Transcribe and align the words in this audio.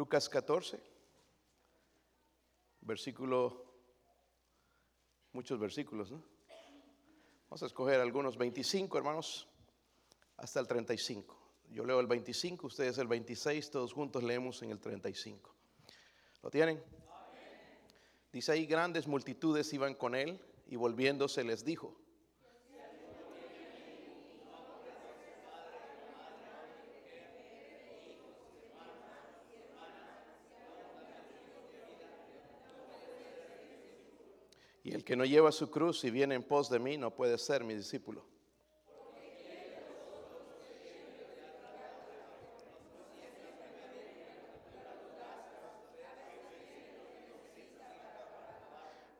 Lucas 0.00 0.30
14, 0.30 0.80
versículo, 2.80 3.66
muchos 5.32 5.60
versículos, 5.60 6.10
¿no? 6.10 6.24
Vamos 7.50 7.62
a 7.62 7.66
escoger 7.66 8.00
algunos 8.00 8.38
25, 8.38 8.96
hermanos, 8.96 9.46
hasta 10.38 10.58
el 10.58 10.66
35. 10.66 11.38
Yo 11.68 11.84
leo 11.84 12.00
el 12.00 12.06
25, 12.06 12.66
ustedes 12.66 12.96
el 12.96 13.08
26, 13.08 13.70
todos 13.70 13.92
juntos 13.92 14.22
leemos 14.22 14.62
en 14.62 14.70
el 14.70 14.80
35. 14.80 15.54
¿Lo 16.44 16.50
tienen? 16.50 16.82
Dice 18.32 18.52
ahí, 18.52 18.64
grandes 18.64 19.06
multitudes 19.06 19.70
iban 19.74 19.92
con 19.92 20.14
él 20.14 20.40
y 20.66 20.76
volviéndose 20.76 21.44
les 21.44 21.62
dijo, 21.62 21.99
Y 34.90 34.94
el 34.94 35.04
que 35.04 35.14
no 35.14 35.24
lleva 35.24 35.52
su 35.52 35.70
cruz 35.70 36.02
y 36.02 36.10
viene 36.10 36.34
en 36.34 36.42
pos 36.42 36.68
de 36.68 36.80
mí 36.80 36.98
no 36.98 37.14
puede 37.14 37.38
ser 37.38 37.62
mi 37.62 37.76
discípulo. 37.76 38.24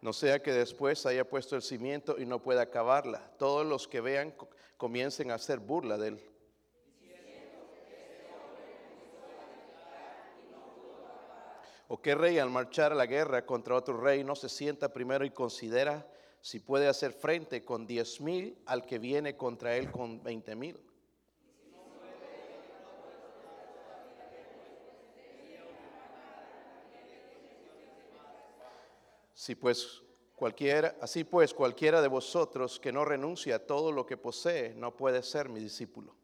No 0.00 0.12
sea 0.12 0.42
que 0.42 0.52
después 0.52 1.06
haya 1.06 1.24
puesto 1.24 1.54
el 1.54 1.62
cimiento 1.62 2.16
y 2.18 2.26
no 2.26 2.42
pueda 2.42 2.62
acabarla. 2.62 3.30
Todos 3.38 3.64
los 3.64 3.86
que 3.86 4.00
vean 4.00 4.34
comiencen 4.76 5.30
a 5.30 5.36
hacer 5.36 5.60
burla 5.60 5.96
de 5.96 6.08
él. 6.08 6.29
¿O 11.92 12.00
qué 12.00 12.14
rey 12.14 12.38
al 12.38 12.50
marchar 12.50 12.92
a 12.92 12.94
la 12.94 13.06
guerra 13.06 13.44
contra 13.44 13.74
otro 13.74 14.00
rey 14.00 14.22
no 14.22 14.36
se 14.36 14.48
sienta 14.48 14.92
primero 14.92 15.24
y 15.24 15.30
considera 15.30 16.06
si 16.40 16.60
puede 16.60 16.86
hacer 16.86 17.12
frente 17.12 17.64
con 17.64 17.84
diez 17.84 18.20
mil 18.20 18.56
al 18.64 18.86
que 18.86 19.00
viene 19.00 19.36
contra 19.36 19.76
él 19.76 19.90
con 19.90 20.22
veinte 20.22 20.54
mil? 20.54 20.80
Si 29.34 29.56
pues 29.56 30.00
cualquiera, 30.36 30.94
así 31.00 31.24
pues 31.24 31.52
cualquiera 31.52 32.00
de 32.00 32.06
vosotros 32.06 32.78
que 32.78 32.92
no 32.92 33.04
renuncia 33.04 33.56
a 33.56 33.66
todo 33.66 33.90
lo 33.90 34.06
que 34.06 34.16
posee 34.16 34.74
no 34.74 34.96
puede 34.96 35.24
ser 35.24 35.48
mi 35.48 35.58
discípulo. 35.58 36.19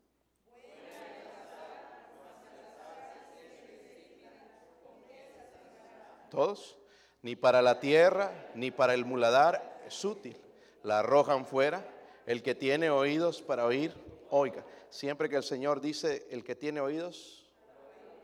Todos, 6.30 6.78
ni 7.22 7.36
para 7.36 7.62
la 7.62 7.80
tierra, 7.80 8.50
ni 8.54 8.70
para 8.70 8.94
el 8.94 9.04
muladar 9.04 9.82
es 9.86 10.04
útil. 10.04 10.36
La 10.82 11.00
arrojan 11.00 11.46
fuera. 11.46 11.92
El 12.26 12.42
que 12.42 12.54
tiene 12.54 12.90
oídos 12.90 13.42
para 13.42 13.66
oír, 13.66 13.94
oiga. 14.30 14.64
Siempre 14.88 15.28
que 15.28 15.36
el 15.36 15.42
Señor 15.42 15.80
dice, 15.80 16.26
el 16.30 16.42
que 16.44 16.56
tiene 16.56 16.80
oídos, 16.80 17.48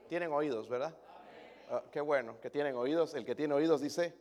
tienen 0.09 0.33
oídos, 0.33 0.69
¿verdad? 0.69 0.95
Ah, 1.71 1.83
qué 1.91 2.01
bueno, 2.01 2.41
que 2.41 2.51
tienen 2.51 2.77
oídos. 2.77 3.15
El 3.15 3.25
que 3.25 3.35
tiene 3.35 3.55
oídos 3.55 3.81
dice, 3.81 4.15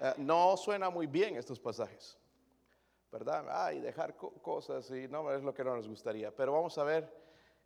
ah, 0.00 0.14
no 0.18 0.56
suena 0.56 0.90
muy 0.90 1.06
bien 1.06 1.36
estos 1.36 1.60
pasajes, 1.60 2.18
¿verdad? 3.10 3.46
Ay, 3.50 3.80
dejar 3.80 4.16
cosas 4.16 4.90
y 4.90 5.08
no 5.08 5.32
es 5.32 5.42
lo 5.42 5.54
que 5.54 5.64
no 5.64 5.74
nos 5.74 5.88
gustaría. 5.88 6.30
Pero 6.34 6.52
vamos 6.52 6.76
a 6.78 6.84
ver 6.84 7.10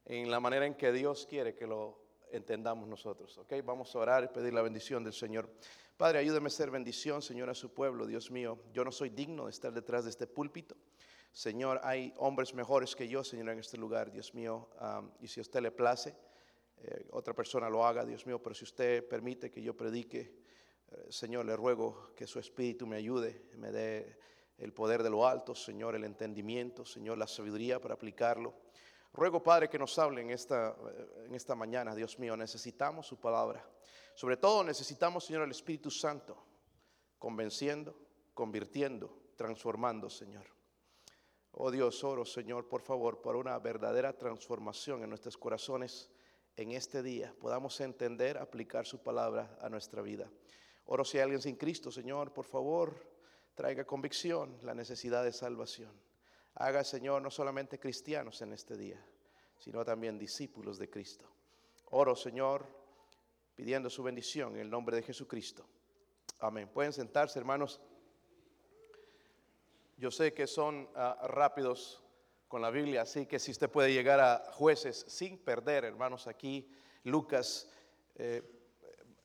en 0.04 0.30
la 0.30 0.40
manera 0.40 0.66
en 0.66 0.74
que 0.74 0.92
Dios 0.92 1.26
quiere 1.26 1.54
que 1.54 1.66
lo 1.66 2.09
entendamos 2.32 2.88
nosotros. 2.88 3.36
¿ok? 3.38 3.54
Vamos 3.64 3.94
a 3.94 3.98
orar 3.98 4.24
y 4.24 4.28
pedir 4.28 4.52
la 4.52 4.62
bendición 4.62 5.04
del 5.04 5.12
Señor. 5.12 5.48
Padre, 5.96 6.18
ayúdame 6.18 6.46
a 6.46 6.50
ser 6.50 6.70
bendición, 6.70 7.20
Señor, 7.20 7.50
a 7.50 7.54
su 7.54 7.74
pueblo, 7.74 8.06
Dios 8.06 8.30
mío. 8.30 8.58
Yo 8.72 8.84
no 8.84 8.92
soy 8.92 9.10
digno 9.10 9.44
de 9.44 9.50
estar 9.50 9.72
detrás 9.72 10.04
de 10.04 10.10
este 10.10 10.26
púlpito. 10.26 10.76
Señor, 11.32 11.80
hay 11.84 12.12
hombres 12.16 12.54
mejores 12.54 12.96
que 12.96 13.06
yo, 13.06 13.22
Señor, 13.22 13.50
en 13.50 13.58
este 13.58 13.76
lugar, 13.76 14.10
Dios 14.10 14.34
mío. 14.34 14.68
y 15.20 15.28
si 15.28 15.40
a 15.40 15.42
usted 15.42 15.60
le 15.60 15.70
place, 15.70 16.16
eh, 16.82 17.06
otra 17.10 17.34
persona 17.34 17.68
lo 17.68 17.84
haga, 17.84 18.04
Dios 18.04 18.26
mío. 18.26 18.42
Pero 18.42 18.54
si 18.54 18.64
usted 18.64 19.06
permite 19.06 19.50
que 19.50 19.62
yo 19.62 19.76
predique, 19.76 20.40
eh, 20.90 21.06
Señor, 21.10 21.44
le 21.46 21.54
ruego 21.54 22.12
que 22.16 22.26
su 22.26 22.38
espíritu 22.38 22.86
me 22.86 22.96
ayude, 22.96 23.50
me 23.56 23.70
dé 23.70 24.18
el 24.58 24.72
poder 24.72 25.02
de 25.02 25.10
lo 25.10 25.26
alto, 25.26 25.54
Señor, 25.54 25.94
el 25.94 26.04
entendimiento, 26.04 26.84
Señor, 26.84 27.16
la 27.18 27.26
sabiduría 27.26 27.80
para 27.80 27.94
aplicarlo. 27.94 28.54
Ruego, 29.12 29.42
Padre, 29.42 29.68
que 29.68 29.78
nos 29.78 29.98
hable 29.98 30.22
en 30.22 30.30
esta, 30.30 30.76
en 31.26 31.34
esta 31.34 31.54
mañana, 31.54 31.94
Dios 31.94 32.18
mío. 32.18 32.36
Necesitamos 32.36 33.06
su 33.06 33.18
palabra. 33.18 33.64
Sobre 34.14 34.36
todo 34.36 34.62
necesitamos, 34.62 35.24
Señor, 35.24 35.42
el 35.42 35.50
Espíritu 35.50 35.90
Santo, 35.90 36.36
convenciendo, 37.18 37.96
convirtiendo, 38.34 39.32
transformando, 39.36 40.10
Señor. 40.10 40.46
Oh 41.52 41.70
Dios, 41.70 42.04
oro, 42.04 42.24
Señor, 42.24 42.68
por 42.68 42.82
favor, 42.82 43.20
por 43.20 43.34
una 43.34 43.58
verdadera 43.58 44.16
transformación 44.16 45.02
en 45.02 45.08
nuestros 45.08 45.36
corazones 45.36 46.08
en 46.56 46.72
este 46.72 47.02
día. 47.02 47.34
Podamos 47.40 47.80
entender, 47.80 48.38
aplicar 48.38 48.86
su 48.86 49.02
palabra 49.02 49.58
a 49.60 49.68
nuestra 49.68 50.02
vida. 50.02 50.30
Oro 50.84 51.04
si 51.04 51.18
hay 51.18 51.24
alguien 51.24 51.42
sin 51.42 51.56
Cristo, 51.56 51.90
Señor, 51.90 52.32
por 52.32 52.44
favor, 52.44 52.94
traiga 53.54 53.84
convicción, 53.84 54.58
la 54.62 54.74
necesidad 54.74 55.24
de 55.24 55.32
salvación. 55.32 55.92
Haga, 56.60 56.84
Señor, 56.84 57.22
no 57.22 57.30
solamente 57.30 57.80
cristianos 57.80 58.42
en 58.42 58.52
este 58.52 58.76
día, 58.76 59.02
sino 59.56 59.82
también 59.82 60.18
discípulos 60.18 60.76
de 60.76 60.90
Cristo. 60.90 61.24
Oro, 61.86 62.14
Señor, 62.14 62.66
pidiendo 63.54 63.88
su 63.88 64.02
bendición 64.02 64.56
en 64.56 64.60
el 64.60 64.70
nombre 64.70 64.94
de 64.94 65.02
Jesucristo. 65.02 65.64
Amén. 66.38 66.68
Pueden 66.68 66.92
sentarse, 66.92 67.38
hermanos. 67.38 67.80
Yo 69.96 70.10
sé 70.10 70.34
que 70.34 70.46
son 70.46 70.86
ah, 70.96 71.26
rápidos 71.28 72.04
con 72.46 72.60
la 72.60 72.68
Biblia, 72.68 73.02
así 73.02 73.24
que 73.24 73.38
si 73.38 73.52
usted 73.52 73.70
puede 73.70 73.94
llegar 73.94 74.20
a 74.20 74.52
jueces 74.52 75.06
sin 75.08 75.38
perder, 75.38 75.86
hermanos, 75.86 76.26
aquí 76.26 76.70
Lucas, 77.04 77.70
eh, 78.16 78.42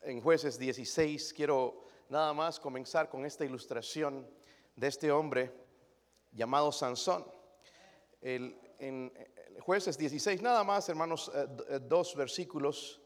en 0.03 0.21
jueces 0.21 0.57
16, 0.57 1.33
quiero 1.33 1.83
nada 2.07 2.31
más 2.31 2.61
comenzar 2.61 3.09
con 3.09 3.25
esta 3.25 3.43
ilustración 3.43 4.25
de 4.77 4.87
este 4.87 5.11
hombre 5.11 5.64
llamado 6.35 6.71
Sansón. 6.71 7.25
El, 8.21 8.59
en 8.79 9.11
jueces 9.61 9.97
16, 9.97 10.41
nada 10.41 10.63
más, 10.63 10.87
hermanos, 10.89 11.31
eh, 11.33 11.47
eh, 11.69 11.79
dos 11.81 12.15
versículos 12.15 13.01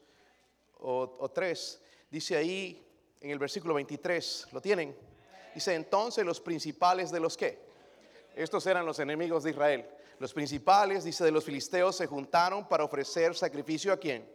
o, 0.82 1.30
tres, 1.30 1.82
dice 2.10 2.36
ahí 2.36 2.82
en 3.20 3.30
el 3.30 3.38
versículo 3.38 3.74
23, 3.74 4.48
¿lo 4.52 4.62
tienen? 4.62 4.96
Dice, 5.54 5.74
entonces 5.74 6.24
los 6.24 6.40
principales 6.40 7.10
de 7.10 7.20
los 7.20 7.36
que, 7.36 7.58
estos 8.34 8.66
eran 8.66 8.86
los 8.86 8.98
enemigos 8.98 9.44
de 9.44 9.50
Israel, 9.50 9.86
los 10.18 10.32
principales, 10.32 11.04
dice, 11.04 11.24
de 11.24 11.30
los 11.30 11.44
filisteos 11.44 11.96
se 11.96 12.06
juntaron 12.06 12.66
para 12.66 12.84
ofrecer 12.84 13.34
sacrificio 13.34 13.92
a 13.92 13.98
quién? 13.98 14.26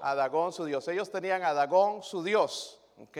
A 0.00 0.14
Dagón 0.14 0.52
su 0.52 0.64
Dios. 0.64 0.86
Ellos 0.88 1.10
tenían 1.10 1.42
a 1.42 1.52
Dagón 1.52 2.02
su 2.02 2.22
Dios, 2.22 2.80
¿ok? 2.98 3.18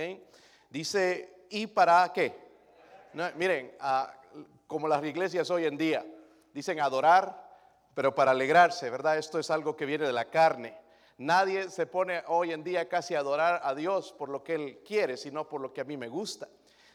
Dice, 0.70 1.46
¿y 1.50 1.66
para 1.66 2.10
qué? 2.14 2.44
miren, 3.36 3.74
a, 3.78 4.12
como 4.74 4.88
las 4.88 5.04
iglesias 5.04 5.50
hoy 5.50 5.66
en 5.66 5.76
día. 5.76 6.04
Dicen 6.52 6.80
adorar, 6.80 7.48
pero 7.94 8.12
para 8.12 8.32
alegrarse, 8.32 8.90
¿verdad? 8.90 9.18
Esto 9.18 9.38
es 9.38 9.48
algo 9.48 9.76
que 9.76 9.86
viene 9.86 10.04
de 10.04 10.12
la 10.12 10.24
carne. 10.24 10.76
Nadie 11.18 11.70
se 11.70 11.86
pone 11.86 12.24
hoy 12.26 12.50
en 12.50 12.64
día 12.64 12.88
casi 12.88 13.14
a 13.14 13.20
adorar 13.20 13.60
a 13.62 13.72
Dios 13.76 14.12
por 14.18 14.30
lo 14.30 14.42
que 14.42 14.54
Él 14.56 14.80
quiere, 14.84 15.16
sino 15.16 15.48
por 15.48 15.60
lo 15.60 15.72
que 15.72 15.80
a 15.80 15.84
mí 15.84 15.96
me 15.96 16.08
gusta. 16.08 16.48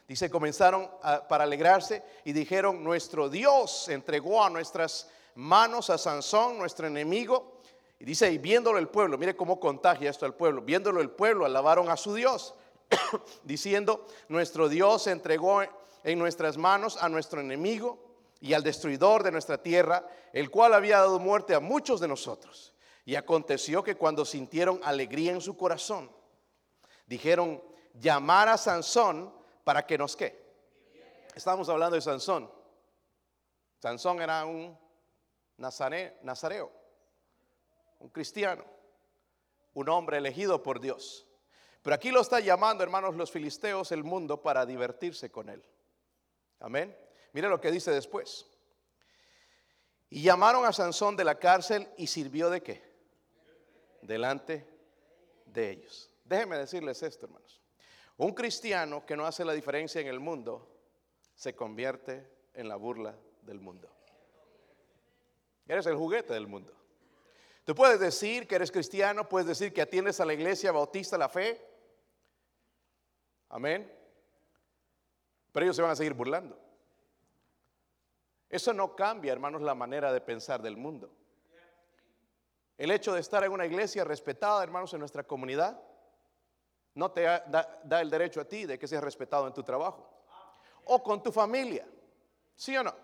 Dice, 0.06 0.28
comenzaron 0.28 0.90
para 1.26 1.44
alegrarse 1.44 2.02
y 2.22 2.34
dijeron, 2.34 2.84
nuestro 2.84 3.30
Dios 3.30 3.88
entregó 3.88 4.44
a 4.44 4.50
nuestras 4.50 5.08
manos 5.36 5.88
a 5.88 5.96
Sansón, 5.96 6.58
nuestro 6.58 6.86
enemigo. 6.86 7.62
Y 7.98 8.04
dice, 8.04 8.30
y 8.30 8.36
viéndolo 8.36 8.78
el 8.78 8.88
pueblo, 8.88 9.16
mire 9.16 9.34
cómo 9.34 9.58
contagia 9.58 10.10
esto 10.10 10.26
al 10.26 10.34
pueblo, 10.34 10.60
viéndolo 10.60 11.00
el 11.00 11.08
pueblo, 11.08 11.46
alabaron 11.46 11.88
a 11.88 11.96
su 11.96 12.12
Dios, 12.12 12.52
diciendo, 13.42 14.06
nuestro 14.28 14.68
Dios 14.68 15.06
entregó 15.06 15.62
en 16.04 16.18
nuestras 16.18 16.56
manos 16.56 16.96
a 17.02 17.08
nuestro 17.08 17.40
enemigo 17.40 17.98
y 18.40 18.54
al 18.54 18.62
destruidor 18.62 19.22
de 19.22 19.32
nuestra 19.32 19.62
tierra, 19.62 20.06
el 20.32 20.50
cual 20.50 20.74
había 20.74 20.98
dado 20.98 21.18
muerte 21.18 21.54
a 21.54 21.60
muchos 21.60 22.00
de 22.00 22.08
nosotros. 22.08 22.74
Y 23.04 23.14
aconteció 23.14 23.82
que 23.82 23.96
cuando 23.96 24.24
sintieron 24.24 24.80
alegría 24.82 25.32
en 25.32 25.40
su 25.40 25.56
corazón, 25.56 26.10
dijeron, 27.06 27.62
llamar 27.94 28.48
a 28.48 28.56
Sansón 28.56 29.34
para 29.64 29.86
que 29.86 29.98
nos 29.98 30.16
qué. 30.16 30.40
Estamos 31.34 31.68
hablando 31.68 31.96
de 31.96 32.02
Sansón. 32.02 32.50
Sansón 33.78 34.20
era 34.20 34.44
un 34.44 34.76
nazareo, 35.56 36.70
un 37.98 38.08
cristiano, 38.10 38.64
un 39.74 39.88
hombre 39.88 40.18
elegido 40.18 40.62
por 40.62 40.80
Dios. 40.80 41.26
Pero 41.82 41.94
aquí 41.94 42.10
lo 42.10 42.20
está 42.20 42.40
llamando, 42.40 42.84
hermanos, 42.84 43.16
los 43.16 43.30
filisteos, 43.30 43.92
el 43.92 44.04
mundo, 44.04 44.42
para 44.42 44.66
divertirse 44.66 45.30
con 45.30 45.48
él. 45.48 45.64
Amén. 46.60 46.96
Mire 47.32 47.48
lo 47.48 47.60
que 47.60 47.70
dice 47.70 47.90
después. 47.90 48.46
Y 50.10 50.22
llamaron 50.22 50.64
a 50.64 50.72
Sansón 50.72 51.16
de 51.16 51.24
la 51.24 51.38
cárcel 51.38 51.88
y 51.96 52.06
sirvió 52.06 52.50
de 52.50 52.62
qué? 52.62 52.82
Delante 54.02 54.66
de 55.46 55.70
ellos. 55.70 56.10
Déjenme 56.24 56.58
decirles 56.58 57.02
esto, 57.02 57.26
hermanos. 57.26 57.60
Un 58.16 58.34
cristiano 58.34 59.06
que 59.06 59.16
no 59.16 59.24
hace 59.24 59.44
la 59.44 59.52
diferencia 59.52 60.00
en 60.00 60.06
el 60.06 60.20
mundo 60.20 60.68
se 61.34 61.54
convierte 61.54 62.28
en 62.54 62.68
la 62.68 62.76
burla 62.76 63.16
del 63.42 63.60
mundo. 63.60 63.88
Eres 65.66 65.86
el 65.86 65.96
juguete 65.96 66.34
del 66.34 66.46
mundo. 66.46 66.74
Tú 67.64 67.74
puedes 67.74 68.00
decir 68.00 68.48
que 68.48 68.56
eres 68.56 68.72
cristiano, 68.72 69.28
puedes 69.28 69.46
decir 69.46 69.72
que 69.72 69.82
atiendes 69.82 70.18
a 70.18 70.24
la 70.24 70.34
iglesia 70.34 70.72
bautista 70.72 71.16
la 71.16 71.28
fe. 71.28 71.64
Amén. 73.48 73.90
Pero 75.52 75.64
ellos 75.64 75.76
se 75.76 75.82
van 75.82 75.90
a 75.90 75.96
seguir 75.96 76.14
burlando. 76.14 76.58
Eso 78.48 78.72
no 78.72 78.96
cambia, 78.96 79.32
hermanos, 79.32 79.62
la 79.62 79.74
manera 79.74 80.12
de 80.12 80.20
pensar 80.20 80.60
del 80.60 80.76
mundo. 80.76 81.10
El 82.76 82.90
hecho 82.90 83.12
de 83.12 83.20
estar 83.20 83.44
en 83.44 83.52
una 83.52 83.66
iglesia 83.66 84.04
respetada, 84.04 84.62
hermanos, 84.62 84.92
en 84.94 85.00
nuestra 85.00 85.22
comunidad, 85.22 85.80
no 86.94 87.12
te 87.12 87.22
da, 87.22 88.00
el 88.00 88.10
derecho 88.10 88.40
a 88.40 88.44
ti 88.44 88.66
de 88.66 88.78
que 88.78 88.88
seas 88.88 89.04
respetado 89.04 89.46
en 89.46 89.52
tu 89.52 89.62
trabajo 89.62 90.10
o 90.84 91.02
con 91.02 91.22
tu 91.22 91.30
familia. 91.30 91.86
¿Sí 92.54 92.76
o 92.76 92.82
no? 92.82 92.94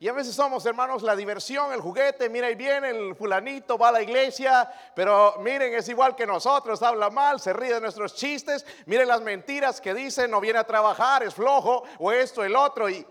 Y 0.00 0.06
a 0.06 0.12
veces 0.12 0.34
somos, 0.34 0.64
hermanos, 0.64 1.02
la 1.02 1.16
diversión, 1.16 1.72
el 1.72 1.80
juguete, 1.80 2.28
mira, 2.28 2.48
y 2.48 2.54
viene 2.54 2.90
el 2.90 3.16
fulanito, 3.16 3.76
va 3.76 3.88
a 3.88 3.92
la 3.92 4.02
iglesia, 4.02 4.72
pero 4.94 5.34
miren, 5.40 5.74
es 5.74 5.88
igual 5.88 6.14
que 6.14 6.24
nosotros, 6.24 6.80
habla 6.82 7.10
mal, 7.10 7.40
se 7.40 7.52
ríe 7.52 7.74
de 7.74 7.80
nuestros 7.80 8.14
chistes, 8.14 8.64
miren 8.86 9.08
las 9.08 9.20
mentiras 9.22 9.80
que 9.80 9.92
dicen, 9.94 10.30
no 10.30 10.40
viene 10.40 10.60
a 10.60 10.64
trabajar, 10.64 11.24
es 11.24 11.34
flojo, 11.34 11.82
o 11.98 12.12
esto, 12.12 12.44
el 12.44 12.54
otro, 12.54 12.88
y 12.88 13.04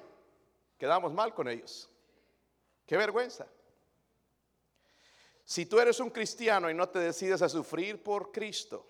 quedamos 0.78 1.12
mal 1.12 1.34
con 1.34 1.50
ellos. 1.50 1.90
Qué 2.86 2.96
vergüenza. 2.96 3.46
Si 5.44 5.66
tú 5.66 5.82
eres 5.82 6.00
un 6.00 6.10
cristiano 6.10 6.70
y 6.70 6.74
no 6.74 6.88
te 6.88 7.00
decides 7.00 7.42
a 7.42 7.50
sufrir 7.50 8.02
por 8.02 8.32
Cristo, 8.32 8.88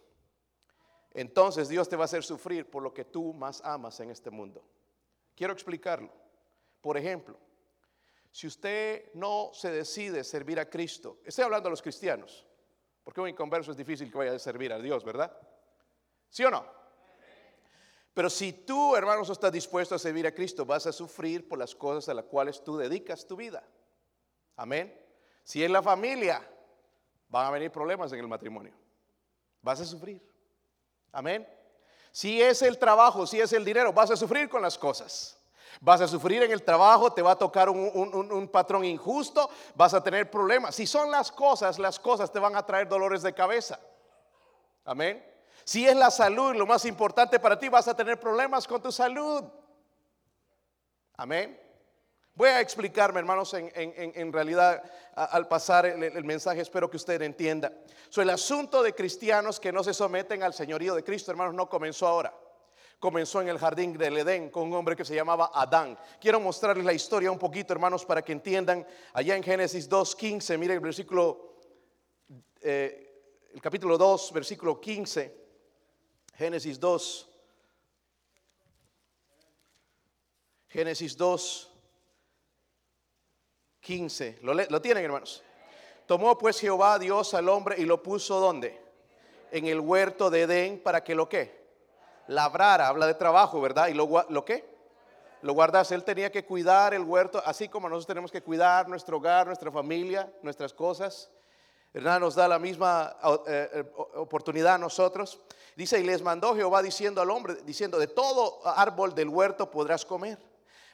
entonces 1.13 1.67
Dios 1.67 1.89
te 1.89 1.95
va 1.95 2.03
a 2.03 2.05
hacer 2.05 2.23
sufrir 2.23 2.69
por 2.69 2.83
lo 2.83 2.94
que 2.94 3.05
tú 3.05 3.33
más 3.33 3.59
amas 3.65 3.99
en 4.01 4.11
este 4.11 4.29
mundo. 4.29 4.63
Quiero 5.35 5.51
explicarlo. 5.51 6.11
Por 6.79 6.95
ejemplo, 6.95 7.39
si 8.37 8.45
usted 8.45 9.09
no 9.15 9.49
se 9.51 9.71
decide 9.71 10.23
servir 10.23 10.59
a 10.59 10.69
Cristo, 10.69 11.17
estoy 11.25 11.43
hablando 11.43 11.69
a 11.69 11.71
los 11.71 11.81
cristianos, 11.81 12.45
porque 13.03 13.19
un 13.19 13.29
inconverso 13.29 13.71
es 13.71 13.77
difícil 13.77 14.11
que 14.11 14.17
vaya 14.19 14.33
a 14.33 14.37
servir 14.37 14.71
a 14.71 14.77
Dios, 14.77 15.03
¿verdad? 15.03 15.35
¿Sí 16.29 16.43
o 16.43 16.51
no? 16.51 16.63
Pero 18.13 18.29
si 18.29 18.53
tú, 18.53 18.95
hermanos, 18.95 19.27
estás 19.31 19.51
dispuesto 19.51 19.95
a 19.95 19.97
servir 19.97 20.27
a 20.27 20.35
Cristo, 20.35 20.67
vas 20.67 20.85
a 20.85 20.93
sufrir 20.93 21.49
por 21.49 21.57
las 21.57 21.73
cosas 21.73 22.09
a 22.09 22.13
las 22.13 22.25
cuales 22.25 22.63
tú 22.63 22.77
dedicas 22.77 23.25
tu 23.25 23.37
vida. 23.37 23.67
Amén. 24.55 24.95
Si 25.43 25.63
es 25.63 25.71
la 25.71 25.81
familia, 25.81 26.47
van 27.29 27.47
a 27.47 27.49
venir 27.49 27.71
problemas 27.71 28.13
en 28.13 28.19
el 28.19 28.27
matrimonio. 28.27 28.75
Vas 29.63 29.81
a 29.81 29.85
sufrir. 29.85 30.21
Amén. 31.11 31.49
Si 32.11 32.39
es 32.39 32.61
el 32.61 32.77
trabajo, 32.77 33.25
si 33.25 33.41
es 33.41 33.51
el 33.51 33.65
dinero, 33.65 33.91
vas 33.93 34.11
a 34.11 34.15
sufrir 34.15 34.47
con 34.47 34.61
las 34.61 34.77
cosas. 34.77 35.36
Vas 35.79 36.01
a 36.01 36.07
sufrir 36.07 36.41
en 36.44 36.51
el 36.51 36.63
trabajo, 36.63 37.13
te 37.13 37.21
va 37.21 37.31
a 37.31 37.38
tocar 37.38 37.69
un, 37.69 38.50
patrón 38.51 38.83
injusto, 38.83 39.50
vas 39.75 39.94
a 39.94 40.01
tener 40.01 40.29
problemas. 40.29 40.75
Si 40.75 40.88
son 40.88 41.12
las 41.12 41.31
cosas, 41.31 41.77
las 41.77 42.00
cosas 42.00 42.31
te 42.31 42.39
van 42.39 42.56
a 42.56 42.65
traer 42.65 42.88
dolores 42.88 43.21
de 43.21 43.33
cabeza. 43.33 43.79
Amén. 44.85 45.24
Si 45.63 45.88
es 45.88 45.95
la 45.95 46.09
salud 46.09 46.56
lo 46.56 46.65
más 46.65 46.85
importante 46.85 47.39
para 47.39 47.59
ti, 47.59 47.69
vas 47.69 47.88
a 47.88 47.95
tener 47.95 48.19
problemas 48.19 48.68
con 48.68 48.81
tu 48.81 48.91
salud. 48.91 49.44
Amén. 51.18 51.59
Voy 52.33 52.50
a 52.50 52.62
explicarme, 52.62 53.19
hermanos, 53.19 53.53
en, 53.53 54.31
realidad 54.31 54.83
al 55.15 55.47
pasar 55.47 55.88
el, 55.88 56.23
mensaje, 56.23 56.62
espero 56.62 56.89
que 56.89 56.97
usted 56.97 57.21
entienda. 57.21 57.73
El 58.15 58.30
asunto 58.30 58.81
de 58.81 58.94
cristianos 58.94 59.59
que 59.59 59.71
no 59.71 59.83
se 59.83 59.94
someten 59.94 60.44
al 60.44 60.53
señorío 60.53 60.95
de 60.95 61.03
Cristo, 61.03 61.31
hermanos, 61.31 61.53
no 61.53 61.68
comenzó 61.68 62.07
ahora 62.07 62.33
comenzó 62.99 63.41
en 63.41 63.49
el 63.49 63.59
jardín 63.59 63.97
del 63.97 64.17
Edén 64.17 64.49
con 64.49 64.67
un 64.67 64.73
hombre 64.73 64.95
que 64.95 65.05
se 65.05 65.15
llamaba 65.15 65.51
Adán. 65.53 65.97
Quiero 66.19 66.39
mostrarles 66.39 66.85
la 66.85 66.94
historia 66.94 67.31
un 67.31 67.38
poquito, 67.38 67.73
hermanos, 67.73 68.05
para 68.05 68.23
que 68.23 68.31
entiendan. 68.31 68.85
Allá 69.13 69.35
en 69.35 69.44
Génesis 69.44 69.89
2.15, 69.89 70.57
mire 70.57 70.73
el 70.73 70.79
versículo, 70.79 71.59
eh, 72.61 73.49
el 73.53 73.61
capítulo 73.61 73.97
2, 73.97 74.31
versículo 74.33 74.81
15. 74.81 75.47
Génesis 76.35 76.79
2. 76.79 77.29
Génesis 80.69 81.15
2, 81.15 81.71
15. 83.79 84.39
¿Lo, 84.41 84.53
¿Lo 84.53 84.81
tienen, 84.81 85.05
hermanos? 85.05 85.44
Tomó 86.05 86.38
pues 86.38 86.59
Jehová 86.59 86.97
Dios 86.99 87.33
al 87.33 87.49
hombre 87.49 87.75
y 87.77 87.85
lo 87.85 88.01
puso 88.01 88.39
¿dónde? 88.39 88.79
En 89.51 89.65
el 89.67 89.79
huerto 89.79 90.29
de 90.29 90.41
Edén 90.41 90.79
para 90.81 91.03
que 91.03 91.15
lo 91.15 91.27
que 91.27 91.66
labrara, 92.27 92.88
habla 92.88 93.07
de 93.07 93.13
trabajo, 93.13 93.59
¿verdad? 93.62 93.88
¿Y 93.88 93.94
lo, 93.94 94.25
lo 94.29 94.45
qué? 94.45 94.77
Lo 95.41 95.53
guardas. 95.53 95.91
Él 95.91 96.03
tenía 96.03 96.31
que 96.31 96.45
cuidar 96.45 96.94
el 96.94 97.03
huerto, 97.03 97.41
así 97.45 97.68
como 97.68 97.89
nosotros 97.89 98.07
tenemos 98.07 98.31
que 98.31 98.41
cuidar 98.41 98.88
nuestro 98.88 99.18
hogar, 99.18 99.47
nuestra 99.47 99.71
familia, 99.71 100.31
nuestras 100.41 100.74
cosas. 100.74 101.29
¿Verdad? 101.94 102.19
Nos 102.19 102.35
da 102.35 102.47
la 102.47 102.59
misma 102.59 103.15
eh, 103.47 103.69
eh, 103.74 103.91
oportunidad 104.15 104.75
a 104.75 104.77
nosotros. 104.77 105.39
Dice, 105.75 106.00
y 106.00 106.03
les 106.03 106.21
mandó 106.21 106.56
Jehová 106.56 106.81
diciendo 106.81 107.21
al 107.21 107.29
hombre, 107.29 107.56
diciendo, 107.63 108.00
de 108.00 108.07
todo 108.07 108.62
árbol 108.65 109.13
del 109.13 109.30
huerto 109.30 109.69
podrás 109.69 110.06
comer, 110.06 110.39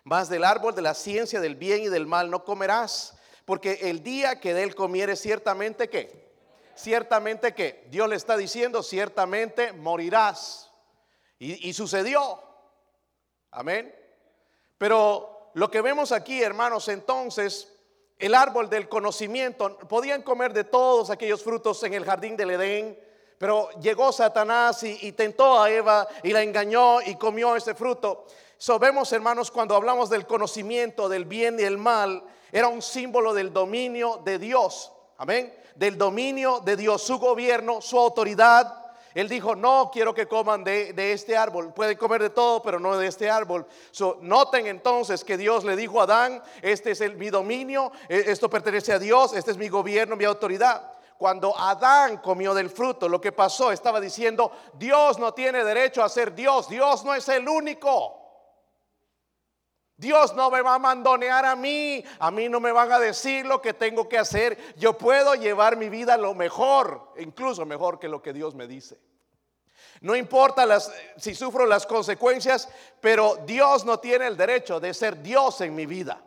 mas 0.04 0.28
del 0.28 0.44
árbol 0.44 0.76
de 0.76 0.82
la 0.82 0.94
ciencia 0.94 1.40
del 1.40 1.56
bien 1.56 1.84
y 1.84 1.88
del 1.88 2.06
mal 2.06 2.30
no 2.30 2.44
comerás, 2.44 3.18
porque 3.46 3.80
el 3.84 4.04
día 4.04 4.42
que 4.42 4.54
de 4.54 4.64
él 4.64 4.76
comieres 4.76 5.22
ciertamente 5.22 5.90
que, 5.90 6.30
ciertamente 6.76 7.54
que, 7.54 7.88
Dios 7.90 8.10
le 8.10 8.18
está 8.18 8.36
diciendo, 8.36 8.84
ciertamente 8.84 9.72
morirás. 9.72 10.73
Y, 11.44 11.74
sucedió. 11.74 12.40
Amén. 13.52 13.94
Pero 14.78 15.52
lo 15.56 15.70
que 15.70 15.82
vemos 15.82 16.14
aquí, 16.14 16.42
hermanos, 16.42 16.88
entonces, 16.88 17.70
el 18.18 18.34
árbol 18.34 18.70
del 18.70 18.88
conocimiento, 18.88 19.78
podían 19.80 20.22
comer 20.22 20.54
de 20.54 20.64
todos 20.64 21.10
aquellos 21.10 21.44
frutos 21.44 21.84
en 21.84 21.96
el 21.96 22.06
jardín 22.06 22.38
del 22.38 22.52
Edén, 22.52 22.98
pero 23.38 23.70
llegó 23.82 24.14
Satanás 24.14 24.84
y, 24.84 25.12
tentó 25.12 25.62
a 25.62 25.70
Eva 25.70 26.08
y 26.24 26.32
la 26.32 26.42
engañó 26.42 27.02
y 27.02 27.16
comió 27.16 27.58
ese 27.58 27.76
fruto. 27.76 28.26
So, 28.58 28.80
vemos, 28.80 29.12
hermanos, 29.12 29.52
cuando 29.52 29.76
hablamos 29.76 30.10
del 30.10 30.26
conocimiento 30.26 31.10
del 31.10 31.26
bien 31.26 31.60
y 31.60 31.64
el 31.64 31.78
mal, 31.78 32.24
era 32.54 32.70
un 32.70 32.82
símbolo 32.82 33.34
del 33.34 33.52
dominio 33.52 34.22
de 34.24 34.40
Dios. 34.40 34.94
Amén. 35.18 35.54
Del 35.76 35.98
dominio 35.98 36.62
de 36.62 36.78
Dios, 36.78 37.04
su 37.04 37.20
gobierno, 37.20 37.82
su 37.82 38.00
autoridad, 38.00 38.83
él 39.14 39.30
dijo, 39.30 39.56
no 39.56 39.90
quiero 39.92 40.14
que 40.14 40.28
coman 40.28 40.64
de, 40.64 40.94
este 41.14 41.38
árbol. 41.38 41.74
Pueden 41.74 41.98
comer 41.98 42.22
de 42.22 42.30
todo, 42.30 42.62
pero 42.62 42.80
no 42.80 42.98
de 42.98 43.08
este 43.08 43.30
árbol. 43.30 43.66
noten 44.22 44.68
entonces 44.68 45.24
que 45.24 45.38
Dios 45.38 45.64
le 45.64 45.76
dijo 45.76 46.00
a 46.00 46.04
Adán, 46.04 46.42
este 46.62 46.92
es 46.92 47.02
el, 47.02 47.16
mi 47.16 47.30
dominio, 47.30 47.92
e, 48.10 48.24
esto 48.28 48.50
pertenece 48.50 48.94
a 48.94 49.00
Dios, 49.00 49.34
este 49.34 49.52
es 49.52 49.58
mi 49.58 49.70
gobierno, 49.70 50.16
mi 50.16 50.26
autoridad. 50.26 50.94
Cuando 51.18 51.58
Adán 51.58 52.18
comió 52.18 52.54
del 52.54 52.70
fruto, 52.70 53.08
lo 53.08 53.22
que 53.22 53.32
pasó 53.32 53.72
estaba 53.72 54.02
diciendo, 54.02 54.52
Dios 54.74 55.20
no 55.20 55.34
tiene 55.34 55.64
derecho 55.64 56.04
a 56.04 56.10
ser 56.10 56.34
Dios, 56.34 56.68
Dios 56.68 57.06
no 57.06 57.14
es 57.14 57.30
el 57.30 57.48
único. 57.48 58.23
Dios 60.04 60.36
no 60.36 60.52
me 60.52 60.62
va 60.62 60.76
a 60.76 60.80
mandonear 60.80 61.46
a 61.46 61.56
mí, 61.56 62.04
a 62.20 62.30
mí 62.30 62.50
no 62.50 62.60
me 62.60 62.74
van 62.74 62.92
a 62.92 63.00
decir 63.00 63.46
lo 63.46 63.62
que 63.62 63.74
tengo 63.74 64.10
que 64.10 64.18
hacer. 64.18 64.76
Yo 64.76 64.98
puedo 64.98 65.34
llevar 65.36 65.78
mi 65.78 65.88
vida 65.88 66.18
lo 66.18 66.36
mejor, 66.36 67.14
incluso 67.18 67.66
mejor 67.66 68.00
que 68.00 68.10
lo 68.10 68.22
que 68.22 68.34
Dios 68.34 68.54
me 68.54 68.68
dice. 68.68 69.00
No 70.02 70.14
importa 70.18 70.68
si 71.16 71.34
sufro 71.34 71.66
las 71.66 71.86
consecuencias, 71.86 72.68
pero 73.00 73.38
Dios 73.46 73.86
no 73.86 74.02
tiene 74.02 74.28
el 74.28 74.36
derecho 74.36 74.82
de 74.82 74.94
ser 74.94 75.22
Dios 75.24 75.62
en 75.62 75.74
mi 75.74 75.86
vida. 75.86 76.22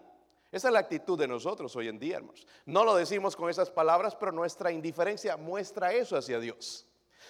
Esa 0.50 0.68
es 0.68 0.72
la 0.72 0.80
actitud 0.80 1.18
de 1.18 1.28
nosotros 1.28 1.76
hoy 1.76 1.88
en 1.88 1.98
día, 1.98 2.16
hermanos. 2.16 2.46
No 2.64 2.82
lo 2.82 2.96
decimos 2.96 3.36
con 3.36 3.50
esas 3.50 3.70
palabras, 3.70 4.16
pero 4.16 4.32
nuestra 4.32 4.72
indiferencia 4.72 5.36
muestra 5.36 5.92
eso 5.92 6.16
hacia 6.16 6.40
Dios. 6.40 6.86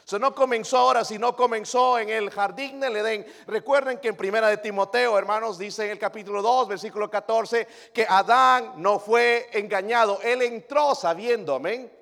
Eso 0.07 0.21
no 0.21 0.37
comenzó 0.37 0.79
ahora, 0.79 1.05
sino 1.05 1.35
comenzó 1.35 1.99
en 1.99 2.11
el 2.11 2.31
jardín 2.31 2.79
del 2.79 2.97
Edén. 2.97 3.27
Recuerden 3.49 3.99
que 3.99 4.07
en 4.07 4.17
primera 4.17 4.49
de 4.49 4.59
Timoteo, 4.59 5.19
hermanos, 5.19 5.59
dice 5.59 5.85
en 5.85 5.91
el 5.91 5.99
capítulo 5.99 6.43
2, 6.43 6.69
versículo 6.69 7.11
14, 7.11 7.67
que 7.93 8.07
Adán 8.09 8.75
no 8.77 9.01
fue 9.01 9.49
engañado. 9.53 10.21
Él 10.23 10.43
entró 10.43 10.95
sabiendo, 10.95 11.57
amén. 11.57 11.93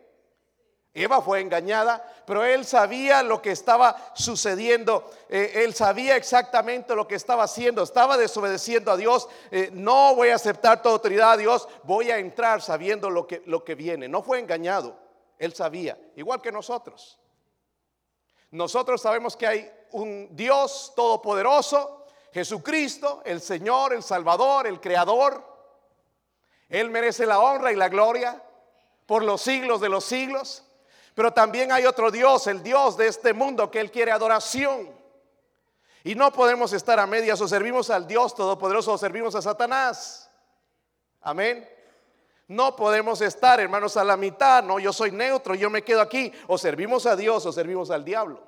Eva 0.92 1.22
fue 1.22 1.40
engañada, 1.40 2.06
pero 2.26 2.44
él 2.44 2.66
sabía 2.66 3.22
lo 3.22 3.40
que 3.40 3.52
estaba 3.52 3.96
sucediendo. 4.14 5.10
Eh, 5.30 5.62
él 5.64 5.72
sabía 5.72 6.14
exactamente 6.16 6.94
lo 6.94 7.08
que 7.08 7.14
estaba 7.14 7.44
haciendo. 7.44 7.82
Estaba 7.82 8.18
desobedeciendo 8.18 8.92
a 8.92 8.98
Dios. 8.98 9.30
Eh, 9.50 9.70
no 9.72 10.14
voy 10.14 10.28
a 10.28 10.34
aceptar 10.34 10.82
tu 10.82 10.90
autoridad 10.90 11.32
a 11.32 11.36
Dios. 11.38 11.66
Voy 11.84 12.10
a 12.10 12.18
entrar 12.18 12.60
sabiendo 12.60 13.08
lo 13.08 13.26
que, 13.26 13.42
lo 13.46 13.64
que 13.64 13.74
viene. 13.74 14.08
No 14.08 14.22
fue 14.22 14.40
engañado. 14.40 14.94
Él 15.38 15.54
sabía, 15.54 15.98
igual 16.16 16.42
que 16.42 16.52
nosotros. 16.52 17.18
Nosotros 18.54 19.02
sabemos 19.02 19.36
que 19.36 19.48
hay 19.48 19.72
un 19.90 20.28
Dios 20.30 20.92
todopoderoso, 20.94 22.06
Jesucristo, 22.32 23.20
el 23.24 23.40
Señor, 23.40 23.92
el 23.92 24.02
Salvador, 24.04 24.68
el 24.68 24.80
Creador. 24.80 25.44
Él 26.68 26.88
merece 26.88 27.26
la 27.26 27.40
honra 27.40 27.72
y 27.72 27.76
la 27.76 27.88
gloria 27.88 28.40
por 29.06 29.24
los 29.24 29.42
siglos 29.42 29.80
de 29.80 29.88
los 29.88 30.04
siglos. 30.04 30.62
Pero 31.16 31.32
también 31.32 31.72
hay 31.72 31.84
otro 31.84 32.12
Dios, 32.12 32.46
el 32.46 32.62
Dios 32.62 32.96
de 32.96 33.08
este 33.08 33.32
mundo, 33.32 33.72
que 33.72 33.80
Él 33.80 33.90
quiere 33.90 34.12
adoración. 34.12 34.88
Y 36.04 36.14
no 36.14 36.32
podemos 36.32 36.72
estar 36.72 37.00
a 37.00 37.08
medias 37.08 37.40
o 37.40 37.48
servimos 37.48 37.90
al 37.90 38.06
Dios 38.06 38.36
Todopoderoso 38.36 38.92
o 38.92 38.98
servimos 38.98 39.34
a 39.34 39.42
Satanás. 39.42 40.30
Amén. 41.20 41.68
No 42.46 42.76
podemos 42.76 43.20
estar, 43.20 43.58
hermanos, 43.60 43.96
a 43.96 44.04
la 44.04 44.16
mitad. 44.16 44.62
No, 44.62 44.78
yo 44.78 44.92
soy 44.92 45.10
neutro, 45.10 45.54
yo 45.54 45.70
me 45.70 45.82
quedo 45.82 46.00
aquí. 46.00 46.32
O 46.46 46.58
servimos 46.58 47.06
a 47.06 47.16
Dios 47.16 47.44
o 47.46 47.52
servimos 47.52 47.90
al 47.90 48.04
diablo. 48.04 48.42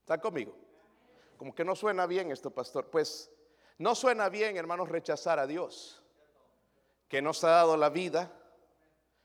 ¿Está 0.00 0.18
conmigo? 0.18 0.54
Como 1.36 1.54
que 1.54 1.64
no 1.64 1.76
suena 1.76 2.06
bien 2.06 2.30
esto, 2.30 2.50
pastor. 2.50 2.86
Pues 2.90 3.30
no 3.78 3.94
suena 3.94 4.28
bien, 4.28 4.56
hermanos, 4.56 4.88
rechazar 4.88 5.38
a 5.38 5.46
Dios, 5.46 6.02
que 7.08 7.22
nos 7.22 7.42
ha 7.44 7.50
dado 7.50 7.76
la 7.76 7.88
vida, 7.88 8.30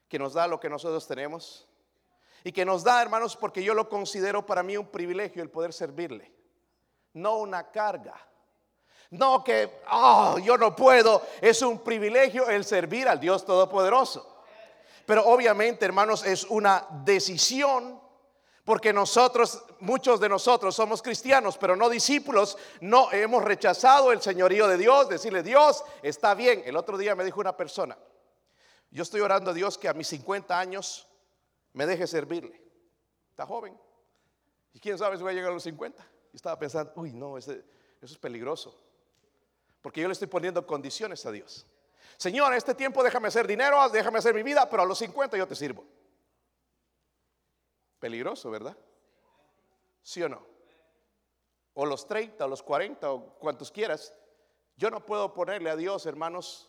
que 0.08 0.20
nos 0.20 0.34
da 0.34 0.48
lo 0.48 0.60
que 0.60 0.70
nosotros 0.70 1.08
tenemos 1.08 1.68
y 2.44 2.52
que 2.52 2.64
nos 2.64 2.84
da, 2.84 3.02
hermanos, 3.02 3.36
porque 3.36 3.64
yo 3.64 3.74
lo 3.74 3.90
considero 3.90 4.46
para 4.46 4.62
mí 4.62 4.78
un 4.78 4.88
privilegio 4.88 5.42
el 5.42 5.50
poder 5.50 5.74
servirle, 5.74 6.32
no 7.14 7.38
una 7.38 7.72
carga. 7.72 8.16
No 9.12 9.44
que, 9.44 9.82
oh, 9.92 10.38
yo 10.40 10.58
no 10.58 10.76
puedo, 10.76 11.22
es 11.42 11.62
un 11.62 11.80
privilegio 11.80 12.50
el 12.50 12.66
servir 12.66 13.08
al 13.08 13.20
Dios 13.20 13.46
Todopoderoso. 13.46 14.44
Pero 15.06 15.26
obviamente, 15.26 15.86
hermanos, 15.86 16.26
es 16.26 16.44
una 16.46 16.88
decisión 17.04 18.02
porque 18.66 18.92
nosotros, 18.92 19.64
muchos 19.80 20.20
de 20.20 20.28
nosotros 20.28 20.76
somos 20.76 21.04
cristianos, 21.04 21.56
pero 21.56 21.76
no 21.76 21.88
discípulos, 21.88 22.58
no 22.82 23.12
hemos 23.12 23.44
rechazado 23.44 24.12
el 24.12 24.22
señorío 24.22 24.68
de 24.68 24.78
Dios, 24.78 25.08
decirle, 25.08 25.44
Dios, 25.44 25.84
está 26.02 26.34
bien. 26.34 26.64
El 26.66 26.76
otro 26.76 26.98
día 26.98 27.16
me 27.16 27.24
dijo 27.24 27.40
una 27.40 27.56
persona, 27.56 27.96
yo 28.90 29.04
estoy 29.04 29.22
orando 29.22 29.52
a 29.52 29.54
Dios 29.54 29.78
que 29.78 29.88
a 29.88 29.94
mis 29.94 30.08
50 30.08 30.58
años 30.60 31.08
me 31.74 31.86
deje 31.86 32.08
servirle. 32.08 32.60
Está 33.30 33.46
joven. 33.46 33.80
Y 34.74 34.80
quién 34.80 34.98
sabe 34.98 35.16
si 35.16 35.22
voy 35.22 35.34
a 35.34 35.36
llegar 35.36 35.52
a 35.52 35.54
los 35.54 35.64
50. 35.64 36.04
Y 36.34 36.36
estaba 36.36 36.58
pensando, 36.58 36.92
uy, 36.96 37.14
no, 37.14 37.38
eso 37.38 37.54
es 38.02 38.18
peligroso. 38.18 38.85
Porque 39.86 40.02
yo 40.02 40.08
le 40.08 40.14
estoy 40.14 40.28
poniendo 40.28 40.66
condiciones 40.66 41.24
a 41.28 41.32
Dios. 41.32 41.64
Señor, 42.18 42.52
en 42.52 42.58
este 42.58 42.74
tiempo 42.74 43.04
déjame 43.04 43.28
hacer 43.28 43.46
dinero, 43.46 43.88
déjame 43.90 44.18
hacer 44.18 44.34
mi 44.34 44.42
vida, 44.42 44.68
pero 44.68 44.82
a 44.82 44.86
los 44.88 44.98
50 44.98 45.38
yo 45.38 45.48
te 45.48 45.54
sirvo. 45.54 45.86
Peligroso, 48.00 48.50
¿verdad? 48.50 48.76
¿Sí 50.02 50.24
o 50.24 50.28
no? 50.28 50.44
O 51.76 51.86
los 51.86 52.08
30, 52.08 52.44
o 52.44 52.48
los 52.48 52.64
40, 52.64 53.12
o 53.12 53.38
cuantos 53.38 53.70
quieras. 53.70 54.12
Yo 54.76 54.90
no 54.90 55.06
puedo 55.06 55.36
ponerle 55.36 55.70
a 55.70 55.76
Dios, 55.76 56.08
hermanos, 56.08 56.68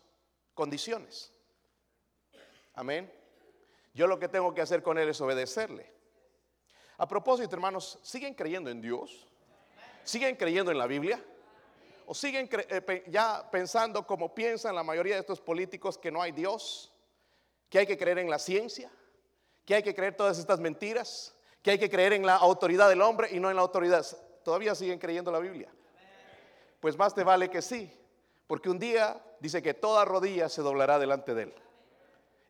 condiciones. 0.53 1.33
Amén. 2.75 3.11
Yo 3.95 4.07
lo 4.07 4.19
que 4.19 4.29
tengo 4.29 4.53
que 4.53 4.61
hacer 4.61 4.83
con 4.83 4.99
Él 4.99 5.09
es 5.09 5.19
obedecerle. 5.23 5.91
A 6.99 7.09
propósito, 7.09 7.57
hermanos, 7.57 7.99
¿siguen 8.03 8.35
creyendo 8.35 8.69
en 8.69 8.83
Dios? 8.83 9.27
¿Siguen 10.05 10.37
creyendo 10.37 10.71
en 10.71 10.77
la 10.77 10.87
Biblia? 10.87 11.25
¿O 12.07 12.15
siguen 12.15 12.49
eh, 12.53 13.05
ya 13.09 13.51
pensando 13.51 14.07
como 14.07 14.33
piensan 14.33 14.77
la 14.77 14.85
mayoría 14.85 15.15
de 15.15 15.21
estos 15.21 15.41
políticos 15.41 15.99
que 15.99 16.13
no 16.13 16.23
hay 16.23 16.31
Dios? 16.31 16.93
¿Que 17.69 17.81
hay 17.81 17.87
que 17.87 17.99
creer 17.99 18.19
en 18.19 18.31
la 18.31 18.39
ciencia? 18.39 18.91
¿Que 19.65 19.75
hay 19.75 19.83
que 19.83 19.95
creer 19.95 20.17
todas 20.17 20.39
estas 20.39 20.61
mentiras? 20.61 21.35
¿Que 21.63 21.73
hay 21.73 21.79
que 21.79 21.91
creer 21.91 22.13
en 22.13 22.25
la 22.25 22.37
autoridad 22.37 22.89
del 22.89 23.03
hombre 23.03 23.29
y 23.33 23.41
no 23.41 23.51
en 23.51 23.57
la 23.57 23.63
autoridad? 23.63 24.07
¿Todavía 24.45 24.77
siguen 24.77 25.01
creyendo 25.01 25.33
la 25.33 25.41
Biblia? 25.41 25.69
Pues 26.79 26.97
más 26.97 27.13
te 27.13 27.25
vale 27.25 27.51
que 27.51 27.61
sí, 27.61 27.93
porque 28.47 28.71
un 28.71 28.79
día 28.79 29.21
dice 29.41 29.61
que 29.61 29.75
toda 29.75 30.05
rodilla 30.05 30.49
se 30.49 30.63
doblará 30.63 31.01
delante 31.01 31.35
de 31.35 31.43
Él, 31.45 31.55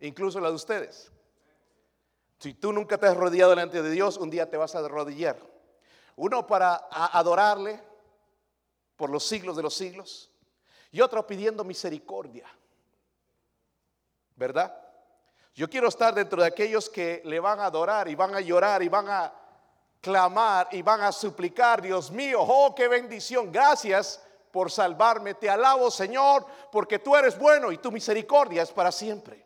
incluso 0.01 0.39
la 0.39 0.51
de 0.51 0.55
ustedes. 0.55 1.11
Si 2.39 2.53
tú 2.53 2.75
nunca 2.75 2.99
te 2.99 3.07
has 3.07 3.13
arrodillado 3.13 3.51
delante 3.51 3.81
de 3.81 3.91
Dios, 3.91 4.19
un 4.19 4.29
día 4.29 4.51
te 4.51 4.59
vas 4.59 4.75
a 4.75 4.81
arrodillar. 4.81 5.39
Uno 6.17 6.47
para 6.47 6.87
adorarle 6.91 7.81
por 8.97 9.11
los 9.11 9.27
siglos 9.27 9.57
de 9.57 9.63
los 9.63 9.75
siglos 9.75 10.31
y 10.91 11.01
otro 11.01 11.27
pidiendo 11.27 11.65
misericordia. 11.65 12.47
¿Verdad? 14.35 14.77
Yo 15.55 15.69
quiero 15.69 15.89
estar 15.89 16.15
dentro 16.15 16.41
de 16.43 16.49
aquellos 16.49 16.91
que 16.91 17.23
le 17.25 17.41
van 17.41 17.61
a 17.61 17.67
adorar 17.67 18.09
y 18.09 18.15
van 18.15 18.35
a 18.35 18.41
llorar 18.41 18.83
y 18.83 18.89
van 18.89 19.09
a 19.09 19.33
clamar 20.01 20.69
y 20.73 20.83
van 20.83 21.01
a 21.01 21.13
suplicar, 21.13 21.81
Dios 21.81 22.11
mío, 22.11 22.43
oh, 22.43 22.75
qué 22.75 22.89
bendición, 22.89 23.51
gracias 23.51 24.23
por 24.53 24.71
salvarme, 24.71 25.35
te 25.35 25.51
alabo 25.51 25.91
Señor, 25.91 26.47
porque 26.71 26.99
tú 26.99 27.17
eres 27.17 27.39
bueno 27.39 27.73
y 27.73 27.79
tu 27.79 27.91
misericordia 27.91 28.63
es 28.63 28.71
para 28.71 28.93
siempre. 28.93 29.45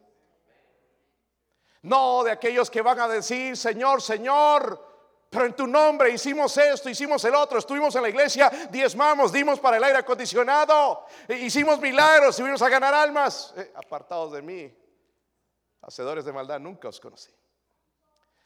No 1.83 2.23
de 2.25 2.33
aquellos 2.33 2.71
que 2.71 2.83
van 2.83 3.01
a 3.01 3.09
decir, 3.09 3.57
Señor, 3.57 4.03
Señor, 4.03 4.90
pero 5.31 5.47
en 5.47 5.55
tu 5.55 5.65
nombre 5.65 6.11
hicimos 6.11 6.57
esto, 6.57 6.91
hicimos 6.91 7.25
el 7.25 7.37
otro, 7.37 7.61
estuvimos 7.61 7.95
en 7.95 8.03
la 8.03 8.09
iglesia, 8.09 8.51
diezmamos, 8.69 9.33
dimos 9.33 9.61
para 9.61 9.77
el 9.77 9.85
aire 9.85 9.99
acondicionado, 10.01 11.07
e 11.29 11.37
hicimos 11.37 11.81
milagros 11.81 12.37
y 12.39 12.43
vinimos 12.43 12.61
a 12.63 12.69
ganar 12.69 12.93
almas. 12.93 13.55
Eh, 13.57 13.73
apartados 13.77 14.33
de 14.33 14.43
mí, 14.43 14.77
hacedores 15.83 16.25
de 16.25 16.33
maldad, 16.33 16.59
nunca 16.59 16.89
os 16.89 16.99
conocí. 16.99 17.31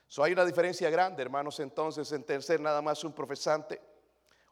So, 0.07 0.23
hay 0.23 0.35
una 0.35 0.45
diferencia 0.45 0.91
grande, 0.91 1.23
hermanos, 1.23 1.59
entonces, 1.59 2.13
entre 2.13 2.41
ser 2.43 2.61
nada 2.61 2.83
más 2.83 3.03
un 3.03 3.15
profesante 3.15 3.81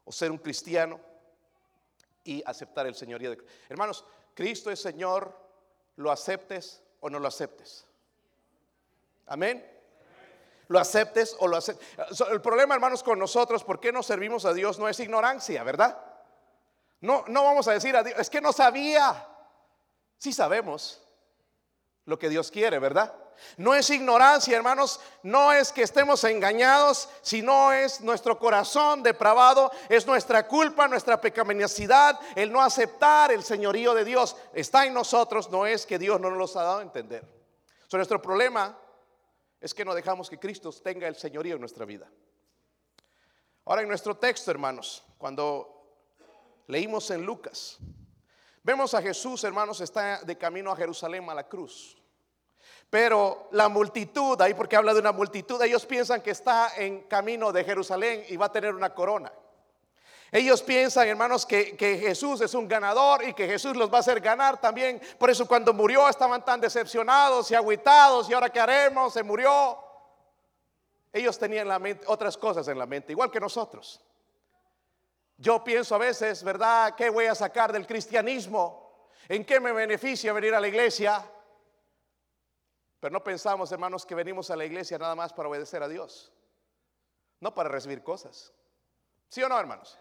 o 0.03 0.11
ser 0.11 0.31
un 0.31 0.39
cristiano 0.39 0.99
y 2.23 2.41
aceptar 2.47 2.87
el 2.87 2.95
señorío 2.95 3.29
de 3.29 3.37
Hermanos, 3.69 4.03
Cristo 4.33 4.71
es 4.71 4.81
Señor, 4.81 5.37
lo 5.97 6.11
aceptes 6.11 6.83
o 6.99 7.11
no 7.11 7.19
lo 7.19 7.27
aceptes. 7.27 7.85
Amén. 9.27 9.72
Lo 10.67 10.79
aceptes 10.79 11.35
o 11.39 11.47
lo 11.47 11.57
aceptes. 11.57 11.87
El 12.31 12.41
problema, 12.41 12.75
hermanos, 12.75 13.03
con 13.03 13.19
nosotros, 13.19 13.63
¿por 13.63 13.79
qué 13.79 13.91
no 13.91 14.03
servimos 14.03 14.45
a 14.45 14.53
Dios? 14.53 14.79
No 14.79 14.87
es 14.87 14.99
ignorancia, 14.99 15.63
¿verdad? 15.63 15.97
No, 17.01 17.25
no 17.27 17.43
vamos 17.43 17.67
a 17.67 17.73
decir 17.73 17.95
a 17.95 18.03
Dios, 18.03 18.17
es 18.17 18.29
que 18.29 18.41
no 18.41 18.53
sabía. 18.53 19.27
Sí 20.17 20.31
sabemos 20.31 21.01
lo 22.05 22.17
que 22.17 22.29
Dios 22.29 22.49
quiere, 22.49 22.79
¿verdad? 22.79 23.13
No 23.57 23.73
es 23.73 23.89
ignorancia, 23.89 24.55
hermanos, 24.55 24.99
no 25.21 25.51
es 25.51 25.71
que 25.71 25.83
estemos 25.83 26.23
engañados, 26.23 27.09
sino 27.21 27.73
es 27.73 28.01
nuestro 28.01 28.39
corazón 28.39 29.03
depravado, 29.03 29.71
es 29.89 30.07
nuestra 30.07 30.47
culpa, 30.47 30.87
nuestra 30.87 31.19
pecaminosidad, 31.19 32.19
el 32.35 32.51
no 32.51 32.61
aceptar 32.61 33.31
el 33.31 33.43
señorío 33.43 33.93
de 33.93 34.05
Dios. 34.05 34.35
Está 34.53 34.85
en 34.85 34.93
nosotros, 34.93 35.49
no 35.49 35.65
es 35.65 35.85
que 35.85 35.99
Dios 35.99 36.19
no 36.19 36.29
nos 36.29 36.55
ha 36.55 36.63
dado 36.63 36.79
a 36.79 36.83
entender. 36.83 37.23
Nuestro 37.91 38.19
problema 38.19 38.75
es 39.63 39.73
que 39.73 39.85
no 39.85 39.95
dejamos 39.95 40.29
que 40.29 40.37
Cristo 40.37 40.73
tenga 40.73 41.07
el 41.07 41.15
señorío 41.15 41.55
en 41.55 41.61
nuestra 41.61 41.85
vida. 41.85 42.05
Ahora 43.63 43.81
en 43.81 43.87
nuestro 43.87 44.17
texto, 44.17 44.51
hermanos, 44.51 45.05
cuando 45.17 45.87
leímos 46.67 47.09
en 47.11 47.25
Lucas, 47.25 47.77
vemos 48.61 48.93
a 48.93 49.01
Jesús, 49.01 49.41
hermanos, 49.45 49.79
está 49.79 50.21
de 50.21 50.37
camino 50.37 50.69
a 50.69 50.75
Jerusalén 50.75 51.29
a 51.29 51.33
la 51.33 51.47
cruz. 51.47 51.97
Pero 52.89 53.47
la 53.51 53.69
multitud, 53.69 54.39
ahí 54.41 54.53
porque 54.53 54.75
habla 54.75 54.93
de 54.93 54.99
una 54.99 55.13
multitud, 55.13 55.61
ellos 55.61 55.85
piensan 55.85 56.21
que 56.21 56.31
está 56.31 56.75
en 56.75 57.03
camino 57.03 57.53
de 57.53 57.63
Jerusalén 57.63 58.25
y 58.27 58.35
va 58.35 58.47
a 58.47 58.51
tener 58.51 58.75
una 58.75 58.93
corona. 58.93 59.31
Ellos 60.35 60.63
piensan, 60.63 61.07
hermanos, 61.07 61.45
que, 61.45 61.77
Jesús 61.77 62.41
es 62.41 62.55
un 62.55 62.67
ganador 62.67 63.23
y 63.23 63.35
que 63.35 63.45
Jesús 63.45 63.77
los 63.77 63.93
va 63.93 63.97
a 63.97 63.99
hacer 63.99 64.19
ganar 64.19 64.59
también. 64.59 64.99
Por 65.19 65.29
eso 65.29 65.47
cuando 65.47 65.73
murió 65.73 66.09
estaban 66.09 66.43
tan 66.43 66.59
decepcionados 66.59 67.51
y 67.51 67.55
agüitados 67.55 68.27
y 68.27 68.33
ahora 68.33 68.49
qué 68.49 68.59
haremos, 68.59 69.13
se 69.13 69.21
murió. 69.21 69.77
Ellos 71.11 71.37
tenían 71.37 71.69
otras 72.07 72.35
cosas 72.35 72.67
en 72.67 72.79
la 72.79 72.87
mente, 72.87 73.11
igual 73.11 73.29
que 73.29 73.39
nosotros. 73.39 74.01
Yo 75.37 75.63
pienso 75.63 75.93
a 75.93 75.99
veces, 75.99 76.43
¿verdad? 76.43 76.95
¿Qué 76.95 77.11
voy 77.11 77.27
a 77.27 77.35
sacar 77.35 77.71
del 77.71 77.85
cristianismo? 77.85 79.05
¿En 79.29 79.45
qué 79.45 79.59
me 79.59 79.71
beneficia 79.71 80.33
venir 80.33 80.55
a 80.55 80.59
la 80.59 80.67
iglesia? 80.67 81.23
Pero 82.99 83.13
no 83.13 83.23
pensamos, 83.23 83.71
hermanos, 83.71 84.03
que 84.03 84.15
venimos 84.15 84.49
a 84.49 84.55
la 84.55 84.65
iglesia 84.65 84.97
nada 84.97 85.13
más 85.13 85.31
para 85.31 85.47
obedecer 85.47 85.83
a 85.83 85.87
Dios, 85.87 86.33
no 87.39 87.53
para 87.53 87.69
recibir 87.69 88.01
cosas. 88.01 88.51
¿Sí 89.29 89.43
o 89.43 89.47
no, 89.47 89.59
hermanos? 89.59 89.95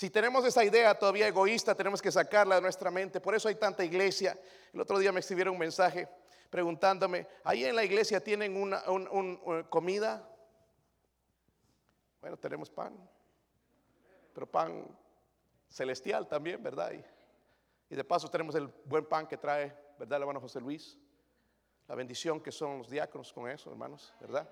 Si 0.00 0.08
tenemos 0.08 0.42
esa 0.46 0.64
idea 0.64 0.98
todavía 0.98 1.28
egoísta, 1.28 1.74
tenemos 1.74 2.00
que 2.00 2.10
sacarla 2.10 2.54
de 2.54 2.62
nuestra 2.62 2.90
mente. 2.90 3.20
Por 3.20 3.34
eso 3.34 3.48
hay 3.48 3.56
tanta 3.56 3.84
iglesia. 3.84 4.34
El 4.72 4.80
otro 4.80 4.98
día 4.98 5.12
me 5.12 5.20
escribieron 5.20 5.52
un 5.52 5.60
mensaje 5.60 6.08
preguntándome, 6.48 7.28
¿ahí 7.44 7.66
en 7.66 7.76
la 7.76 7.84
iglesia 7.84 8.18
tienen 8.24 8.56
una 8.56 8.82
comida? 9.68 10.26
Bueno, 12.18 12.38
tenemos 12.38 12.70
pan, 12.70 12.96
pero 14.32 14.50
pan 14.50 14.88
celestial 15.68 16.26
también, 16.26 16.62
¿verdad? 16.62 16.92
Y, 17.90 17.94
de 17.94 18.02
paso 18.02 18.30
tenemos 18.30 18.54
el 18.54 18.72
buen 18.86 19.04
pan 19.04 19.26
que 19.26 19.36
trae, 19.36 19.66
¿verdad, 19.98 20.16
el 20.16 20.22
hermano 20.22 20.40
José 20.40 20.62
Luis? 20.62 20.96
La 21.88 21.94
bendición 21.94 22.40
que 22.40 22.52
son 22.52 22.78
los 22.78 22.88
diáconos 22.88 23.34
con 23.34 23.50
eso, 23.50 23.70
hermanos, 23.70 24.14
¿verdad? 24.18 24.48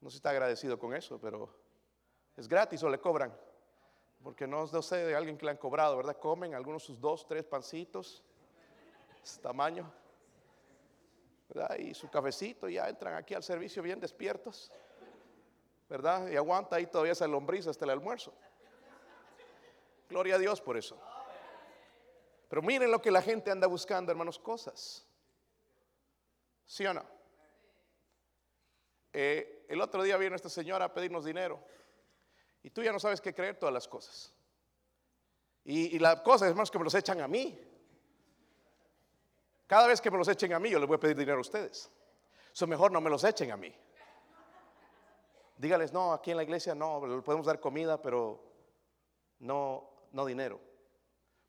No 0.00 0.10
se 0.10 0.18
está 0.18 0.30
agradecido 0.30 0.78
con 0.78 0.94
eso, 0.94 1.20
pero 1.20 1.52
es 2.36 2.46
gratis 2.46 2.80
o 2.84 2.88
le 2.88 3.00
cobran 3.00 3.36
porque 4.22 4.46
no, 4.46 4.66
sé 4.66 4.96
de 4.96 5.16
alguien 5.16 5.36
que 5.36 5.44
le 5.44 5.50
han 5.50 5.56
cobrado, 5.56 5.96
¿verdad? 5.96 6.16
Comen 6.16 6.54
algunos 6.54 6.84
sus 6.84 7.00
dos, 7.00 7.26
tres 7.26 7.44
pancitos, 7.44 8.22
tamaño, 9.40 9.92
¿verdad? 11.48 11.76
Y 11.78 11.92
su 11.94 12.08
cafecito, 12.08 12.68
ya 12.68 12.88
entran 12.88 13.14
aquí 13.14 13.34
al 13.34 13.42
servicio 13.42 13.82
bien 13.82 13.98
despiertos, 13.98 14.70
¿verdad? 15.88 16.28
Y 16.28 16.36
aguanta 16.36 16.76
ahí 16.76 16.86
todavía 16.86 17.12
esa 17.12 17.26
lombriz 17.26 17.66
hasta 17.66 17.84
el 17.84 17.90
almuerzo. 17.90 18.32
Gloria 20.08 20.36
a 20.36 20.38
Dios 20.38 20.60
por 20.60 20.76
eso. 20.76 20.98
Pero 22.48 22.62
miren 22.62 22.90
lo 22.90 23.00
que 23.00 23.10
la 23.10 23.22
gente 23.22 23.50
anda 23.50 23.66
buscando, 23.66 24.12
hermanos, 24.12 24.38
cosas. 24.38 25.06
¿Sí 26.66 26.86
o 26.86 26.94
no? 26.94 27.04
Eh, 29.12 29.66
el 29.68 29.80
otro 29.80 30.02
día 30.02 30.16
vino 30.16 30.36
esta 30.36 30.48
señora 30.48 30.86
a 30.86 30.94
pedirnos 30.94 31.24
dinero 31.24 31.62
y 32.62 32.70
tú 32.70 32.82
ya 32.82 32.92
no 32.92 33.00
sabes 33.00 33.20
qué 33.20 33.34
creer 33.34 33.58
todas 33.58 33.72
las 33.72 33.88
cosas. 33.88 34.32
Y, 35.64 35.98
la 35.98 36.22
cosa 36.22 36.48
es 36.48 36.54
más 36.54 36.70
que 36.70 36.78
me 36.78 36.84
los 36.84 36.94
echan 36.94 37.20
a 37.20 37.28
mí. 37.28 37.58
Cada 39.66 39.86
vez 39.86 40.00
que 40.00 40.10
me 40.10 40.18
los 40.18 40.28
echen 40.28 40.52
a 40.52 40.58
mí, 40.58 40.70
yo 40.70 40.78
les 40.78 40.88
voy 40.88 40.96
a 40.96 41.00
pedir 41.00 41.16
dinero 41.16 41.38
a 41.38 41.40
ustedes. 41.40 41.90
Eso 42.52 42.66
mejor 42.66 42.90
no 42.90 43.00
me 43.00 43.08
los 43.08 43.22
echen 43.24 43.52
a 43.52 43.56
mí. 43.56 43.72
Dígales, 45.56 45.92
no, 45.92 46.12
aquí 46.12 46.32
en 46.32 46.36
la 46.36 46.42
iglesia 46.42 46.74
no, 46.74 47.00
podemos 47.24 47.46
dar 47.46 47.60
comida, 47.60 48.02
pero 48.02 48.42
no, 49.38 49.88
no 50.10 50.26
dinero. 50.26 50.60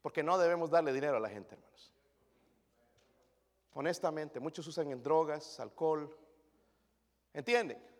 Porque 0.02 0.22
no 0.22 0.38
debemos 0.38 0.70
darle 0.70 0.94
dinero 0.94 1.18
a 1.18 1.20
la 1.20 1.30
gente, 1.30 1.56
hermanos. 1.56 1.92
Honestamente, 3.74 4.40
muchos 4.40 4.68
usan 4.68 4.92
en 4.92 5.02
drogas, 5.02 5.60
alcohol. 5.60 6.16
¿Entienden? 7.34 7.93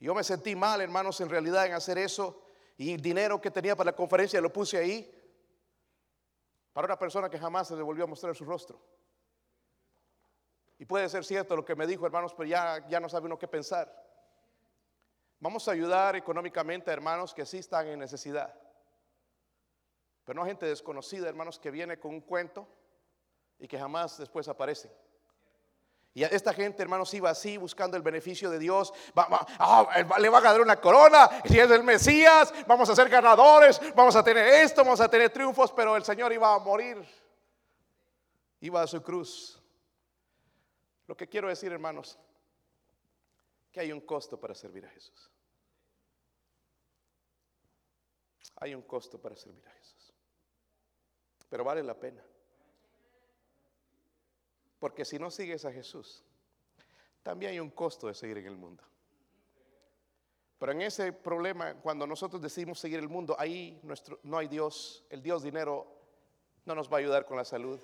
Yo 0.00 0.14
me 0.14 0.22
sentí 0.22 0.54
mal, 0.54 0.80
hermanos, 0.80 1.20
en 1.20 1.28
realidad 1.28 1.66
en 1.66 1.72
hacer 1.72 1.98
eso. 1.98 2.42
Y 2.76 2.94
el 2.94 3.00
dinero 3.00 3.40
que 3.40 3.50
tenía 3.50 3.74
para 3.74 3.90
la 3.90 3.96
conferencia 3.96 4.40
lo 4.40 4.52
puse 4.52 4.78
ahí 4.78 5.14
para 6.72 6.86
una 6.86 6.98
persona 6.98 7.28
que 7.28 7.38
jamás 7.38 7.68
se 7.68 7.76
le 7.76 7.82
volvió 7.82 8.04
a 8.04 8.06
mostrar 8.06 8.36
su 8.36 8.44
rostro. 8.44 8.80
Y 10.78 10.84
puede 10.84 11.08
ser 11.08 11.24
cierto 11.24 11.56
lo 11.56 11.64
que 11.64 11.74
me 11.74 11.88
dijo, 11.88 12.06
hermanos, 12.06 12.32
pero 12.34 12.48
ya, 12.48 12.86
ya 12.88 13.00
no 13.00 13.08
sabe 13.08 13.26
uno 13.26 13.36
qué 13.36 13.48
pensar. 13.48 13.92
Vamos 15.40 15.66
a 15.66 15.72
ayudar 15.72 16.14
económicamente 16.14 16.90
a 16.90 16.92
hermanos 16.92 17.34
que 17.34 17.44
sí 17.44 17.58
están 17.58 17.88
en 17.88 17.98
necesidad. 17.98 18.54
Pero 20.24 20.38
no 20.38 20.46
gente 20.46 20.66
desconocida, 20.66 21.28
hermanos, 21.28 21.58
que 21.58 21.72
viene 21.72 21.98
con 21.98 22.14
un 22.14 22.20
cuento 22.20 22.68
y 23.58 23.66
que 23.66 23.78
jamás 23.78 24.18
después 24.18 24.46
aparecen. 24.46 24.92
Y 26.18 26.24
esta 26.24 26.52
gente, 26.52 26.82
hermanos, 26.82 27.14
iba 27.14 27.30
así 27.30 27.56
buscando 27.56 27.96
el 27.96 28.02
beneficio 28.02 28.50
de 28.50 28.58
Dios. 28.58 28.92
Ah, 29.14 29.88
le 30.18 30.28
va 30.28 30.38
a 30.38 30.40
ganar 30.40 30.60
una 30.60 30.80
corona. 30.80 31.28
Si 31.44 31.56
es 31.56 31.70
el 31.70 31.84
Mesías, 31.84 32.52
vamos 32.66 32.90
a 32.90 32.96
ser 32.96 33.08
ganadores. 33.08 33.80
Vamos 33.94 34.16
a 34.16 34.24
tener 34.24 34.44
esto, 34.48 34.82
vamos 34.82 35.00
a 35.00 35.08
tener 35.08 35.30
triunfos. 35.30 35.70
Pero 35.70 35.94
el 35.94 36.02
Señor 36.02 36.32
iba 36.32 36.52
a 36.52 36.58
morir. 36.58 37.06
Iba 38.60 38.82
a 38.82 38.88
su 38.88 39.00
cruz. 39.00 39.62
Lo 41.06 41.16
que 41.16 41.28
quiero 41.28 41.46
decir, 41.46 41.70
hermanos, 41.70 42.18
que 43.70 43.78
hay 43.78 43.92
un 43.92 44.00
costo 44.00 44.40
para 44.40 44.56
servir 44.56 44.84
a 44.86 44.90
Jesús. 44.90 45.30
Hay 48.56 48.74
un 48.74 48.82
costo 48.82 49.20
para 49.20 49.36
servir 49.36 49.64
a 49.64 49.70
Jesús 49.70 49.78
pero 51.48 51.64
vale 51.64 51.82
la 51.82 51.94
pena. 51.94 52.22
Porque 54.78 55.04
si 55.04 55.18
no 55.18 55.30
sigues 55.30 55.64
a 55.64 55.72
Jesús, 55.72 56.24
también 57.22 57.52
hay 57.52 57.60
un 57.60 57.70
costo 57.70 58.06
de 58.06 58.14
seguir 58.14 58.38
en 58.38 58.46
el 58.46 58.56
mundo. 58.56 58.82
Pero 60.58 60.72
en 60.72 60.82
ese 60.82 61.12
problema, 61.12 61.74
cuando 61.74 62.06
nosotros 62.06 62.42
decidimos 62.42 62.80
seguir 62.80 62.98
el 62.98 63.08
mundo, 63.08 63.36
ahí 63.38 63.80
no 64.22 64.38
hay 64.38 64.48
Dios. 64.48 65.04
El 65.08 65.22
Dios 65.22 65.42
dinero 65.42 65.86
no 66.64 66.74
nos 66.74 66.90
va 66.90 66.96
a 66.96 67.00
ayudar 67.00 67.24
con 67.24 67.36
la 67.36 67.44
salud, 67.44 67.80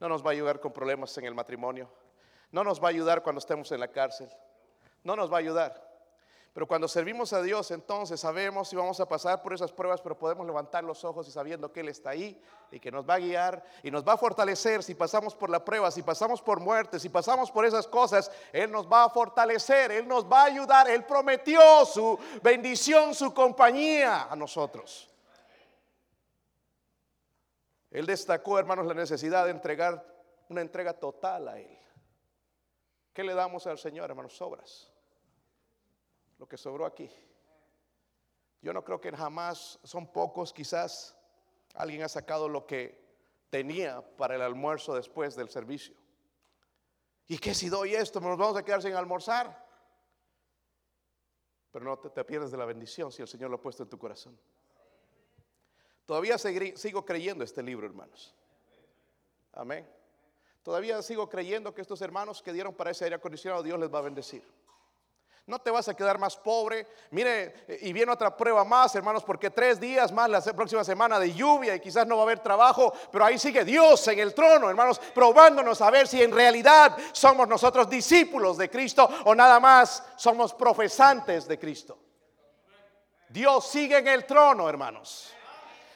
no 0.00 0.08
nos 0.08 0.24
va 0.24 0.30
a 0.30 0.32
ayudar 0.32 0.60
con 0.60 0.72
problemas 0.72 1.16
en 1.18 1.24
el 1.26 1.34
matrimonio, 1.34 1.90
no 2.50 2.64
nos 2.64 2.82
va 2.82 2.86
a 2.86 2.90
ayudar 2.90 3.22
cuando 3.22 3.38
estemos 3.38 3.70
en 3.72 3.80
la 3.80 3.88
cárcel, 3.88 4.28
no 5.04 5.16
nos 5.16 5.30
va 5.30 5.36
a 5.36 5.40
ayudar. 5.40 5.95
Pero 6.56 6.66
cuando 6.66 6.88
servimos 6.88 7.34
a 7.34 7.42
Dios, 7.42 7.70
entonces 7.70 8.18
sabemos 8.18 8.70
si 8.70 8.76
vamos 8.76 8.98
a 8.98 9.06
pasar 9.06 9.42
por 9.42 9.52
esas 9.52 9.70
pruebas, 9.70 10.00
pero 10.00 10.18
podemos 10.18 10.46
levantar 10.46 10.82
los 10.84 11.04
ojos 11.04 11.28
y 11.28 11.30
sabiendo 11.30 11.70
que 11.70 11.80
Él 11.80 11.90
está 11.90 12.08
ahí 12.08 12.42
y 12.70 12.80
que 12.80 12.90
nos 12.90 13.06
va 13.06 13.16
a 13.16 13.18
guiar 13.18 13.62
y 13.82 13.90
nos 13.90 14.08
va 14.08 14.14
a 14.14 14.16
fortalecer 14.16 14.82
si 14.82 14.94
pasamos 14.94 15.34
por 15.34 15.50
la 15.50 15.62
prueba, 15.62 15.90
si 15.90 16.02
pasamos 16.02 16.40
por 16.40 16.58
muerte, 16.58 16.98
si 16.98 17.10
pasamos 17.10 17.50
por 17.50 17.66
esas 17.66 17.86
cosas, 17.86 18.32
Él 18.54 18.70
nos 18.72 18.90
va 18.90 19.04
a 19.04 19.10
fortalecer, 19.10 19.92
Él 19.92 20.08
nos 20.08 20.24
va 20.24 20.44
a 20.44 20.44
ayudar. 20.46 20.88
Él 20.88 21.04
prometió 21.04 21.60
su 21.84 22.18
bendición, 22.42 23.14
su 23.14 23.34
compañía 23.34 24.22
a 24.22 24.34
nosotros. 24.34 25.10
Él 27.90 28.06
destacó, 28.06 28.58
hermanos, 28.58 28.86
la 28.86 28.94
necesidad 28.94 29.44
de 29.44 29.50
entregar 29.50 30.02
una 30.48 30.62
entrega 30.62 30.94
total 30.94 31.48
a 31.48 31.58
Él. 31.58 31.78
¿Qué 33.12 33.22
le 33.22 33.34
damos 33.34 33.66
al 33.66 33.76
Señor, 33.76 34.08
hermanos? 34.08 34.34
Sobras 34.34 34.95
lo 36.38 36.48
que 36.48 36.56
sobró 36.56 36.86
aquí. 36.86 37.10
Yo 38.62 38.72
no 38.72 38.82
creo 38.84 39.00
que 39.00 39.12
jamás, 39.12 39.78
son 39.84 40.10
pocos 40.12 40.52
quizás, 40.52 41.16
alguien 41.74 42.02
ha 42.02 42.08
sacado 42.08 42.48
lo 42.48 42.66
que 42.66 43.04
tenía 43.50 44.02
para 44.16 44.34
el 44.34 44.42
almuerzo 44.42 44.94
después 44.94 45.36
del 45.36 45.48
servicio. 45.48 45.94
¿Y 47.28 47.38
qué 47.38 47.54
si 47.54 47.68
doy 47.68 47.94
esto? 47.94 48.20
¿Nos 48.20 48.38
vamos 48.38 48.56
a 48.56 48.64
quedar 48.64 48.82
sin 48.82 48.94
almorzar? 48.94 49.64
Pero 51.72 51.84
no 51.84 51.98
te, 51.98 52.24
pierdes 52.24 52.50
de 52.50 52.56
la 52.56 52.64
bendición 52.64 53.12
si 53.12 53.22
el 53.22 53.28
Señor 53.28 53.50
lo 53.50 53.56
ha 53.56 53.60
puesto 53.60 53.82
en 53.82 53.88
tu 53.88 53.98
corazón. 53.98 54.38
Todavía 56.06 56.38
sigo 56.38 57.04
creyendo 57.04 57.44
este 57.44 57.62
libro, 57.62 57.86
hermanos. 57.86 58.34
Amén. 59.52 59.88
Todavía 60.62 61.02
sigo 61.02 61.28
creyendo 61.28 61.74
que 61.74 61.82
estos 61.82 62.00
hermanos 62.00 62.42
que 62.42 62.52
dieron 62.52 62.74
para 62.74 62.90
ese 62.90 63.04
aire 63.04 63.16
acondicionado, 63.16 63.62
Dios 63.62 63.78
les 63.78 63.92
va 63.92 63.98
a 63.98 64.02
bendecir. 64.02 64.42
No 65.46 65.60
te 65.60 65.70
vas 65.70 65.88
a 65.88 65.94
quedar 65.94 66.18
más 66.18 66.36
pobre. 66.36 66.88
Mire, 67.12 67.66
y 67.80 67.92
viene 67.92 68.10
otra 68.10 68.36
prueba 68.36 68.64
más, 68.64 68.92
hermanos, 68.96 69.22
porque 69.22 69.50
tres 69.50 69.78
días 69.78 70.10
más 70.10 70.28
la 70.28 70.40
próxima 70.42 70.82
semana 70.82 71.20
de 71.20 71.32
lluvia 71.32 71.76
y 71.76 71.80
quizás 71.80 72.04
no 72.04 72.16
va 72.16 72.22
a 72.22 72.24
haber 72.24 72.40
trabajo, 72.40 72.92
pero 73.12 73.24
ahí 73.24 73.38
sigue 73.38 73.64
Dios 73.64 74.08
en 74.08 74.18
el 74.18 74.34
trono, 74.34 74.68
hermanos, 74.68 75.00
probándonos 75.14 75.80
a 75.80 75.90
ver 75.92 76.08
si 76.08 76.20
en 76.20 76.32
realidad 76.32 76.96
somos 77.12 77.46
nosotros 77.46 77.88
discípulos 77.88 78.58
de 78.58 78.68
Cristo 78.68 79.08
o 79.24 79.36
nada 79.36 79.60
más 79.60 80.02
somos 80.16 80.52
profesantes 80.52 81.46
de 81.46 81.58
Cristo. 81.60 81.96
Dios 83.28 83.68
sigue 83.68 83.98
en 83.98 84.08
el 84.08 84.26
trono, 84.26 84.68
hermanos. 84.68 85.32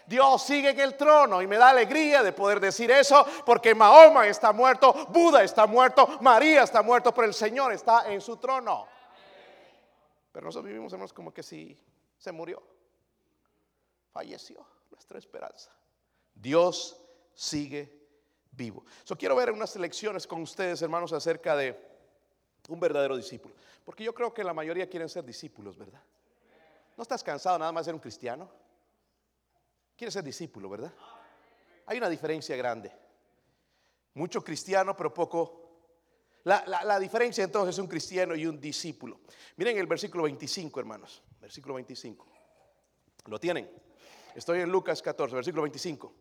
Dios 0.06 0.44
sigue 0.44 0.70
en 0.70 0.80
el 0.80 0.96
trono 0.96 1.42
y 1.42 1.48
me 1.48 1.56
da 1.56 1.70
alegría 1.70 2.22
de 2.22 2.32
poder 2.32 2.60
decir 2.60 2.90
eso 2.92 3.26
porque 3.44 3.74
Mahoma 3.74 4.28
está 4.28 4.52
muerto, 4.52 4.92
Buda 5.08 5.42
está 5.42 5.66
muerto, 5.66 6.18
María 6.20 6.62
está 6.62 6.82
muerto, 6.82 7.12
pero 7.12 7.26
el 7.26 7.34
Señor 7.34 7.72
está 7.72 8.12
en 8.12 8.20
su 8.20 8.36
trono. 8.36 8.89
Pero 10.32 10.46
nosotros 10.46 10.68
vivimos, 10.68 10.92
hermanos, 10.92 11.12
como 11.12 11.32
que 11.32 11.42
si 11.42 11.76
se 12.18 12.32
murió, 12.32 12.62
falleció 14.12 14.64
nuestra 14.90 15.18
esperanza. 15.18 15.70
Dios 16.34 17.00
sigue 17.34 18.00
vivo. 18.52 18.84
Yo 19.06 19.16
quiero 19.16 19.36
ver 19.36 19.50
unas 19.50 19.74
lecciones 19.76 20.26
con 20.26 20.42
ustedes, 20.42 20.82
hermanos, 20.82 21.12
acerca 21.12 21.56
de 21.56 21.76
un 22.68 22.78
verdadero 22.78 23.16
discípulo. 23.16 23.54
Porque 23.84 24.04
yo 24.04 24.14
creo 24.14 24.32
que 24.32 24.44
la 24.44 24.54
mayoría 24.54 24.88
quieren 24.88 25.08
ser 25.08 25.24
discípulos, 25.24 25.76
¿verdad? 25.76 26.02
¿No 26.96 27.02
estás 27.02 27.24
cansado 27.24 27.58
nada 27.58 27.72
más 27.72 27.84
de 27.84 27.88
ser 27.88 27.94
un 27.94 28.00
cristiano? 28.00 28.48
Quieres 29.96 30.14
ser 30.14 30.24
discípulo, 30.24 30.68
¿verdad? 30.68 30.92
Hay 31.86 31.98
una 31.98 32.08
diferencia 32.08 32.56
grande. 32.56 32.92
Mucho 34.14 34.44
cristiano, 34.44 34.96
pero 34.96 35.12
poco 35.12 35.59
la, 36.44 36.98
diferencia 36.98 37.44
entonces 37.44 37.74
es 37.74 37.78
un 37.78 37.86
cristiano 37.86 38.34
y 38.34 38.46
un 38.46 38.60
discípulo. 38.60 39.20
Miren 39.56 39.76
el 39.76 39.86
versículo 39.86 40.24
25, 40.24 40.80
hermanos. 40.80 41.22
Versículo 41.40 41.74
25. 41.74 42.26
¿Lo 43.26 43.38
tienen? 43.38 43.70
Estoy 44.34 44.60
en 44.60 44.70
Lucas 44.70 45.02
14, 45.02 45.34
versículo 45.34 45.62
25. 45.62 46.12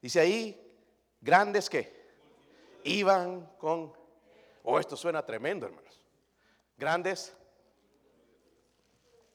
Dice 0.00 0.20
ahí, 0.20 0.78
grandes 1.20 1.68
que 1.68 2.00
iban 2.84 3.46
con... 3.58 3.92
Oh, 4.62 4.78
esto 4.78 4.96
suena 4.96 5.24
tremendo, 5.24 5.66
hermanos. 5.66 6.00
Grandes. 6.78 7.34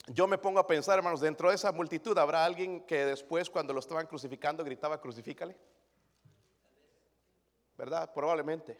Yo 0.07 0.27
me 0.27 0.37
pongo 0.37 0.59
a 0.59 0.67
pensar, 0.67 0.97
hermanos, 0.97 1.21
dentro 1.21 1.49
de 1.49 1.55
esa 1.55 1.71
multitud 1.71 2.17
habrá 2.17 2.45
alguien 2.45 2.85
que 2.85 3.05
después 3.05 3.49
cuando 3.49 3.73
lo 3.73 3.79
estaban 3.79 4.07
crucificando 4.07 4.63
gritaba, 4.63 4.99
crucifícale. 4.99 5.55
¿Verdad? 7.77 8.11
Probablemente. 8.13 8.79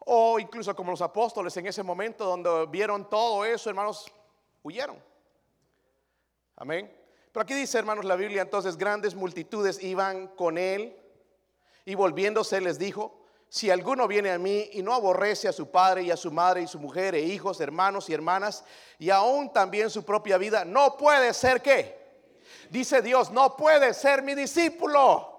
O 0.00 0.38
incluso 0.38 0.74
como 0.74 0.90
los 0.90 1.02
apóstoles 1.02 1.56
en 1.56 1.66
ese 1.66 1.82
momento 1.82 2.24
donde 2.24 2.66
vieron 2.66 3.08
todo 3.08 3.44
eso, 3.44 3.68
hermanos, 3.68 4.10
huyeron. 4.62 4.96
Amén. 6.56 6.90
Pero 7.32 7.42
aquí 7.42 7.54
dice, 7.54 7.78
hermanos, 7.78 8.04
la 8.04 8.16
Biblia, 8.16 8.42
entonces 8.42 8.76
grandes 8.76 9.14
multitudes 9.14 9.82
iban 9.82 10.28
con 10.28 10.58
él 10.58 10.96
y 11.84 11.94
volviéndose 11.94 12.60
les 12.60 12.78
dijo, 12.78 13.20
si 13.48 13.70
alguno 13.70 14.06
viene 14.06 14.30
a 14.30 14.38
mí 14.38 14.70
y 14.72 14.82
no 14.82 14.94
aborrece 14.94 15.48
a 15.48 15.52
su 15.52 15.70
padre 15.70 16.02
y 16.02 16.10
a 16.10 16.16
su 16.16 16.30
madre 16.30 16.62
y 16.62 16.66
su 16.66 16.78
mujer 16.78 17.14
e 17.14 17.20
hijos, 17.20 17.60
hermanos 17.60 18.08
y 18.08 18.14
hermanas, 18.14 18.64
y 18.98 19.10
aún 19.10 19.52
también 19.52 19.90
su 19.90 20.04
propia 20.04 20.38
vida, 20.38 20.64
no 20.64 20.96
puede 20.96 21.34
ser 21.34 21.60
que, 21.60 21.98
dice 22.70 23.02
Dios, 23.02 23.30
no 23.30 23.56
puede 23.56 23.92
ser 23.92 24.22
mi 24.22 24.34
discípulo. 24.34 25.29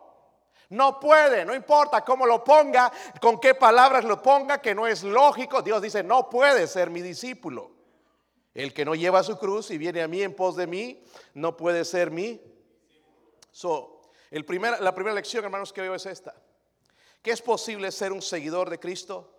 No 0.72 1.02
puede, 1.02 1.44
no 1.44 1.54
importa 1.54 2.02
cómo 2.02 2.26
lo 2.26 2.46
ponga, 2.46 2.90
con 3.20 3.42
qué 3.42 3.54
palabras 3.56 4.06
lo 4.06 4.22
ponga, 4.22 4.62
que 4.62 4.74
no 4.74 4.88
es 4.88 5.04
lógico. 5.04 5.62
Dios 5.62 5.82
dice, 5.82 6.02
no 6.02 6.30
puede 6.30 6.66
ser 6.66 6.90
mi 6.90 7.02
discípulo. 7.02 7.72
El 8.54 8.74
que 8.74 8.86
no 8.86 8.96
lleva 8.96 9.22
su 9.22 9.38
cruz 9.38 9.70
y 9.72 9.78
viene 9.78 10.02
a 10.02 10.08
mí 10.08 10.22
en 10.22 10.34
pos 10.34 10.56
de 10.56 10.68
mí, 10.68 11.04
no 11.34 11.58
puede 11.58 11.84
ser 11.84 12.10
mi. 12.10 12.42
So, 13.52 14.02
el 14.30 14.46
la 14.80 14.96
primera 14.96 15.14
lección, 15.14 15.44
hermanos, 15.44 15.74
que 15.74 15.82
veo 15.82 15.94
es 15.94 16.06
esta. 16.06 16.34
Que 17.22 17.32
es 17.32 17.42
posible 17.42 17.92
ser 17.92 18.14
un 18.14 18.22
seguidor 18.22 18.70
de 18.70 18.80
Cristo 18.80 19.30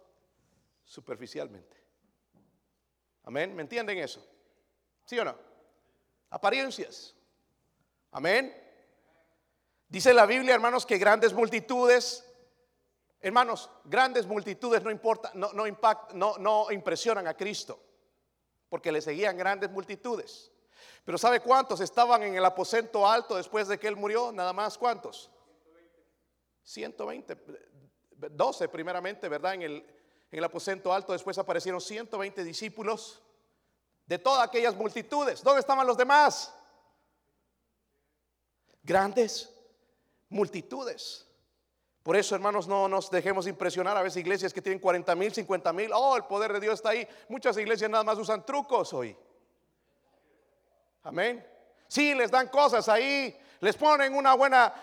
superficialmente. 0.85 1.79
Amén. 3.25 3.57
¿Me 3.57 3.63
entienden 3.63 3.97
eso? 3.97 4.23
¿Sí 5.07 5.19
o 5.19 5.25
no? 5.25 5.35
Apariencias. 6.29 7.15
Amén. 8.11 8.62
Dice 9.93 10.15
la 10.15 10.25
Biblia, 10.25 10.55
hermanos, 10.55 10.87
que 10.87 10.97
grandes 10.97 11.35
multitudes, 11.35 12.25
hermanos, 13.21 13.69
grandes 13.85 14.27
multitudes 14.27 14.83
no 14.83 14.91
importa, 14.91 15.31
no, 15.35 15.53
no, 15.53 15.67
no, 16.15 16.39
no 16.39 16.73
impresionan 16.73 17.27
a 17.27 17.37
Cristo, 17.37 17.79
porque 18.71 18.91
le 18.91 19.03
seguían 19.03 19.37
grandes 19.37 19.71
multitudes. 19.71 20.51
Pero 21.05 21.19
¿sabe 21.19 21.41
cuántos 21.41 21.83
estaban 21.83 22.23
en 22.23 22.35
el 22.35 22.43
aposento 22.43 23.07
alto 23.07 23.37
después 23.37 23.69
de 23.69 23.79
que 23.79 23.87
él 23.87 23.97
murió? 23.97 24.33
Nada 24.33 24.55
más 24.55 24.79
cuántos. 24.79 25.31
120, 26.63 27.37
12 28.31 28.69
primeramente, 28.71 29.29
¿verdad? 29.29 29.57
En 29.57 29.63
el, 29.63 29.75
en 29.75 30.39
el 30.39 30.45
aposento 30.45 30.91
alto 30.91 31.13
después 31.13 31.37
aparecieron 31.37 31.83
120 31.83 32.43
discípulos 32.45 33.23
de 34.07 34.19
todas 34.19 34.49
aquellas 34.49 34.75
multitudes. 34.75 35.43
¿Dónde 35.43 35.61
estaban 35.61 35.87
los 35.87 35.99
demás? 35.99 36.51
Grandes 38.83 39.53
multitudes. 40.33 41.29
Por 42.03 42.17
eso, 42.17 42.35
hermanos, 42.35 42.67
no 42.67 42.89
nos 42.89 43.11
dejemos 43.11 43.47
impresionar. 43.47 43.97
A 43.97 44.03
veces 44.03 44.19
iglesias 44.19 44.53
que 44.53 44.61
tienen 44.61 44.81
40 44.81 45.15
mil, 45.15 45.33
50 45.33 45.73
mil, 45.73 45.91
oh, 45.95 46.17
el 46.17 46.25
poder 46.25 46.53
de 46.53 46.61
Dios 46.61 46.75
está 46.75 46.91
ahí. 46.91 47.07
Muchas 47.29 47.57
iglesias 47.59 47.89
nada 47.89 48.03
más 48.03 48.19
usan 48.19 48.45
trucos 48.45 48.93
hoy. 48.93 49.17
Amén. 51.05 51.47
Sí, 51.87 52.15
les 52.15 52.31
dan 52.31 52.49
cosas 52.49 52.89
ahí 52.89 53.37
les 53.63 53.77
ponen 53.77 54.13
una 54.13 54.35
buena 54.35 54.75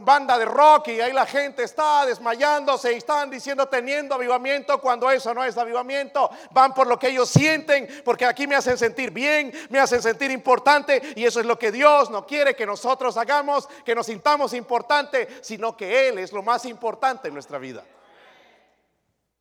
banda 0.00 0.38
de 0.38 0.44
rock 0.44 0.88
y 0.88 1.00
ahí 1.00 1.14
la 1.14 1.24
gente 1.24 1.62
está 1.62 2.04
desmayándose 2.04 2.92
y 2.92 2.96
están 2.96 3.30
diciendo 3.30 3.66
teniendo 3.66 4.14
avivamiento 4.14 4.78
cuando 4.78 5.10
eso 5.10 5.32
no 5.32 5.42
es 5.42 5.56
avivamiento. 5.56 6.28
Van 6.50 6.74
por 6.74 6.86
lo 6.86 6.98
que 6.98 7.08
ellos 7.08 7.30
sienten, 7.30 7.88
porque 8.04 8.26
aquí 8.26 8.46
me 8.46 8.54
hacen 8.54 8.76
sentir 8.76 9.10
bien, 9.10 9.50
me 9.70 9.78
hacen 9.78 10.02
sentir 10.02 10.30
importante 10.30 11.00
y 11.16 11.24
eso 11.24 11.40
es 11.40 11.46
lo 11.46 11.58
que 11.58 11.72
Dios 11.72 12.10
no 12.10 12.26
quiere 12.26 12.54
que 12.54 12.66
nosotros 12.66 13.16
hagamos, 13.16 13.66
que 13.86 13.94
nos 13.94 14.04
sintamos 14.04 14.52
importante, 14.52 15.38
sino 15.40 15.74
que 15.74 16.08
Él 16.08 16.18
es 16.18 16.30
lo 16.30 16.42
más 16.42 16.66
importante 16.66 17.28
en 17.28 17.34
nuestra 17.34 17.56
vida. 17.56 17.84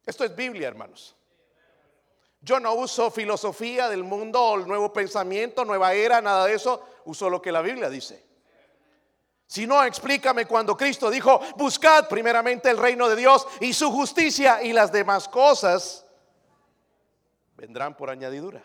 Esto 0.05 0.23
es 0.23 0.33
Biblia, 0.33 0.69
hermanos. 0.69 1.17
Yo 2.39 2.61
no 2.61 2.73
uso 2.75 3.11
filosofía 3.11 3.89
del 3.89 4.05
mundo, 4.05 4.55
el 4.55 4.65
nuevo 4.65 4.93
pensamiento, 4.93 5.65
nueva 5.65 5.93
era, 5.93 6.21
nada 6.21 6.45
de 6.45 6.53
eso. 6.53 6.81
Uso 7.03 7.29
lo 7.29 7.41
que 7.41 7.51
la 7.51 7.61
Biblia 7.61 7.89
dice. 7.89 8.24
Si 9.47 9.67
no, 9.67 9.83
explícame 9.83 10.45
cuando 10.47 10.75
Cristo 10.75 11.09
dijo, 11.09 11.39
buscad 11.55 12.07
primeramente 12.07 12.69
el 12.69 12.77
reino 12.77 13.07
de 13.07 13.15
Dios 13.15 13.47
y 13.59 13.73
su 13.73 13.91
justicia 13.91 14.63
y 14.63 14.73
las 14.73 14.91
demás 14.91 15.27
cosas 15.27 16.05
vendrán 17.55 17.95
por 17.95 18.09
añadidura. 18.09 18.63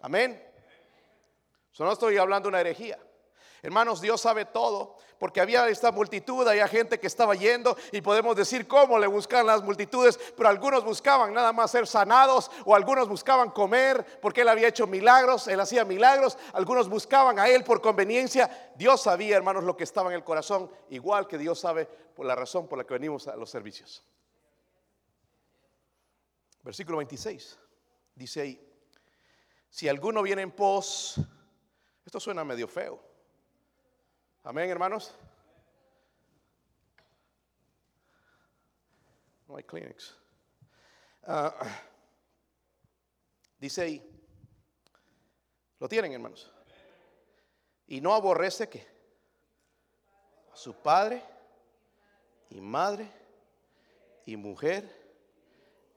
Amén. 0.00 0.42
Yo 1.72 1.84
no 1.84 1.92
estoy 1.92 2.16
hablando 2.16 2.46
de 2.46 2.50
una 2.50 2.60
herejía. 2.60 2.98
Hermanos, 3.62 4.00
Dios 4.00 4.20
sabe 4.20 4.44
todo, 4.44 4.96
porque 5.18 5.40
había 5.40 5.68
esta 5.68 5.92
multitud, 5.92 6.46
había 6.46 6.68
gente 6.68 6.98
que 6.98 7.06
estaba 7.06 7.34
yendo 7.34 7.76
y 7.92 8.00
podemos 8.00 8.36
decir 8.36 8.66
cómo 8.66 8.98
le 8.98 9.06
buscan 9.06 9.46
las 9.46 9.62
multitudes, 9.62 10.18
pero 10.36 10.48
algunos 10.48 10.84
buscaban 10.84 11.32
nada 11.32 11.52
más 11.52 11.70
ser 11.70 11.86
sanados 11.86 12.50
o 12.64 12.74
algunos 12.74 13.08
buscaban 13.08 13.50
comer 13.50 14.04
porque 14.20 14.42
él 14.42 14.48
había 14.48 14.68
hecho 14.68 14.86
milagros, 14.86 15.48
él 15.48 15.60
hacía 15.60 15.84
milagros, 15.84 16.38
algunos 16.52 16.88
buscaban 16.88 17.38
a 17.38 17.48
él 17.48 17.64
por 17.64 17.80
conveniencia. 17.80 18.72
Dios 18.76 19.02
sabía, 19.02 19.36
hermanos, 19.36 19.64
lo 19.64 19.76
que 19.76 19.84
estaba 19.84 20.10
en 20.10 20.16
el 20.16 20.24
corazón, 20.24 20.70
igual 20.90 21.26
que 21.26 21.38
Dios 21.38 21.60
sabe 21.60 21.86
por 21.86 22.26
la 22.26 22.34
razón 22.34 22.68
por 22.68 22.78
la 22.78 22.84
que 22.84 22.94
venimos 22.94 23.28
a 23.28 23.36
los 23.36 23.50
servicios. 23.50 24.04
Versículo 26.62 26.98
26 26.98 27.58
dice 28.14 28.40
ahí, 28.40 28.74
si 29.68 29.88
alguno 29.88 30.22
viene 30.22 30.42
en 30.42 30.52
pos, 30.52 31.20
esto 32.04 32.20
suena 32.20 32.44
medio 32.44 32.68
feo. 32.68 33.13
Amén, 34.46 34.68
hermanos. 34.68 35.14
No 39.48 39.56
hay 39.56 39.62
clinics. 39.64 40.14
Ah, 41.22 41.54
dice 43.58 43.80
ahí, 43.80 44.22
lo 45.80 45.88
tienen, 45.88 46.12
hermanos. 46.12 46.52
Y 47.86 48.02
no 48.02 48.12
aborrece 48.12 48.68
que 48.68 48.86
a 50.52 50.56
su 50.56 50.74
padre 50.74 51.22
y 52.50 52.60
madre 52.60 53.10
y 54.26 54.36
mujer 54.36 54.84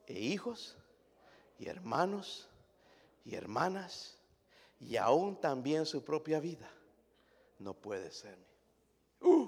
e 0.06 0.14
hijos 0.14 0.78
y 1.60 1.68
hermanos 1.68 2.48
y 3.26 3.36
hermanas 3.36 4.18
y 4.80 4.96
aún 4.96 5.36
también 5.42 5.86
su 5.86 6.06
propia 6.06 6.40
vida 6.40 6.72
no 7.60 7.74
puede 7.74 8.12
ser. 8.12 8.38
Uh, 9.22 9.48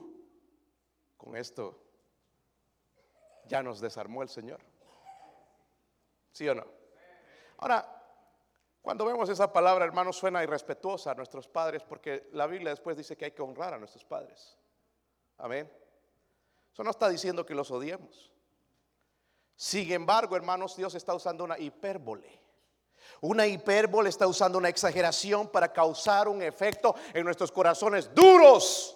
con 1.18 1.36
esto 1.36 1.80
ya 3.46 3.62
nos 3.64 3.80
desarmó 3.80 4.24
el 4.24 4.30
Señor. 4.30 4.60
¿Sí 6.32 6.48
o 6.48 6.56
no? 6.56 6.66
Ahora, 7.58 8.00
cuando 8.82 9.06
vemos 9.06 9.30
esa 9.30 9.52
palabra, 9.52 9.86
hermano, 9.86 10.14
suena 10.14 10.44
irrespetuosa 10.44 11.12
a 11.12 11.16
nuestros 11.16 11.48
padres 11.48 11.84
porque 11.84 12.30
la 12.32 12.48
Biblia 12.48 12.70
después 12.70 12.96
dice 12.96 13.18
que 13.18 13.26
hay 13.26 13.32
que 13.32 13.42
honrar 13.42 13.74
a 13.74 13.78
nuestros 13.78 14.06
padres. 14.06 14.58
Amén. 15.38 15.70
Eso 16.72 16.84
no 16.84 16.92
está 16.92 17.10
diciendo 17.10 17.46
que 17.46 17.56
los 17.56 17.72
odiemos. 17.72 18.32
Sin 19.56 19.92
embargo, 19.92 20.38
hermanos, 20.38 20.78
Dios 20.78 20.96
está 20.96 21.14
usando 21.14 21.44
una 21.44 21.60
hipérbole. 21.60 22.40
Una 23.22 23.46
hipérbole 23.46 24.10
está 24.10 24.28
usando 24.28 24.58
una 24.58 24.70
exageración 24.70 25.50
para 25.50 25.72
causar 25.74 26.28
un 26.28 26.42
efecto 26.42 26.96
en 27.14 27.26
nuestros 27.26 27.52
corazones 27.52 28.14
duros. 28.14 28.96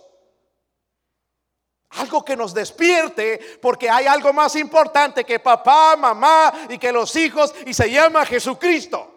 Algo 1.90 2.26
que 2.26 2.36
nos 2.36 2.54
despierte 2.54 3.40
porque 3.62 3.90
hay 3.90 4.08
algo 4.08 4.34
más 4.34 4.56
importante 4.56 5.24
que 5.24 5.40
papá, 5.40 5.96
mamá 5.96 6.54
y 6.70 6.78
que 6.78 6.92
los 6.92 7.16
hijos 7.16 7.54
y 7.66 7.74
se 7.74 7.92
llama 7.92 8.26
Jesucristo. 8.26 9.10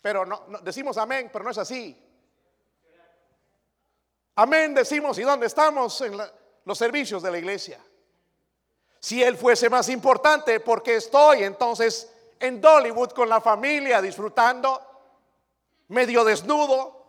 Pero 0.00 0.24
no, 0.24 0.44
decimos 0.62 0.96
amén, 0.96 1.30
pero 1.32 1.44
no 1.44 1.50
es 1.50 1.58
así. 1.58 1.96
Amén 4.34 4.74
decimos 4.74 5.18
y 5.18 5.22
dónde 5.22 5.46
estamos 5.46 6.00
en 6.00 6.18
los 6.64 6.78
servicios 6.78 7.22
de 7.22 7.30
la 7.30 7.38
iglesia. 7.38 7.78
Si 8.98 9.22
Él 9.22 9.36
fuese 9.36 9.68
más 9.68 9.88
importante, 9.88 10.60
porque 10.60 10.96
estoy 10.96 11.42
entonces 11.44 12.08
en 12.42 12.60
Dollywood 12.60 13.10
con 13.10 13.28
la 13.28 13.40
familia 13.40 14.02
disfrutando, 14.02 14.80
medio 15.88 16.24
desnudo. 16.24 17.00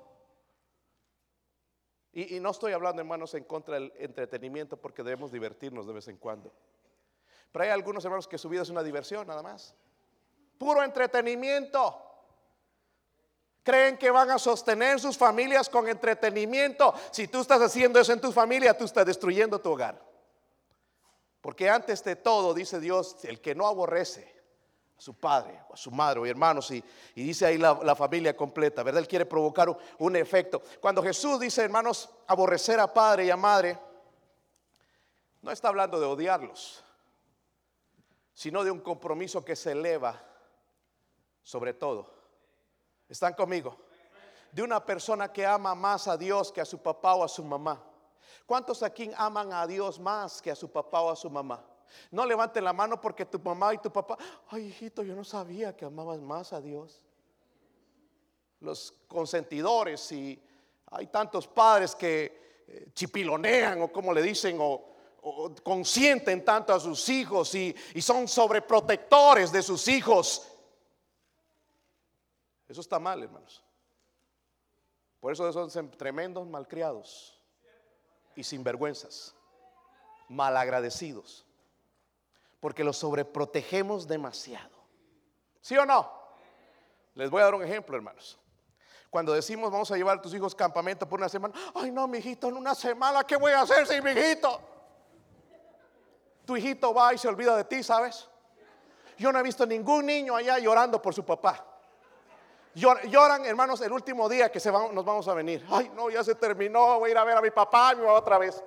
Y, 2.14 2.40
no 2.40 2.52
estoy 2.52 2.74
hablando, 2.74 3.02
hermanos, 3.02 3.34
en 3.34 3.44
contra 3.44 3.74
del 3.74 3.92
entretenimiento 3.98 4.78
porque 4.78 5.02
debemos 5.02 5.32
divertirnos 5.32 5.88
de 5.88 5.94
vez 5.94 6.08
en 6.08 6.18
cuando. 6.18 6.54
Pero 7.52 7.66
hay 7.66 7.72
algunos 7.72 8.06
hermanos 8.06 8.28
que 8.28 8.38
su 8.38 8.48
vida 8.48 8.62
es 8.62 8.70
una 8.70 8.84
diversión 8.84 9.26
nada 9.26 9.42
más. 9.42 9.74
Puro 10.60 10.84
entretenimiento. 10.84 12.00
Creen 13.64 13.98
que 13.98 14.12
van 14.12 14.30
a 14.30 14.38
sostener 14.38 15.00
sus 15.00 15.18
familias 15.18 15.68
con 15.68 15.88
entretenimiento. 15.88 16.94
Si 17.10 17.28
tú 17.28 17.42
estás 17.42 17.62
haciendo 17.62 18.00
eso 18.00 18.14
en 18.14 18.22
tu 18.22 18.32
familia, 18.32 18.78
tú 18.78 18.86
estás 18.86 19.06
destruyendo 19.08 19.60
tu 19.60 19.72
hogar. 19.72 20.00
Porque 21.42 21.72
antes 21.72 22.04
de 22.04 22.16
todo, 22.16 22.54
dice 22.54 22.80
Dios, 22.80 23.26
el 23.26 23.42
que 23.42 23.56
no 23.56 23.66
aborrece 23.66 24.43
a 24.98 25.02
su 25.02 25.16
padre, 25.16 25.60
a 25.72 25.78
su 25.78 25.92
madre, 25.92 26.20
o 26.20 26.26
hermanos, 26.26 26.70
y, 26.72 26.84
dice 27.16 27.46
ahí 27.46 27.58
la, 27.58 27.96
familia 27.96 28.36
completa, 28.36 28.84
¿verdad? 28.84 29.02
Él 29.02 29.08
quiere 29.08 29.26
provocar 29.26 29.70
un, 29.70 29.78
un 30.00 30.16
efecto. 30.16 30.62
Cuando 30.80 31.02
Jesús 31.02 31.40
dice, 31.40 31.64
hermanos, 31.64 32.10
aborrecer 32.28 32.80
a 32.80 32.94
padre 32.94 33.26
y 33.26 33.30
a 33.30 33.38
madre, 33.38 33.78
no 35.42 35.52
está 35.52 35.68
hablando 35.68 36.00
de 36.00 36.06
odiarlos, 36.06 36.84
sino 38.34 38.64
de 38.64 38.72
un 38.72 38.80
compromiso 38.80 39.44
que 39.44 39.56
se 39.56 39.72
eleva 39.72 40.22
sobre 41.44 41.74
todo. 41.74 42.10
¿Están 43.08 43.34
conmigo? 43.34 43.78
De 44.52 44.64
una 44.64 44.84
persona 44.84 45.32
que 45.32 45.46
ama 45.46 45.76
más 45.76 46.08
a 46.08 46.18
Dios 46.18 46.52
que 46.52 46.62
a 46.62 46.66
su 46.66 46.82
papá 46.82 47.16
o 47.16 47.24
a 47.24 47.28
su 47.28 47.44
mamá. 47.44 47.84
¿Cuántos 48.46 48.82
aquí 48.82 49.12
aman 49.18 49.52
a 49.54 49.68
Dios 49.68 50.00
más 50.00 50.42
que 50.42 50.52
a 50.52 50.56
su 50.56 50.72
papá 50.72 51.02
o 51.02 51.12
a 51.12 51.16
su 51.16 51.30
mamá? 51.30 51.64
No 52.12 52.26
levanten 52.26 52.64
la 52.64 52.74
mano 52.74 53.00
porque 53.00 53.26
tu 53.26 53.40
mamá 53.40 53.74
y 53.74 53.78
tu 53.78 53.92
papá, 53.92 54.18
ay 54.50 54.68
hijito, 54.68 55.04
yo 55.04 55.16
no 55.16 55.24
sabía 55.24 55.76
que 55.76 55.86
amabas 55.86 56.20
más 56.20 56.54
a 56.54 56.62
Dios. 56.62 57.04
Los 58.60 58.94
consentidores 59.08 60.12
y 60.12 60.42
hay 60.92 61.08
tantos 61.08 61.48
padres 61.48 61.96
que, 61.96 62.64
eh, 62.68 62.90
chipilonean 62.94 63.82
o 63.82 63.92
como 63.92 64.14
le 64.14 64.22
dicen 64.22 64.58
o, 64.60 64.90
consienten 65.64 66.44
tanto 66.44 66.74
a 66.74 66.80
sus 66.82 67.08
hijos 67.08 67.56
y, 67.56 67.74
y 67.94 68.02
son 68.02 68.28
sobreprotectores 68.28 69.54
de 69.54 69.64
sus 69.64 69.88
hijos. 69.88 70.46
Eso 72.68 72.82
está 72.82 73.00
mal, 73.00 73.24
hermanos. 73.24 73.64
Por 75.22 75.32
eso 75.32 75.70
son 75.70 75.90
tremendos 75.92 76.46
malcriados 76.46 77.40
y 78.36 78.44
sinvergüenzas, 78.44 79.34
malagradecidos, 80.28 81.46
porque 82.64 82.86
los 82.86 82.96
sobreprotegemos 82.96 84.08
demasiado. 84.08 84.72
¿Sí 85.60 85.78
o 85.78 85.86
no? 85.86 86.10
Les 87.14 87.30
voy 87.30 87.42
a 87.42 87.44
dar 87.44 87.56
un 87.56 87.62
ejemplo, 87.62 87.98
hermanos. 87.98 88.40
Cuando 89.10 89.34
decimos 89.34 89.70
vamos 89.70 89.92
a 89.92 89.98
llevar 89.98 90.20
a 90.20 90.22
tus 90.22 90.34
hijos 90.34 90.56
campamento 90.56 91.06
por 91.06 91.20
una 91.20 91.28
semana, 91.28 91.54
ay 91.76 91.92
no, 91.92 92.08
mi 92.08 92.20
hijito, 92.20 92.48
en 92.48 92.56
una 92.56 92.74
semana, 92.74 93.26
¿qué 93.26 93.36
voy 93.36 93.52
a 93.52 93.64
hacer 93.64 93.86
sin 93.86 94.02
mi 94.02 94.12
hijito? 94.12 94.62
Tu 96.46 96.56
hijito 96.56 96.94
va 96.94 97.14
y 97.14 97.18
se 97.18 97.28
olvida 97.28 97.58
de 97.58 97.66
ti, 97.66 97.84
¿sabes? 97.84 98.30
Yo 99.18 99.34
no 99.34 99.40
he 99.40 99.44
visto 99.44 99.66
ningún 99.66 100.06
niño 100.06 100.34
allá 100.34 100.58
llorando 100.58 101.02
por 101.02 101.14
su 101.14 101.26
papá. 101.26 101.66
Lloran, 102.76 103.44
hermanos, 103.44 103.82
el 103.82 103.92
último 103.92 104.30
día 104.30 104.50
que 104.50 104.62
se 104.62 104.72
nos 104.72 105.04
vamos 105.04 105.28
a 105.28 105.34
venir. 105.34 105.66
Ay, 105.70 105.92
no, 105.94 106.10
ya 106.10 106.24
se 106.24 106.34
terminó, 106.36 106.98
voy 107.00 107.10
a 107.10 107.12
ir 107.12 107.18
a 107.18 107.26
ver 107.26 107.36
a 107.36 107.42
mi 107.42 107.52
papá 107.52 107.92
y 107.92 107.98
mi 107.98 108.04
mamá 108.04 108.14
otra 108.14 108.38
vez. 108.38 108.64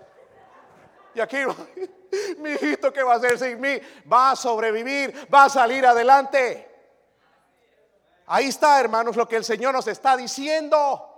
Y 1.16 1.20
aquí, 1.20 1.38
mi 2.38 2.50
hijito, 2.50 2.92
¿qué 2.92 3.02
va 3.02 3.14
a 3.14 3.16
hacer 3.16 3.38
sin 3.38 3.58
mí? 3.58 3.80
Va 4.12 4.32
a 4.32 4.36
sobrevivir, 4.36 5.26
va 5.32 5.44
a 5.44 5.48
salir 5.48 5.86
adelante. 5.86 6.70
Ahí 8.26 8.48
está, 8.48 8.78
hermanos, 8.78 9.16
lo 9.16 9.26
que 9.26 9.36
el 9.36 9.44
Señor 9.44 9.72
nos 9.72 9.86
está 9.86 10.14
diciendo. 10.14 11.14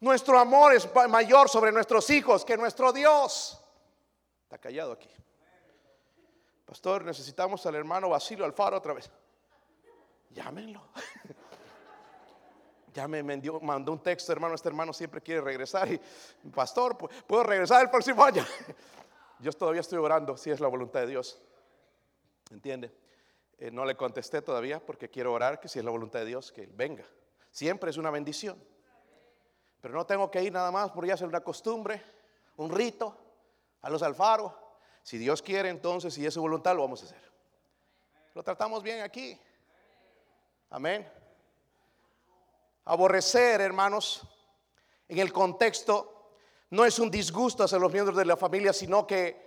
Nuestro 0.00 0.38
amor 0.38 0.74
es 0.74 0.86
mayor 1.08 1.48
sobre 1.48 1.72
nuestros 1.72 2.10
hijos 2.10 2.44
que 2.44 2.58
nuestro 2.58 2.92
Dios. 2.92 3.58
Está 4.42 4.58
callado 4.58 4.92
aquí. 4.92 5.08
Pastor, 6.66 7.02
necesitamos 7.02 7.64
al 7.64 7.76
hermano 7.76 8.10
Basilio 8.10 8.44
Alfaro 8.44 8.76
otra 8.76 8.92
vez. 8.92 9.10
Llámenlo. 10.30 10.88
Ya 12.92 13.06
me 13.06 13.22
mandó 13.22 13.92
un 13.92 14.02
texto, 14.02 14.32
hermano, 14.32 14.54
este 14.54 14.70
hermano 14.70 14.90
siempre 14.90 15.20
quiere 15.20 15.42
regresar 15.42 15.86
y, 15.92 16.00
pastor, 16.48 16.96
¿puedo 17.26 17.42
regresar 17.42 17.82
el 17.82 17.90
próximo 17.90 18.24
año? 18.24 18.42
Yo 19.40 19.52
todavía 19.52 19.80
estoy 19.80 19.98
orando, 19.98 20.36
si 20.36 20.50
es 20.50 20.60
la 20.60 20.68
voluntad 20.68 21.00
de 21.00 21.08
Dios. 21.08 21.40
¿Entiende? 22.50 22.94
Eh, 23.58 23.70
no 23.70 23.84
le 23.84 23.96
contesté 23.96 24.42
todavía 24.42 24.84
porque 24.84 25.08
quiero 25.10 25.32
orar 25.32 25.60
que 25.60 25.68
si 25.68 25.78
es 25.78 25.84
la 25.84 25.90
voluntad 25.90 26.20
de 26.20 26.26
Dios, 26.26 26.52
que 26.52 26.66
venga. 26.66 27.04
Siempre 27.50 27.90
es 27.90 27.96
una 27.96 28.10
bendición. 28.10 28.62
Pero 29.80 29.94
no 29.94 30.06
tengo 30.06 30.30
que 30.30 30.42
ir 30.42 30.52
nada 30.52 30.70
más 30.70 30.90
por 30.90 31.06
ya 31.06 31.16
ser 31.16 31.28
una 31.28 31.40
costumbre, 31.40 32.02
un 32.56 32.70
rito, 32.70 33.16
a 33.82 33.90
los 33.90 34.02
alfaros. 34.02 34.52
Si 35.02 35.18
Dios 35.18 35.42
quiere, 35.42 35.68
entonces, 35.68 36.12
si 36.12 36.26
es 36.26 36.34
su 36.34 36.40
voluntad, 36.40 36.74
lo 36.74 36.82
vamos 36.82 37.02
a 37.02 37.06
hacer. 37.06 37.22
Lo 38.34 38.42
tratamos 38.42 38.82
bien 38.82 39.02
aquí. 39.02 39.38
Amén. 40.70 41.08
Aborrecer, 42.84 43.60
hermanos, 43.60 44.22
en 45.08 45.18
el 45.18 45.32
contexto, 45.32 46.15
no 46.70 46.84
es 46.84 46.98
un 46.98 47.10
disgusto 47.10 47.64
hacia 47.64 47.78
los 47.78 47.92
miembros 47.92 48.16
de 48.16 48.24
la 48.24 48.36
familia, 48.36 48.72
sino 48.72 49.06
que 49.06 49.46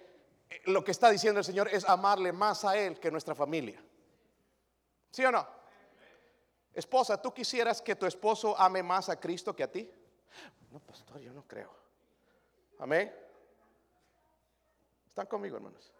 eh, 0.49 0.61
lo 0.65 0.83
que 0.83 0.91
está 0.91 1.09
diciendo 1.09 1.39
el 1.39 1.45
Señor 1.45 1.67
es 1.69 1.87
amarle 1.87 2.31
más 2.31 2.63
a 2.63 2.77
Él 2.77 2.99
que 2.99 3.11
nuestra 3.11 3.35
familia. 3.35 3.81
¿Sí 5.11 5.25
o 5.25 5.31
no? 5.31 5.45
Esposa, 6.73 7.21
¿tú 7.21 7.33
quisieras 7.33 7.81
que 7.81 7.95
tu 7.95 8.05
esposo 8.05 8.57
ame 8.57 8.81
más 8.83 9.09
a 9.09 9.19
Cristo 9.19 9.55
que 9.55 9.63
a 9.63 9.71
ti? 9.71 9.91
No, 10.71 10.79
pastor, 10.79 11.19
yo 11.19 11.33
no 11.33 11.43
creo. 11.45 11.71
Amén. 12.77 13.13
¿Están 15.07 15.25
conmigo, 15.25 15.57
hermanos? 15.57 15.91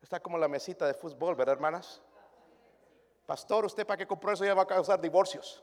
Está 0.00 0.20
como 0.20 0.38
la 0.38 0.46
mesita 0.48 0.86
de 0.86 0.94
fútbol, 0.94 1.34
¿verdad, 1.34 1.54
hermanas? 1.54 2.02
Pastor, 3.26 3.64
usted 3.64 3.86
para 3.86 3.96
qué 3.96 4.06
compró 4.06 4.32
eso 4.32 4.44
ya 4.44 4.54
va 4.54 4.62
a 4.62 4.66
causar 4.66 5.00
divorcios. 5.00 5.62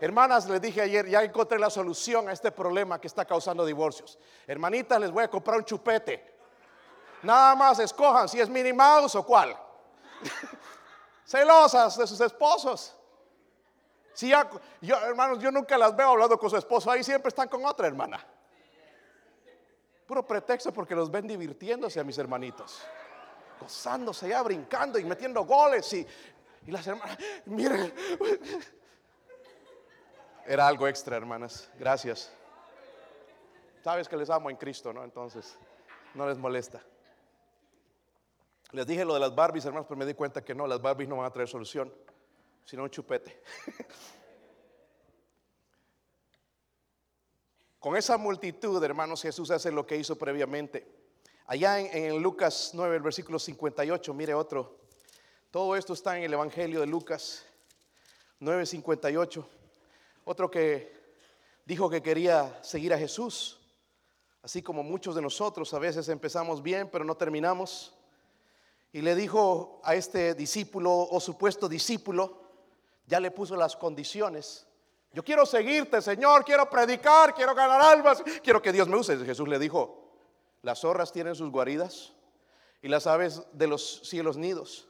Hermanas, 0.00 0.48
les 0.48 0.60
dije 0.60 0.80
ayer, 0.80 1.06
ya 1.06 1.22
encontré 1.22 1.58
la 1.58 1.68
solución 1.68 2.28
a 2.28 2.32
este 2.32 2.50
problema 2.50 3.00
que 3.00 3.06
está 3.06 3.24
causando 3.24 3.66
divorcios. 3.66 4.18
Hermanitas, 4.46 4.98
les 5.00 5.10
voy 5.10 5.24
a 5.24 5.28
comprar 5.28 5.58
un 5.58 5.64
chupete. 5.64 6.38
Nada 7.22 7.54
más 7.54 7.78
escojan 7.78 8.28
si 8.28 8.40
es 8.40 8.48
Minnie 8.48 8.72
Mouse 8.72 9.14
o 9.16 9.24
cuál. 9.24 9.54
Celosas 11.24 11.98
de 11.98 12.06
sus 12.06 12.20
esposos. 12.20 12.96
Si 14.14 14.30
ya, 14.30 14.48
yo, 14.80 14.96
hermanos, 14.96 15.38
yo 15.38 15.50
nunca 15.50 15.76
las 15.76 15.94
veo 15.94 16.08
hablando 16.08 16.38
con 16.38 16.48
su 16.48 16.56
esposo, 16.56 16.90
ahí 16.90 17.04
siempre 17.04 17.28
están 17.28 17.48
con 17.48 17.64
otra 17.64 17.86
hermana. 17.86 18.26
Puro 20.06 20.26
pretexto 20.26 20.72
porque 20.72 20.94
los 20.94 21.10
ven 21.10 21.26
divirtiéndose 21.26 22.00
a 22.00 22.04
mis 22.04 22.18
hermanitos 22.18 22.80
gozándose 23.60 24.30
ya, 24.30 24.42
brincando 24.42 24.98
y 24.98 25.04
metiendo 25.04 25.44
goles 25.44 25.92
y 25.92 26.06
y 26.66 26.70
las 26.70 26.86
hermanas, 26.86 27.18
miren, 27.46 27.92
era 30.50 30.66
algo 30.66 30.88
extra, 30.88 31.16
hermanas. 31.16 31.70
Gracias. 31.78 32.32
Sabes 33.84 34.08
que 34.08 34.16
les 34.16 34.28
amo 34.30 34.50
en 34.50 34.56
Cristo, 34.56 34.92
¿no? 34.92 35.04
Entonces, 35.04 35.56
no 36.14 36.28
les 36.28 36.36
molesta. 36.38 36.82
Les 38.72 38.84
dije 38.84 39.04
lo 39.04 39.14
de 39.14 39.20
las 39.20 39.32
Barbies, 39.32 39.64
hermanos, 39.64 39.86
pero 39.88 39.96
me 39.96 40.04
di 40.04 40.14
cuenta 40.14 40.44
que 40.44 40.52
no, 40.52 40.66
las 40.66 40.82
Barbies 40.82 41.08
no 41.08 41.18
van 41.18 41.26
a 41.26 41.30
traer 41.30 41.48
solución, 41.48 41.94
sino 42.64 42.82
un 42.82 42.90
chupete. 42.90 43.40
Con 47.78 47.96
esa 47.96 48.18
multitud, 48.18 48.82
hermanos, 48.82 49.22
Jesús 49.22 49.52
hace 49.52 49.70
lo 49.70 49.86
que 49.86 49.96
hizo 49.96 50.18
previamente. 50.18 50.84
Allá 51.46 51.78
en, 51.78 52.20
Lucas 52.20 52.72
9, 52.74 52.96
el 52.96 53.02
versículo 53.02 53.38
58, 53.38 54.12
mire 54.14 54.34
otro 54.34 54.80
todo 55.50 55.74
esto 55.74 55.94
está 55.94 56.16
en 56.16 56.22
el 56.22 56.32
Evangelio 56.32 56.78
de 56.78 56.86
Lucas 56.86 57.44
9:58. 58.40 59.59
Otro 60.24 60.50
que 60.50 60.92
dijo 61.64 61.88
que 61.88 62.02
quería 62.02 62.62
seguir 62.62 62.92
a 62.92 62.98
Jesús, 62.98 63.60
así 64.42 64.62
como 64.62 64.82
muchos 64.82 65.14
de 65.14 65.22
nosotros 65.22 65.72
a 65.74 65.78
veces 65.78 66.08
empezamos 66.08 66.62
bien, 66.62 66.88
pero 66.90 67.04
no 67.04 67.16
terminamos. 67.16 67.94
Y 68.92 69.02
le 69.02 69.14
dijo 69.14 69.80
a 69.84 69.94
este 69.94 70.34
discípulo 70.34 70.92
o 70.92 71.20
supuesto 71.20 71.68
discípulo, 71.68 72.40
ya 73.06 73.20
le 73.20 73.30
puso 73.30 73.56
las 73.56 73.76
condiciones. 73.76 74.66
Yo 75.12 75.24
quiero 75.24 75.44
seguirte, 75.44 76.00
Señor, 76.00 76.44
quiero 76.44 76.68
predicar, 76.70 77.34
quiero 77.34 77.54
ganar 77.54 77.80
almas, 77.80 78.22
quiero 78.42 78.62
que 78.62 78.72
Dios 78.72 78.88
me 78.88 78.96
use. 78.96 79.16
Jesús 79.24 79.48
le 79.48 79.58
dijo, 79.58 80.12
las 80.62 80.80
zorras 80.80 81.12
tienen 81.12 81.34
sus 81.34 81.50
guaridas 81.50 82.12
y 82.82 82.88
las 82.88 83.06
aves 83.06 83.42
de 83.52 83.66
los 83.66 84.00
cielos 84.04 84.36
nidos 84.36 84.86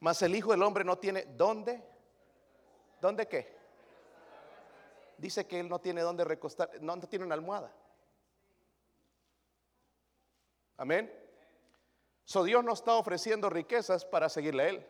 mas 0.00 0.22
el 0.22 0.34
Hijo 0.34 0.50
del 0.50 0.62
Hombre 0.62 0.82
no 0.82 0.98
tiene 0.98 1.26
dónde. 1.36 1.82
¿Dónde 3.00 3.28
qué? 3.28 3.59
Dice 5.20 5.46
que 5.46 5.60
él 5.60 5.68
no 5.68 5.78
tiene 5.78 6.00
dónde 6.00 6.24
recostar, 6.24 6.70
no 6.80 6.98
tiene 7.00 7.26
una 7.26 7.34
almohada. 7.34 7.70
Amén. 10.78 11.12
So 12.24 12.42
Dios 12.42 12.64
no 12.64 12.72
está 12.72 12.94
ofreciendo 12.94 13.50
riquezas 13.50 14.04
para 14.04 14.30
seguirle 14.30 14.62
a 14.62 14.68
Él. 14.68 14.86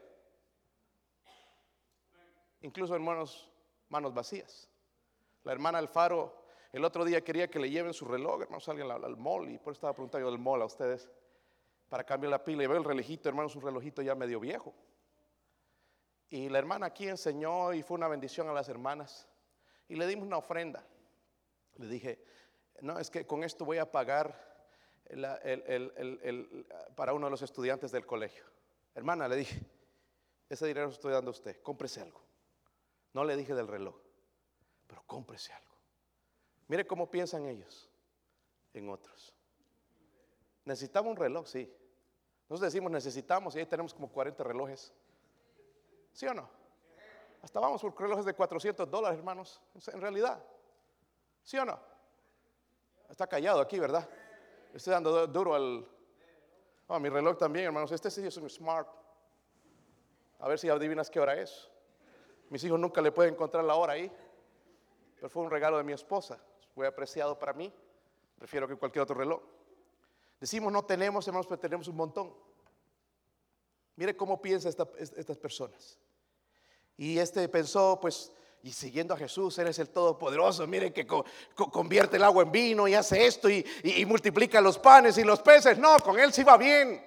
Incluso 2.60 2.94
hermanos, 2.94 3.50
manos 3.88 4.14
vacías. 4.14 4.68
La 5.42 5.52
hermana 5.52 5.78
Alfaro 5.78 6.40
el 6.72 6.84
otro 6.84 7.04
día 7.04 7.24
quería 7.24 7.50
que 7.50 7.58
le 7.58 7.68
lleven 7.68 7.92
su 7.92 8.04
reloj, 8.04 8.42
hermanos, 8.42 8.68
alguien 8.68 8.88
al, 8.88 9.04
al 9.04 9.16
mall 9.16 9.48
y 9.48 9.58
por 9.58 9.72
eso 9.72 9.78
estaba 9.78 9.92
preguntando 9.92 10.28
yo 10.28 10.30
del 10.30 10.40
mall 10.40 10.62
a 10.62 10.66
ustedes 10.66 11.10
para 11.88 12.04
cambiar 12.04 12.30
la 12.30 12.44
pila 12.44 12.62
y 12.62 12.68
veo 12.68 12.78
el 12.78 12.84
relojito, 12.84 13.28
hermanos, 13.28 13.56
un 13.56 13.62
relojito 13.62 14.00
ya 14.00 14.14
medio 14.14 14.38
viejo. 14.38 14.72
Y 16.28 16.48
la 16.48 16.60
hermana 16.60 16.86
aquí 16.86 17.08
enseñó 17.08 17.72
y 17.72 17.82
fue 17.82 17.96
una 17.96 18.06
bendición 18.06 18.48
a 18.48 18.52
las 18.52 18.68
hermanas. 18.68 19.26
Y 19.90 19.96
le 19.96 20.06
dimos 20.06 20.24
una 20.24 20.38
ofrenda. 20.38 20.86
Le 21.74 21.88
dije, 21.88 22.24
no, 22.80 23.00
es 23.00 23.10
que 23.10 23.26
con 23.26 23.42
esto 23.42 23.64
voy 23.64 23.78
a 23.78 23.90
pagar 23.90 24.64
para 26.94 27.12
uno 27.12 27.26
de 27.26 27.30
los 27.32 27.42
estudiantes 27.42 27.90
del 27.90 28.06
colegio. 28.06 28.44
Hermana, 28.94 29.26
le 29.26 29.34
dije, 29.34 29.60
ese 30.48 30.64
dinero 30.68 30.86
lo 30.86 30.92
estoy 30.92 31.12
dando 31.12 31.30
a 31.30 31.32
usted, 31.32 31.60
cómprese 31.60 32.00
algo. 32.00 32.22
No 33.12 33.24
le 33.24 33.36
dije 33.36 33.52
del 33.52 33.66
reloj, 33.66 33.96
pero 34.86 35.02
cómprese 35.08 35.52
algo. 35.52 35.74
Mire 36.68 36.86
cómo 36.86 37.10
piensan 37.10 37.46
ellos 37.46 37.90
en 38.72 38.90
otros. 38.90 39.34
Necesitamos 40.66 41.10
un 41.10 41.16
reloj, 41.16 41.48
sí. 41.48 41.68
Nosotros 42.48 42.72
decimos 42.72 42.92
necesitamos 42.92 43.56
y 43.56 43.58
ahí 43.58 43.66
tenemos 43.66 43.92
como 43.92 44.08
40 44.08 44.44
relojes. 44.44 44.94
¿Sí 46.12 46.26
o 46.26 46.34
no? 46.34 46.59
Hasta 47.42 47.58
vamos 47.58 47.80
por 47.80 47.98
relojes 47.98 48.24
de 48.24 48.34
400 48.34 48.90
dólares, 48.90 49.18
hermanos. 49.18 49.60
En 49.92 50.00
realidad. 50.00 50.42
¿Sí 51.42 51.56
o 51.56 51.64
no? 51.64 51.78
Está 53.08 53.26
callado 53.26 53.60
aquí, 53.60 53.78
¿verdad? 53.78 54.08
Estoy 54.72 54.92
dando 54.92 55.26
duro 55.26 55.54
al... 55.54 55.86
Oh, 56.86 56.98
mi 57.00 57.08
reloj 57.08 57.38
también, 57.38 57.66
hermanos. 57.66 57.90
Este 57.92 58.10
sí 58.10 58.26
es 58.26 58.36
un 58.36 58.48
smart. 58.50 58.88
A 60.38 60.48
ver 60.48 60.58
si 60.58 60.68
adivinas 60.68 61.10
qué 61.10 61.20
hora 61.20 61.34
es. 61.40 61.70
Mis 62.50 62.62
hijos 62.64 62.78
nunca 62.78 63.00
le 63.00 63.12
pueden 63.12 63.34
encontrar 63.34 63.64
la 63.64 63.74
hora 63.74 63.94
ahí. 63.94 64.12
Pero 65.16 65.28
fue 65.28 65.42
un 65.42 65.50
regalo 65.50 65.78
de 65.78 65.84
mi 65.84 65.92
esposa. 65.92 66.38
muy 66.74 66.86
apreciado 66.86 67.38
para 67.38 67.52
mí, 67.52 67.72
prefiero 68.38 68.66
que 68.66 68.76
cualquier 68.76 69.02
otro 69.02 69.16
reloj. 69.16 69.42
Decimos 70.40 70.72
no 70.72 70.84
tenemos, 70.84 71.26
hermanos, 71.26 71.46
pero 71.46 71.60
tenemos 71.60 71.88
un 71.88 71.96
montón. 71.96 72.34
Mire 73.96 74.16
cómo 74.16 74.40
piensan 74.40 74.70
estas 74.70 75.38
personas. 75.38 75.98
Y 77.00 77.18
este 77.18 77.48
pensó, 77.48 77.98
pues, 77.98 78.30
y 78.62 78.72
siguiendo 78.72 79.14
a 79.14 79.16
Jesús, 79.16 79.58
Él 79.58 79.68
es 79.68 79.78
el 79.78 79.88
Todopoderoso. 79.88 80.66
Mire 80.66 80.92
que 80.92 81.06
convierte 81.54 82.18
el 82.18 82.24
agua 82.24 82.42
en 82.42 82.52
vino 82.52 82.86
y 82.86 82.92
hace 82.92 83.24
esto 83.24 83.48
y, 83.48 83.64
y, 83.82 84.04
multiplica 84.04 84.60
los 84.60 84.78
panes 84.78 85.16
y 85.16 85.24
los 85.24 85.40
peces. 85.40 85.78
No, 85.78 85.98
con 86.00 86.18
Él 86.18 86.30
sí 86.30 86.44
va 86.44 86.58
bien. 86.58 87.02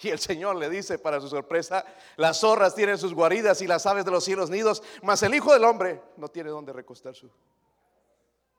Y 0.00 0.10
el 0.10 0.18
Señor 0.18 0.56
le 0.56 0.68
dice, 0.68 0.98
para 0.98 1.18
su 1.18 1.28
sorpresa, 1.28 1.82
las 2.16 2.40
zorras 2.40 2.74
tienen 2.74 2.98
sus 2.98 3.14
guaridas 3.14 3.62
y 3.62 3.66
las 3.66 3.86
aves 3.86 4.04
de 4.04 4.10
los 4.10 4.22
cielos 4.22 4.50
nidos, 4.50 4.82
mas 5.02 5.22
el 5.22 5.34
Hijo 5.34 5.50
del 5.54 5.64
Hombre 5.64 6.02
no 6.18 6.28
tiene 6.28 6.50
donde 6.50 6.74
recostar 6.74 7.14
su 7.14 7.30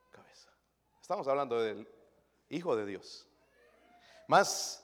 cabeza. 0.10 0.50
Estamos 1.00 1.28
hablando 1.28 1.62
del 1.62 1.88
Hijo 2.50 2.76
de 2.76 2.88
Dios. 2.88 3.28
Más 4.28 4.84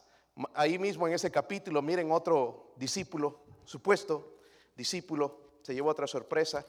ahí 0.53 0.77
mismo 0.77 1.07
en 1.07 1.15
ese 1.15 1.31
capítulo, 1.31 1.81
miren 1.81 2.11
otro 2.11 2.73
discípulo, 2.77 3.39
supuesto 3.63 4.33
discípulo, 4.75 5.44
se 5.65 5.73
llevó 5.73 5.89
otra 5.89 6.05
sorpresa. 6.05 6.63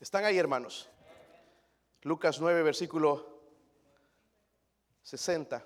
Están 0.00 0.24
ahí, 0.24 0.36
hermanos. 0.36 0.88
Lucas 2.00 2.40
9, 2.40 2.64
versículo 2.64 3.38
60. 5.04 5.64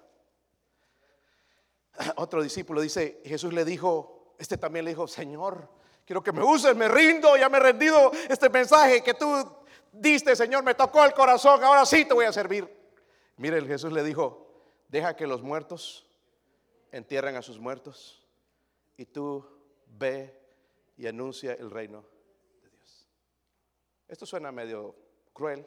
Otro 2.16 2.42
discípulo 2.42 2.83
dice, 2.83 3.23
Jesús 3.25 3.55
le 3.55 3.64
dijo, 3.64 4.35
este 4.38 4.59
también 4.59 4.85
le 4.85 4.90
dijo, 4.90 5.09
Señor, 5.09 5.66
quiero 6.05 6.23
que 6.23 6.31
me 6.31 6.45
uses, 6.45 6.77
me 6.77 6.88
rindo, 6.88 7.38
ya 7.38 7.49
me 7.49 7.57
he 7.57 7.61
rendido 7.61 8.12
este 8.29 8.51
mensaje 8.51 9.03
que 9.03 9.14
tú 9.14 9.27
diste, 9.90 10.37
Señor, 10.37 10.62
me 10.62 10.75
tocó 10.75 11.07
el 11.07 11.14
corazón, 11.14 11.64
ahora 11.64 11.87
sí 11.87 12.05
te 12.05 12.12
voy 12.12 12.27
a 12.27 12.35
servir. 12.35 12.71
Mire, 13.38 13.64
Jesús 13.64 13.95
le 13.95 14.05
dijo, 14.05 14.47
deja 14.88 15.16
que 15.16 15.27
los 15.27 15.40
muertos 15.40 16.07
entierren 16.92 17.35
a 17.37 17.40
sus 17.40 17.59
muertos 17.59 18.23
y 18.99 19.07
tú 19.07 19.42
ve 19.87 20.46
y 20.97 21.07
anuncia 21.07 21.53
el 21.55 21.71
reino 21.71 22.05
de 22.63 22.71
Dios. 22.71 23.09
Esto 24.09 24.27
suena 24.27 24.51
medio 24.53 24.95
cruel, 25.33 25.67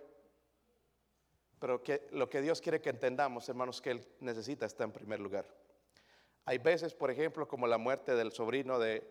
pero 1.59 1.83
que 1.83 2.07
lo 2.11 2.29
que 2.29 2.41
Dios 2.41 2.61
quiere 2.61 2.81
que 2.81 2.89
entendamos, 2.89 3.47
hermanos, 3.49 3.81
que 3.81 3.91
Él 3.91 4.07
necesita 4.19 4.65
está 4.65 4.83
en 4.83 4.91
primer 4.91 5.19
lugar. 5.19 5.45
Hay 6.45 6.57
veces, 6.57 6.93
por 6.95 7.11
ejemplo, 7.11 7.47
como 7.47 7.67
la 7.67 7.77
muerte 7.77 8.15
del 8.15 8.31
sobrino 8.31 8.79
de, 8.79 9.07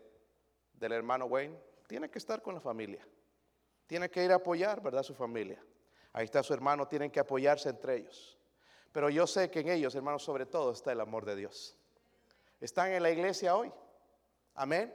del 0.73 0.93
hermano 0.93 1.27
Wayne, 1.27 1.59
tiene 1.87 2.11
que 2.11 2.19
estar 2.19 2.43
con 2.43 2.55
la 2.55 2.61
familia. 2.61 3.07
Tiene 3.87 4.11
que 4.11 4.25
ir 4.25 4.33
a 4.33 4.37
apoyar, 4.37 4.83
¿verdad? 4.83 5.03
Su 5.03 5.15
familia. 5.15 5.63
Ahí 6.13 6.25
está 6.25 6.43
su 6.43 6.53
hermano, 6.53 6.89
tienen 6.89 7.11
que 7.11 7.21
apoyarse 7.21 7.69
entre 7.69 7.97
ellos. 7.97 8.39
Pero 8.93 9.11
yo 9.11 9.27
sé 9.27 9.51
que 9.51 9.61
en 9.61 9.69
ellos, 9.69 9.95
hermanos, 9.95 10.23
sobre 10.23 10.47
todo 10.47 10.73
está 10.73 10.91
el 10.93 11.01
amor 11.01 11.25
de 11.25 11.37
Dios. 11.37 11.77
Están 12.61 12.93
en 12.93 13.03
la 13.03 13.11
iglesia 13.11 13.55
hoy. 13.55 13.73
Amén. 14.55 14.93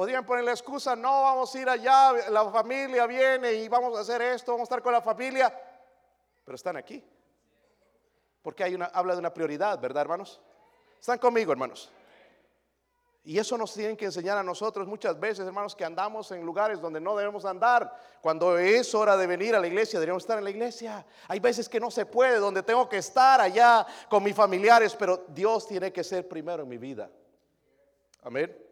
Podrían 0.00 0.24
poner 0.24 0.44
la 0.44 0.52
excusa, 0.52 0.96
no 0.96 1.24
vamos 1.24 1.54
a 1.54 1.58
ir 1.58 1.68
allá, 1.68 2.14
la 2.30 2.50
familia 2.50 3.06
viene 3.06 3.52
y 3.52 3.68
vamos 3.68 3.94
a 3.98 4.00
hacer 4.00 4.22
esto, 4.22 4.52
vamos 4.52 4.64
a 4.64 4.68
estar 4.70 4.82
con 4.82 4.94
la 4.94 5.02
familia. 5.02 5.54
Pero 6.42 6.56
están 6.56 6.78
aquí. 6.78 7.04
Porque 8.40 8.64
hay 8.64 8.74
una, 8.74 8.86
habla 8.86 9.12
de 9.12 9.18
una 9.18 9.34
prioridad, 9.34 9.78
¿verdad, 9.78 10.00
hermanos? 10.00 10.40
Están 10.98 11.18
conmigo, 11.18 11.52
hermanos. 11.52 11.92
Y 13.24 13.36
eso 13.36 13.58
nos 13.58 13.74
tienen 13.74 13.94
que 13.94 14.06
enseñar 14.06 14.38
a 14.38 14.42
nosotros 14.42 14.88
muchas 14.88 15.20
veces, 15.20 15.46
hermanos, 15.46 15.76
que 15.76 15.84
andamos 15.84 16.32
en 16.32 16.46
lugares 16.46 16.80
donde 16.80 16.98
no 16.98 17.14
debemos 17.14 17.44
andar. 17.44 17.94
Cuando 18.22 18.56
es 18.56 18.94
hora 18.94 19.18
de 19.18 19.26
venir 19.26 19.54
a 19.54 19.60
la 19.60 19.66
iglesia, 19.66 19.98
deberíamos 19.98 20.22
estar 20.22 20.38
en 20.38 20.44
la 20.44 20.50
iglesia. 20.50 21.04
Hay 21.28 21.40
veces 21.40 21.68
que 21.68 21.78
no 21.78 21.90
se 21.90 22.06
puede, 22.06 22.38
donde 22.38 22.62
tengo 22.62 22.88
que 22.88 22.96
estar 22.96 23.38
allá 23.38 23.86
con 24.08 24.22
mis 24.22 24.34
familiares, 24.34 24.96
pero 24.98 25.26
Dios 25.28 25.68
tiene 25.68 25.92
que 25.92 26.02
ser 26.02 26.26
primero 26.26 26.62
en 26.62 26.70
mi 26.70 26.78
vida. 26.78 27.10
Amén. 28.22 28.69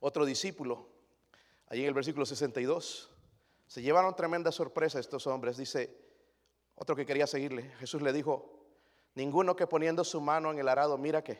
Otro 0.00 0.24
discípulo, 0.24 0.88
ahí 1.68 1.82
en 1.82 1.88
el 1.88 1.94
versículo 1.94 2.24
62, 2.24 3.10
se 3.66 3.82
llevaron 3.82 4.16
tremenda 4.16 4.50
sorpresa 4.50 4.98
estos 4.98 5.26
hombres. 5.26 5.58
Dice, 5.58 5.94
otro 6.74 6.96
que 6.96 7.04
quería 7.04 7.26
seguirle, 7.26 7.64
Jesús 7.78 8.00
le 8.00 8.12
dijo, 8.12 8.64
ninguno 9.14 9.54
que 9.54 9.66
poniendo 9.66 10.02
su 10.02 10.20
mano 10.20 10.50
en 10.50 10.58
el 10.58 10.68
arado, 10.68 10.96
mira 10.96 11.22
que 11.22 11.38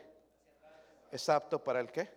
es 1.11 1.27
apto 1.27 1.63
para 1.63 1.79
el 1.79 1.91
qué. 1.91 2.09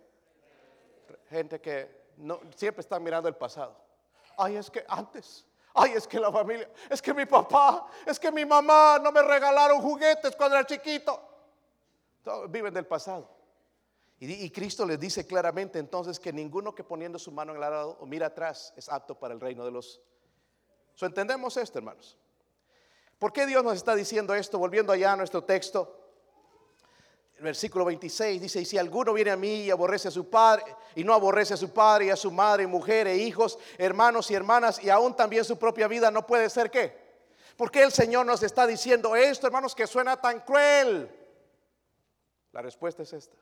Gente 1.29 1.59
que 1.59 2.05
no, 2.17 2.39
siempre 2.55 2.81
está 2.81 2.99
mirando 2.99 3.27
el 3.27 3.35
pasado. 3.35 3.75
Ay, 4.37 4.55
es 4.55 4.69
que 4.69 4.85
antes, 4.87 5.45
ay, 5.73 5.93
es 5.93 6.07
que 6.07 6.19
la 6.19 6.31
familia, 6.31 6.69
es 6.89 7.01
que 7.01 7.13
mi 7.13 7.25
papá, 7.25 7.87
es 8.05 8.19
que 8.19 8.31
mi 8.31 8.45
mamá 8.45 8.99
no 9.01 9.11
me 9.11 9.21
regalaron 9.23 9.81
juguetes 9.81 10.35
cuando 10.35 10.55
era 10.57 10.65
chiquito. 10.65 11.21
Viven 12.49 12.73
del 12.73 12.85
pasado. 12.85 13.34
Y, 14.19 14.49
Cristo 14.49 14.85
les 14.85 14.99
dice 14.99 15.27
claramente 15.27 15.77
entonces 15.77 16.19
que 16.19 16.31
ninguno 16.31 16.73
que 16.73 16.83
poniendo 16.83 17.19
su 17.19 17.31
mano 17.31 17.51
en 17.51 17.57
el 17.57 17.63
arado 17.63 17.97
o 17.99 18.05
mira 18.05 18.27
atrás 18.27 18.73
es 18.77 18.87
apto 18.87 19.19
para 19.19 19.33
el 19.33 19.41
reino 19.41 19.65
de 19.65 19.71
los... 19.71 20.01
So, 20.93 21.05
entendemos 21.05 21.57
esto, 21.57 21.79
hermanos. 21.79 22.17
¿Por 23.19 23.33
qué 23.33 23.45
Dios 23.45 23.63
nos 23.63 23.75
está 23.75 23.93
diciendo 23.93 24.33
esto? 24.33 24.57
Volviendo 24.57 24.93
allá 24.93 25.13
a 25.13 25.15
nuestro 25.17 25.43
texto. 25.43 26.01
El 27.35 27.43
versículo 27.43 27.83
26 27.83 28.41
dice, 28.41 28.61
y 28.61 28.65
si 28.65 28.77
alguno 28.77 29.11
viene 29.11 29.31
a 29.31 29.35
mí 29.35 29.63
y 29.63 29.69
aborrece 29.69 30.07
a 30.07 30.11
su 30.11 30.29
padre, 30.29 30.63
y 30.95 31.03
no 31.03 31.13
aborrece 31.13 31.53
a 31.53 31.57
su 31.57 31.73
padre 31.73 32.05
y 32.05 32.09
a 32.09 32.15
su 32.15 32.31
madre, 32.31 32.65
mujer 32.65 33.07
e 33.07 33.17
hijos, 33.17 33.59
hermanos 33.77 34.31
y 34.31 34.35
hermanas, 34.35 34.81
y 34.81 34.89
aún 34.89 35.13
también 35.13 35.43
su 35.43 35.59
propia 35.59 35.89
vida, 35.89 36.09
no 36.09 36.25
puede 36.25 36.49
ser 36.49 36.71
qué. 36.71 37.03
¿Por 37.57 37.69
qué 37.71 37.83
el 37.83 37.91
Señor 37.91 38.25
nos 38.25 38.41
está 38.43 38.65
diciendo 38.65 39.17
esto, 39.17 39.47
hermanos, 39.47 39.75
que 39.75 39.85
suena 39.85 40.15
tan 40.15 40.39
cruel? 40.41 41.09
La 42.53 42.61
respuesta 42.61 43.03
es 43.03 43.11
esta. 43.11 43.35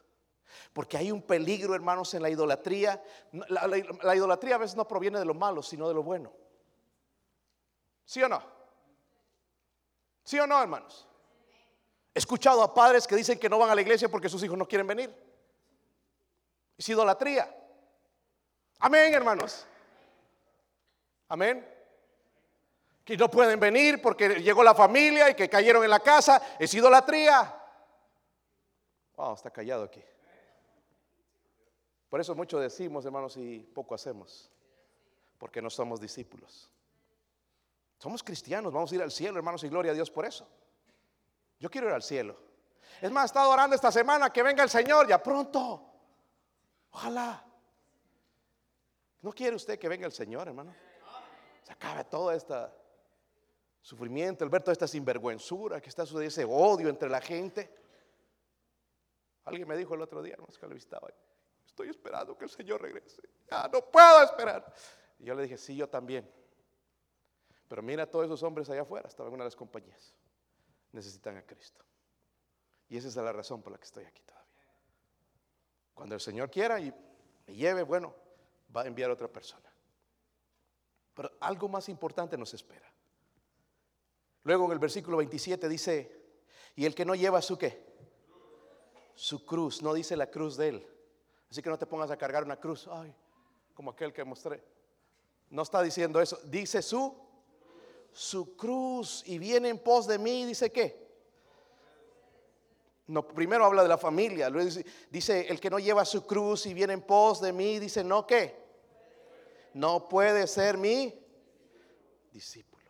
Porque 0.74 0.98
hay 0.98 1.12
un 1.12 1.22
peligro, 1.22 1.76
hermanos, 1.76 2.14
en 2.14 2.22
la 2.22 2.30
idolatría. 2.30 3.02
La, 3.50 4.16
idolatría 4.16 4.56
a 4.56 4.60
veces 4.60 4.76
no 4.76 4.88
proviene 4.88 5.20
de 5.20 5.26
lo 5.26 5.34
malo, 5.34 5.62
sino 5.62 5.88
de 5.88 5.94
lo 5.94 6.04
bueno. 6.04 6.32
¿Sí 8.06 8.22
o 8.22 8.30
no? 8.30 8.44
¿Sí 10.24 10.40
o 10.40 10.48
no, 10.48 10.62
hermanos? 10.62 11.08
He 12.14 12.20
escuchado 12.20 12.62
a 12.64 12.74
padres 12.74 13.08
que 13.08 13.16
dicen 13.16 13.40
que 13.40 13.50
no 13.50 13.58
van 13.58 13.70
a 13.70 13.76
la 13.76 13.82
iglesia 13.82 14.10
porque 14.10 14.30
sus 14.30 14.44
hijos 14.44 14.58
no 14.58 14.68
quieren 14.68 14.88
venir. 14.88 15.14
Es 16.78 16.90
idolatría. 16.90 17.54
Amén, 18.80 19.14
hermanos. 19.14 19.66
Amén. 21.30 21.68
Que 23.04 23.18
no 23.18 23.30
pueden 23.30 23.60
venir 23.60 24.02
porque 24.02 24.42
llegó 24.42 24.64
la 24.64 24.76
familia 24.76 25.30
y 25.30 25.36
que 25.36 25.50
cayeron 25.50 25.84
en 25.84 25.90
la 25.90 26.00
casa. 26.00 26.42
Es 26.60 26.74
idolatría. 26.74 27.62
Wow, 29.16 29.36
está 29.36 29.52
callado 29.52 29.84
aquí. 29.84 30.04
Por 32.14 32.22
eso 32.22 32.36
mucho 32.36 32.60
decimos, 32.60 33.04
hermanos, 33.06 33.36
y 33.38 33.58
poco 33.74 33.96
hacemos, 33.96 34.52
porque 35.40 35.64
no 35.64 35.72
somos 35.72 36.00
discípulos. 36.00 36.70
Somos 37.98 38.22
cristianos, 38.22 38.72
vamos 38.72 38.92
a 38.92 38.96
ir 38.96 39.02
al 39.02 39.10
cielo, 39.10 39.40
hermanos, 39.40 39.64
y 39.64 39.68
gloria 39.68 39.94
a 39.94 39.96
Dios 39.96 40.12
por 40.12 40.24
eso. 40.24 40.48
Yo 41.60 41.72
quiero 41.72 41.88
ir 41.88 41.94
al 41.96 42.04
cielo. 42.04 42.38
Es 43.02 43.12
más, 43.12 43.24
he 43.24 43.26
estado 43.26 43.50
orando 43.50 43.76
esta 43.76 43.92
semana 43.92 44.30
que 44.30 44.44
venga 44.44 44.62
el 44.62 44.70
Señor 44.70 45.08
ya 45.08 45.24
pronto. 45.24 45.92
Ojalá. 46.92 47.44
¿No 49.24 49.32
quiere 49.34 49.56
usted 49.56 49.80
que 49.80 49.90
venga 49.90 50.06
el 50.06 50.14
Señor, 50.14 50.48
hermano? 50.48 50.72
Se 51.64 51.74
acabe 51.74 52.04
todo 52.04 52.32
este 52.32 52.54
sufrimiento, 53.82 54.44
el 54.44 54.52
ver 54.52 54.62
toda 54.62 54.74
esta 54.74 54.88
sinvergüenzura 54.88 55.82
que 55.82 55.90
está 55.90 56.06
sucediendo, 56.06 56.30
ese 56.30 56.46
odio 56.46 56.90
entre 56.90 57.10
la 57.10 57.22
gente. 57.22 57.76
Alguien 59.46 59.68
me 59.68 59.76
dijo 59.76 59.96
el 59.96 60.02
otro 60.04 60.22
día, 60.22 60.34
hermanos, 60.34 60.60
que 60.60 60.68
lo 60.68 60.76
visitaba. 60.76 61.10
Estoy 61.74 61.90
esperando 61.90 62.38
que 62.38 62.44
el 62.44 62.52
Señor 62.52 62.84
regrese. 62.84 63.24
Ya 63.50 63.68
no 63.68 63.82
puedo 63.90 64.22
esperar. 64.22 64.72
Y 65.18 65.26
yo 65.26 65.34
le 65.34 65.42
dije, 65.42 65.58
sí, 65.58 65.76
yo 65.76 65.90
también. 65.90 66.32
Pero 67.68 67.82
mira 67.82 68.04
a 68.04 68.06
todos 68.06 68.26
esos 68.26 68.44
hombres 68.44 68.70
allá 68.70 68.84
afuera, 68.84 69.08
estaban 69.08 69.32
en 69.32 69.34
una 69.34 69.44
de 69.44 69.48
las 69.48 69.56
compañías. 69.56 70.14
Necesitan 70.92 71.36
a 71.38 71.42
Cristo. 71.42 71.84
Y 72.90 72.98
esa 72.98 73.08
es 73.08 73.16
la 73.16 73.34
razón 73.34 73.64
por 73.64 73.72
la 73.72 73.80
que 73.80 73.86
estoy 73.86 74.06
aquí 74.06 74.22
todavía. 74.22 74.68
Cuando 75.96 76.14
el 76.14 76.22
Señor 76.22 76.52
quiera 76.52 76.80
y 76.80 76.94
me 77.48 77.56
lleve, 77.56 77.82
bueno, 77.82 78.14
va 78.76 78.84
a 78.84 78.86
enviar 78.86 79.10
a 79.10 79.14
otra 79.14 79.28
persona. 79.28 79.74
Pero 81.16 81.32
algo 81.40 81.68
más 81.70 81.90
importante 81.90 82.38
nos 82.38 82.54
espera. 82.54 82.94
Luego 84.44 84.66
en 84.66 84.74
el 84.74 84.80
versículo 84.80 85.18
27 85.18 85.68
dice, 85.68 86.24
y 86.76 86.86
el 86.86 86.94
que 86.94 87.04
no 87.04 87.16
lleva 87.16 87.42
su 87.42 87.58
qué? 87.58 87.84
Su 89.16 89.44
cruz, 89.44 89.82
no 89.82 89.96
dice 89.96 90.16
la 90.16 90.30
cruz 90.30 90.56
de 90.56 90.68
él, 90.70 90.93
Así 91.54 91.62
que 91.62 91.70
no 91.70 91.78
te 91.78 91.86
pongas 91.86 92.10
a 92.10 92.18
cargar 92.18 92.44
una 92.44 92.60
cruz, 92.60 92.90
ay, 92.92 93.14
como 93.76 93.92
aquel 93.92 94.12
que 94.12 94.24
mostré. 94.24 94.60
No 95.52 95.62
está 95.62 95.84
diciendo 95.84 96.20
eso, 96.20 96.40
dice 96.46 96.82
su 96.82 97.16
su 98.12 98.58
cruz 98.58 99.22
y 99.28 99.38
viene 99.38 99.70
en 99.70 99.78
pos 99.78 100.08
de 100.08 100.18
mí, 100.18 100.46
dice 100.46 100.72
qué? 100.72 101.08
No, 103.06 103.28
primero 103.28 103.66
habla 103.66 103.84
de 103.84 103.88
la 103.88 104.00
familia, 104.00 104.50
luego 104.50 104.68
dice, 105.12 105.46
el 105.48 105.60
que 105.60 105.70
no 105.70 105.78
lleva 105.78 106.04
su 106.06 106.26
cruz 106.26 106.66
y 106.66 106.74
viene 106.74 106.94
en 106.94 107.04
pos 107.04 107.40
de 107.40 107.54
mí, 107.54 107.78
dice, 107.78 108.04
no, 108.04 108.26
¿qué? 108.26 108.56
No 109.76 110.10
puede 110.10 110.48
ser 110.48 110.80
mi 110.80 111.14
discípulo. 112.32 112.90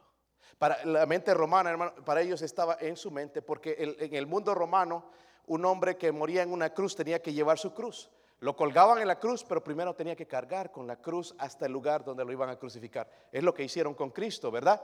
Para 0.57 0.85
la 0.85 1.05
mente 1.05 1.33
romana, 1.33 1.69
hermano, 1.69 1.95
para 2.05 2.21
ellos 2.21 2.41
estaba 2.41 2.77
en 2.79 2.95
su 2.95 3.11
mente, 3.11 3.41
porque 3.41 3.75
en 3.77 4.15
el 4.15 4.25
mundo 4.25 4.55
romano, 4.55 5.11
un 5.47 5.65
hombre 5.65 5.97
que 5.97 6.13
moría 6.13 6.43
en 6.43 6.53
una 6.53 6.73
cruz 6.73 6.95
tenía 6.95 7.21
que 7.21 7.33
llevar 7.33 7.59
su 7.59 7.73
cruz. 7.73 8.09
Lo 8.43 8.57
colgaban 8.57 8.99
en 8.99 9.07
la 9.07 9.17
cruz, 9.17 9.41
pero 9.45 9.63
primero 9.63 9.95
tenía 9.95 10.17
que 10.17 10.27
cargar 10.27 10.69
con 10.69 10.85
la 10.85 10.97
cruz 10.97 11.33
hasta 11.37 11.65
el 11.65 11.71
lugar 11.71 12.03
donde 12.03 12.25
lo 12.25 12.31
iban 12.33 12.49
a 12.49 12.57
crucificar. 12.57 13.09
Es 13.31 13.41
lo 13.41 13.53
que 13.53 13.63
hicieron 13.63 13.93
con 13.93 14.09
Cristo, 14.09 14.51
¿verdad? 14.51 14.83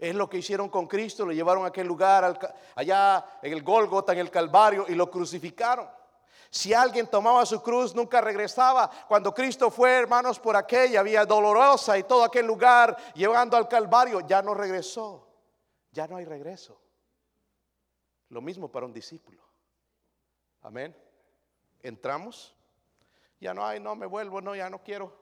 Es 0.00 0.16
lo 0.16 0.28
que 0.28 0.38
hicieron 0.38 0.68
con 0.68 0.88
Cristo, 0.88 1.24
lo 1.24 1.30
llevaron 1.30 1.64
a 1.64 1.68
aquel 1.68 1.86
lugar, 1.86 2.36
allá 2.74 3.38
en 3.40 3.52
el 3.52 3.62
Gólgota, 3.62 4.14
en 4.14 4.18
el 4.18 4.32
Calvario, 4.32 4.84
y 4.88 4.96
lo 4.96 5.08
crucificaron. 5.08 5.88
Si 6.50 6.74
alguien 6.74 7.06
tomaba 7.06 7.46
su 7.46 7.62
cruz, 7.62 7.94
nunca 7.94 8.20
regresaba. 8.20 8.90
Cuando 9.06 9.32
Cristo 9.32 9.70
fue, 9.70 9.92
hermanos, 9.92 10.40
por 10.40 10.56
aquella 10.56 11.00
vía 11.04 11.24
dolorosa 11.24 11.96
y 11.96 12.02
todo 12.02 12.24
aquel 12.24 12.46
lugar, 12.46 12.96
llevando 13.14 13.56
al 13.56 13.68
Calvario, 13.68 14.26
ya 14.26 14.42
no 14.42 14.54
regresó. 14.54 15.24
Ya 15.92 16.08
no 16.08 16.16
hay 16.16 16.24
regreso. 16.24 16.82
Lo 18.30 18.40
mismo 18.40 18.72
para 18.72 18.86
un 18.86 18.92
discípulo. 18.92 19.40
Amén. 20.62 20.96
Entramos 21.80 22.57
ya 23.40 23.54
no 23.54 23.64
hay, 23.64 23.80
no 23.80 23.94
me 23.94 24.06
vuelvo, 24.06 24.40
no, 24.40 24.54
ya 24.54 24.68
no 24.68 24.82
quiero. 24.82 25.16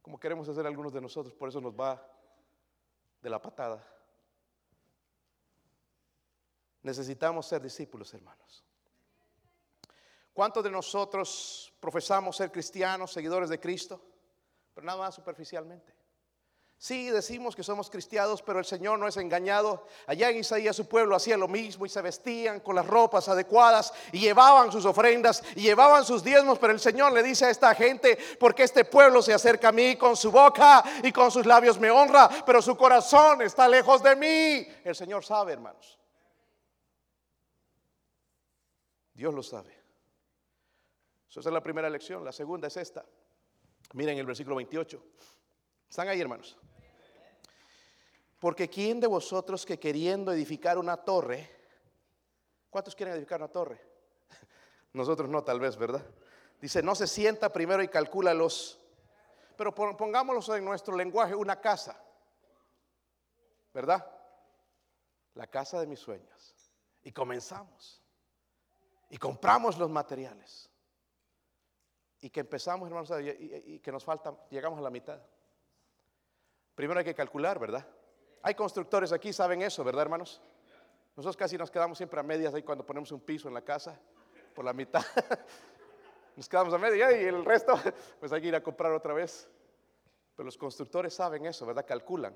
Como 0.00 0.18
queremos 0.18 0.48
hacer 0.48 0.66
algunos 0.66 0.92
de 0.92 1.00
nosotros, 1.00 1.34
por 1.34 1.48
eso 1.48 1.60
nos 1.60 1.74
va 1.74 2.04
de 3.20 3.30
la 3.30 3.40
patada. 3.40 3.86
Necesitamos 6.82 7.46
ser 7.46 7.62
discípulos, 7.62 8.12
hermanos. 8.14 8.64
¿Cuántos 10.32 10.64
de 10.64 10.70
nosotros 10.70 11.72
profesamos 11.78 12.36
ser 12.36 12.50
cristianos, 12.50 13.12
seguidores 13.12 13.48
de 13.50 13.60
Cristo? 13.60 14.00
Pero 14.74 14.84
nada 14.86 14.98
más 14.98 15.14
superficialmente. 15.14 16.01
Sí, 16.82 17.10
decimos 17.10 17.54
que 17.54 17.62
somos 17.62 17.88
cristianos, 17.88 18.42
pero 18.42 18.58
el 18.58 18.64
Señor 18.64 18.98
no 18.98 19.06
es 19.06 19.16
engañado. 19.16 19.86
Allá 20.04 20.30
en 20.30 20.38
Isaías 20.38 20.74
su 20.74 20.88
pueblo 20.88 21.14
hacía 21.14 21.36
lo 21.36 21.46
mismo 21.46 21.86
y 21.86 21.88
se 21.88 22.02
vestían 22.02 22.58
con 22.58 22.74
las 22.74 22.84
ropas 22.84 23.28
adecuadas 23.28 23.94
y 24.10 24.18
llevaban 24.18 24.72
sus 24.72 24.84
ofrendas 24.84 25.44
y 25.54 25.60
llevaban 25.60 26.04
sus 26.04 26.24
diezmos, 26.24 26.58
pero 26.58 26.72
el 26.72 26.80
Señor 26.80 27.12
le 27.12 27.22
dice 27.22 27.44
a 27.44 27.50
esta 27.50 27.72
gente, 27.76 28.18
porque 28.40 28.64
este 28.64 28.84
pueblo 28.84 29.22
se 29.22 29.32
acerca 29.32 29.68
a 29.68 29.72
mí 29.72 29.94
con 29.94 30.16
su 30.16 30.32
boca 30.32 30.82
y 31.04 31.12
con 31.12 31.30
sus 31.30 31.46
labios 31.46 31.78
me 31.78 31.88
honra, 31.88 32.28
pero 32.44 32.60
su 32.60 32.76
corazón 32.76 33.42
está 33.42 33.68
lejos 33.68 34.02
de 34.02 34.16
mí. 34.16 34.66
El 34.82 34.96
Señor 34.96 35.24
sabe, 35.24 35.52
hermanos. 35.52 36.00
Dios 39.14 39.32
lo 39.32 39.44
sabe. 39.44 39.72
Esa 41.30 41.38
es 41.38 41.46
la 41.46 41.62
primera 41.62 41.88
lección. 41.88 42.24
La 42.24 42.32
segunda 42.32 42.66
es 42.66 42.76
esta. 42.76 43.04
Miren 43.92 44.18
el 44.18 44.26
versículo 44.26 44.56
28. 44.56 45.00
¿Están 45.88 46.08
ahí, 46.08 46.20
hermanos? 46.20 46.58
Porque 48.42 48.68
¿quién 48.68 48.98
de 48.98 49.06
vosotros 49.06 49.64
que 49.64 49.78
queriendo 49.78 50.32
edificar 50.32 50.76
una 50.76 50.96
torre, 50.96 51.48
¿cuántos 52.70 52.96
quieren 52.96 53.14
edificar 53.14 53.38
una 53.38 53.46
torre? 53.46 53.80
Nosotros 54.92 55.28
no, 55.28 55.44
tal 55.44 55.60
vez, 55.60 55.76
¿verdad? 55.76 56.04
Dice, 56.60 56.82
no 56.82 56.96
se 56.96 57.06
sienta 57.06 57.52
primero 57.52 57.84
y 57.84 57.88
calcula 57.88 58.34
los, 58.34 58.80
pero 59.56 59.72
pongámoslo 59.72 60.56
en 60.56 60.64
nuestro 60.64 60.96
lenguaje, 60.96 61.36
una 61.36 61.60
casa, 61.60 62.02
¿verdad? 63.72 64.04
La 65.34 65.46
casa 65.46 65.78
de 65.78 65.86
mis 65.86 66.00
sueños. 66.00 66.72
Y 67.04 67.12
comenzamos. 67.12 68.02
Y 69.08 69.18
compramos 69.18 69.78
los 69.78 69.88
materiales. 69.88 70.68
Y 72.20 72.28
que 72.28 72.40
empezamos, 72.40 72.88
hermanos, 72.88 73.08
y, 73.20 73.74
y 73.74 73.78
que 73.78 73.92
nos 73.92 74.02
falta, 74.02 74.36
llegamos 74.50 74.80
a 74.80 74.82
la 74.82 74.90
mitad. 74.90 75.22
Primero 76.74 76.98
hay 76.98 77.04
que 77.04 77.14
calcular, 77.14 77.60
¿verdad? 77.60 77.86
Hay 78.42 78.54
constructores 78.54 79.12
aquí, 79.12 79.32
saben 79.32 79.62
eso, 79.62 79.84
¿verdad, 79.84 80.02
hermanos? 80.02 80.42
Nosotros 81.16 81.36
casi 81.36 81.56
nos 81.56 81.70
quedamos 81.70 81.96
siempre 81.96 82.18
a 82.18 82.22
medias 82.22 82.52
ahí 82.54 82.62
cuando 82.62 82.84
ponemos 82.84 83.12
un 83.12 83.20
piso 83.20 83.46
en 83.46 83.54
la 83.54 83.62
casa, 83.62 84.00
por 84.54 84.64
la 84.64 84.72
mitad. 84.72 85.04
Nos 86.36 86.48
quedamos 86.48 86.72
a 86.72 86.78
media 86.78 87.12
y 87.12 87.24
el 87.26 87.44
resto, 87.44 87.74
pues 88.20 88.32
hay 88.32 88.40
que 88.40 88.48
ir 88.48 88.54
a 88.54 88.62
comprar 88.62 88.90
otra 88.92 89.12
vez. 89.12 89.48
Pero 90.34 90.46
los 90.46 90.56
constructores 90.56 91.12
saben 91.12 91.44
eso, 91.44 91.66
¿verdad? 91.66 91.84
Calculan. 91.86 92.34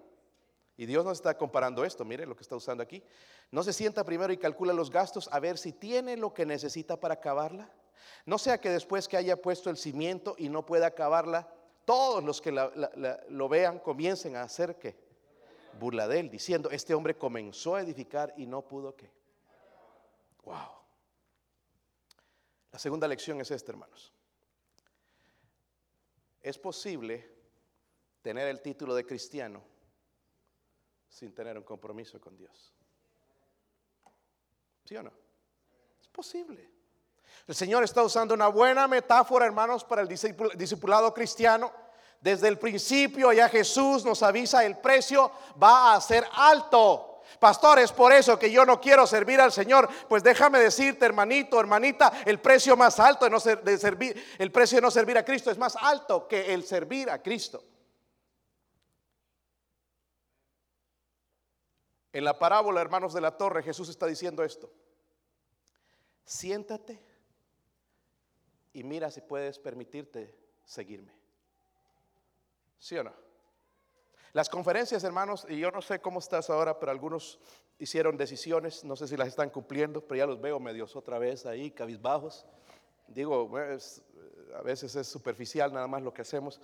Y 0.77 0.85
Dios 0.85 1.07
nos 1.07 1.17
está 1.17 1.39
comparando 1.39 1.87
esto, 1.87 2.05
mire 2.05 2.27
lo 2.27 2.37
que 2.37 2.43
está 2.43 2.55
usando 2.55 2.83
aquí. 2.83 3.03
No 3.51 3.63
se 3.63 3.73
sienta 3.73 4.05
primero 4.05 4.31
y 4.31 4.37
calcula 4.37 4.75
los 4.75 4.91
gastos 4.91 5.27
a 5.33 5.41
ver 5.41 5.57
si 5.57 5.73
tiene 5.73 6.19
lo 6.19 6.35
que 6.35 6.45
necesita 6.45 7.01
para 7.01 7.15
acabarla. 7.15 7.73
No 8.27 8.37
sea 8.37 8.61
que 8.61 8.69
después 8.69 9.09
que 9.09 9.17
haya 9.17 9.41
puesto 9.41 9.71
el 9.71 9.79
cimiento 9.79 10.35
y 10.37 10.51
no 10.51 10.67
pueda 10.67 10.89
acabarla, 10.89 11.49
todos 11.87 12.23
los 12.23 12.43
que 12.43 12.53
lo 12.53 13.49
vean 13.49 13.79
comiencen 13.79 14.37
a 14.37 14.43
hacer 14.43 14.77
que 14.77 15.06
burla 15.79 16.09
de 16.09 16.21
él, 16.21 16.31
diciendo, 16.31 16.71
este 16.71 16.95
hombre 16.95 17.17
comenzó 17.17 17.75
a 17.75 17.81
edificar 17.81 18.35
y 18.37 18.47
no 18.47 18.63
pudo 18.63 18.95
que. 18.97 19.11
Wow. 20.45 20.77
La 22.73 22.79
segunda 22.79 23.09
lección 23.09 23.41
es 23.41 23.51
esta, 23.51 23.73
hermanos. 23.73 24.13
Es 26.43 26.59
posible 26.59 27.37
tener 28.23 28.49
el 28.49 28.61
título 28.61 28.95
de 28.95 29.05
cristiano 29.05 29.63
sin 31.09 31.35
tener 31.35 31.57
un 31.57 31.65
compromiso 31.65 32.21
con 32.21 32.37
Dios. 32.37 32.75
¿Sí 34.85 34.97
o 34.97 35.03
no? 35.03 35.13
Es 36.01 36.09
posible. 36.09 36.71
El 37.47 37.55
Señor 37.55 37.85
está 37.85 38.03
usando 38.03 38.35
una 38.35 38.49
buena 38.49 38.87
metáfora, 38.87 39.47
hermanos, 39.47 39.85
para 39.85 40.03
el 40.03 40.09
discipulado 40.09 41.13
cristiano 41.15 41.73
desde 42.21 42.49
el 42.49 42.59
principio 42.59 43.33
ya 43.33 43.49
Jesús 43.49 44.05
nos 44.05 44.23
avisa, 44.23 44.65
el 44.65 44.79
precio 44.79 45.31
va 45.63 45.95
a 45.95 46.01
ser 46.01 46.27
alto. 46.33 47.23
Pastor, 47.39 47.79
es 47.79 47.93
por 47.93 48.13
eso 48.13 48.39
que 48.39 48.51
yo 48.51 48.65
no 48.65 48.81
quiero 48.81 49.07
servir 49.07 49.41
al 49.41 49.53
Señor. 49.53 49.89
Pues 50.09 50.23
déjame 50.23 50.59
decirte, 50.59 51.05
hermanito, 51.05 51.61
hermanita, 51.61 52.13
el 52.25 52.41
precio 52.41 52.77
más 52.77 52.99
alto 52.99 53.27
de, 53.27 53.31
no 53.31 53.41
servir, 53.41 54.25
el 54.39 54.51
precio 54.51 54.77
de 54.77 54.83
no 54.83 54.91
servir 54.91 55.19
a 55.19 55.25
Cristo 55.25 55.51
es 55.51 55.59
más 55.59 55.77
alto 55.77 56.27
que 56.27 56.55
el 56.55 56.65
servir 56.65 57.11
a 57.11 57.23
Cristo. 57.23 57.63
En 62.13 62.25
la 62.25 62.39
parábola, 62.39 62.81
hermanos 62.81 63.13
de 63.13 63.21
la 63.21 63.37
torre, 63.37 63.63
Jesús 63.63 63.91
está 63.91 64.07
diciendo 64.07 64.43
esto. 64.43 64.73
Siéntate 66.25 66.99
y 68.73 68.83
mira 68.83 69.11
si 69.11 69.21
puedes 69.21 69.59
permitirte 69.59 70.35
seguirme. 70.65 71.16
¿Sí 72.79 72.97
o 72.97 73.05
no? 73.05 73.13
Las 74.33 74.51
conferencias, 74.51 75.03
hermanos, 75.03 75.47
y 75.49 75.59
yo 75.59 75.71
no 75.71 75.81
sé 75.81 76.01
cómo 76.01 76.19
estás 76.19 76.51
ahora, 76.51 76.79
pero 76.79 76.93
algunos 76.93 77.39
hicieron 77.79 78.17
decisiones, 78.17 78.85
no 78.85 78.95
sé 78.95 79.09
si 79.09 79.17
las 79.17 79.29
están 79.29 79.51
cumpliendo, 79.51 80.03
pero 80.03 80.19
ya 80.19 80.27
los 80.27 80.41
veo 80.41 80.61
medios 80.61 80.95
otra 80.95 81.19
vez 81.19 81.47
ahí, 81.47 81.71
cabizbajos. 81.71 82.45
Digo, 83.09 83.51
a 84.55 84.63
veces 84.63 84.95
es 84.95 85.07
superficial 85.07 85.73
nada 85.73 85.87
más 85.87 86.03
lo 86.03 86.13
que 86.13 86.23
hacemos. 86.23 86.61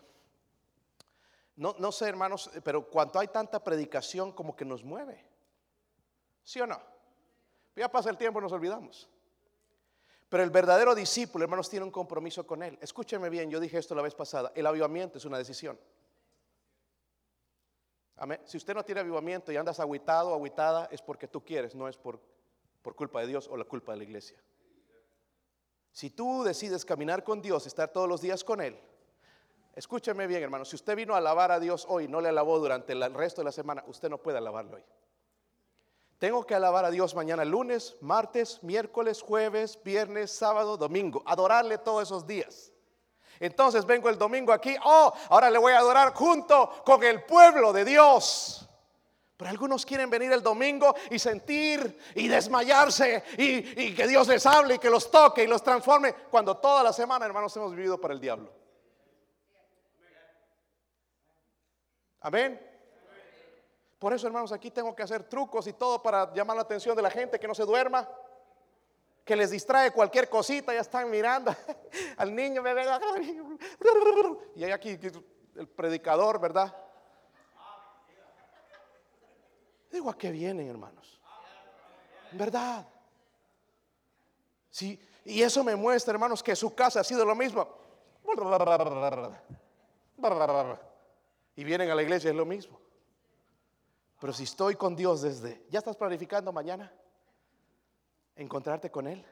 No, 1.56 1.74
no 1.78 1.92
sé, 1.92 2.08
hermanos, 2.08 2.50
pero 2.64 2.88
cuando 2.88 3.18
hay 3.18 3.28
tanta 3.28 3.62
predicación 3.62 4.32
como 4.32 4.56
que 4.56 4.64
nos 4.64 4.82
mueve. 4.82 5.24
¿Sí 6.44 6.60
o 6.60 6.66
no? 6.66 6.80
Ya 7.76 7.90
pasa 7.90 8.10
el 8.10 8.18
tiempo 8.18 8.40
nos 8.40 8.52
olvidamos. 8.52 9.08
Pero 10.28 10.42
el 10.42 10.50
verdadero 10.50 10.94
discípulo, 10.94 11.44
hermanos, 11.44 11.68
tiene 11.68 11.84
un 11.84 11.90
compromiso 11.90 12.46
con 12.46 12.62
Él. 12.62 12.78
Escúcheme 12.80 13.28
bien, 13.28 13.50
yo 13.50 13.60
dije 13.60 13.78
esto 13.78 13.94
la 13.94 14.02
vez 14.02 14.14
pasada. 14.14 14.52
El 14.54 14.66
avivamiento 14.66 15.18
es 15.18 15.24
una 15.24 15.38
decisión. 15.38 15.78
Si 18.44 18.56
usted 18.56 18.74
no 18.74 18.84
tiene 18.84 19.00
avivamiento 19.00 19.50
y 19.50 19.56
andas 19.56 19.80
aguitado, 19.80 20.34
aguitada, 20.34 20.88
es 20.90 21.02
porque 21.02 21.26
tú 21.26 21.44
quieres, 21.44 21.74
no 21.74 21.88
es 21.88 21.96
por, 21.96 22.20
por 22.80 22.94
culpa 22.94 23.20
de 23.20 23.26
Dios 23.26 23.48
o 23.48 23.56
la 23.56 23.64
culpa 23.64 23.92
de 23.92 23.98
la 23.98 24.04
iglesia. 24.04 24.38
Si 25.90 26.10
tú 26.10 26.42
decides 26.42 26.84
caminar 26.84 27.24
con 27.24 27.42
Dios, 27.42 27.66
estar 27.66 27.88
todos 27.88 28.08
los 28.08 28.20
días 28.20 28.44
con 28.44 28.60
Él, 28.60 28.78
escúcheme 29.74 30.26
bien, 30.26 30.42
hermano. 30.42 30.64
Si 30.64 30.76
usted 30.76 30.96
vino 30.96 31.14
a 31.14 31.18
alabar 31.18 31.50
a 31.50 31.60
Dios 31.60 31.84
hoy, 31.88 32.08
no 32.08 32.20
le 32.20 32.28
alabó 32.28 32.58
durante 32.58 32.92
el 32.92 33.12
resto 33.12 33.40
de 33.40 33.46
la 33.46 33.52
semana, 33.52 33.84
usted 33.86 34.08
no 34.08 34.18
puede 34.18 34.38
alabarlo 34.38 34.76
hoy. 34.76 34.84
Tengo 36.18 36.46
que 36.46 36.54
alabar 36.54 36.84
a 36.84 36.90
Dios 36.92 37.16
mañana, 37.16 37.44
lunes, 37.44 37.96
martes, 38.00 38.62
miércoles, 38.62 39.20
jueves, 39.20 39.78
viernes, 39.82 40.30
sábado, 40.30 40.76
domingo. 40.76 41.22
Adorarle 41.26 41.78
todos 41.78 42.04
esos 42.04 42.26
días. 42.26 42.71
Entonces 43.40 43.84
vengo 43.84 44.08
el 44.08 44.18
domingo 44.18 44.52
aquí, 44.52 44.76
oh, 44.84 45.12
ahora 45.28 45.50
le 45.50 45.58
voy 45.58 45.72
a 45.72 45.78
adorar 45.78 46.14
junto 46.14 46.82
con 46.84 47.02
el 47.02 47.24
pueblo 47.24 47.72
de 47.72 47.84
Dios. 47.84 48.68
Pero 49.36 49.50
algunos 49.50 49.84
quieren 49.84 50.08
venir 50.08 50.30
el 50.32 50.42
domingo 50.42 50.94
y 51.10 51.18
sentir 51.18 51.98
y 52.14 52.28
desmayarse 52.28 53.24
y, 53.36 53.92
que 53.94 54.06
Dios 54.06 54.28
les 54.28 54.46
hable 54.46 54.76
y 54.76 54.78
que 54.78 54.88
los 54.88 55.10
toque 55.10 55.42
y 55.42 55.46
los 55.48 55.64
transforme, 55.64 56.14
cuando 56.30 56.56
toda 56.58 56.82
la 56.84 56.92
semana, 56.92 57.26
hermanos, 57.26 57.56
hemos 57.56 57.74
vivido 57.74 58.00
para 58.00 58.14
el 58.14 58.20
diablo. 58.20 58.52
Amén. 62.20 62.60
Por 63.98 64.12
eso, 64.12 64.28
hermanos, 64.28 64.52
aquí 64.52 64.70
tengo 64.70 64.94
que 64.94 65.02
hacer 65.02 65.24
trucos 65.24 65.66
y 65.66 65.72
todo 65.72 66.00
para 66.00 66.32
llamar 66.32 66.56
la 66.56 66.62
atención 66.62 66.94
de 66.94 67.02
la 67.02 67.10
gente 67.10 67.40
que 67.40 67.48
no 67.48 67.54
se 67.54 67.64
duerma 67.64 68.08
que 69.24 69.36
les 69.36 69.50
distrae 69.50 69.92
cualquier 69.92 70.28
cosita, 70.28 70.74
ya 70.74 70.80
están 70.80 71.10
mirando 71.10 71.54
al 72.16 72.34
niño, 72.34 72.62
bebé, 72.62 72.84
y 74.56 74.64
hay 74.64 74.72
aquí 74.72 74.98
el 75.56 75.68
predicador, 75.68 76.40
¿verdad? 76.40 76.74
Digo, 79.90 80.08
¿a 80.10 80.16
qué 80.16 80.30
vienen, 80.30 80.68
hermanos? 80.68 81.20
¿Verdad? 82.32 82.86
Sí, 84.70 84.98
y 85.24 85.42
eso 85.42 85.62
me 85.62 85.76
muestra, 85.76 86.12
hermanos, 86.12 86.42
que 86.42 86.56
su 86.56 86.74
casa 86.74 87.00
ha 87.00 87.04
sido 87.04 87.24
lo 87.24 87.34
mismo. 87.34 87.68
Y 91.54 91.64
vienen 91.64 91.90
a 91.90 91.94
la 91.94 92.02
iglesia, 92.02 92.30
es 92.30 92.36
lo 92.36 92.46
mismo. 92.46 92.80
Pero 94.18 94.32
si 94.32 94.44
estoy 94.44 94.76
con 94.76 94.96
Dios 94.96 95.20
desde, 95.20 95.66
¿ya 95.68 95.80
estás 95.80 95.96
planificando 95.96 96.52
mañana? 96.52 96.90
¿Encontrarte 98.36 98.90
con 98.90 99.06
Él? 99.06 99.24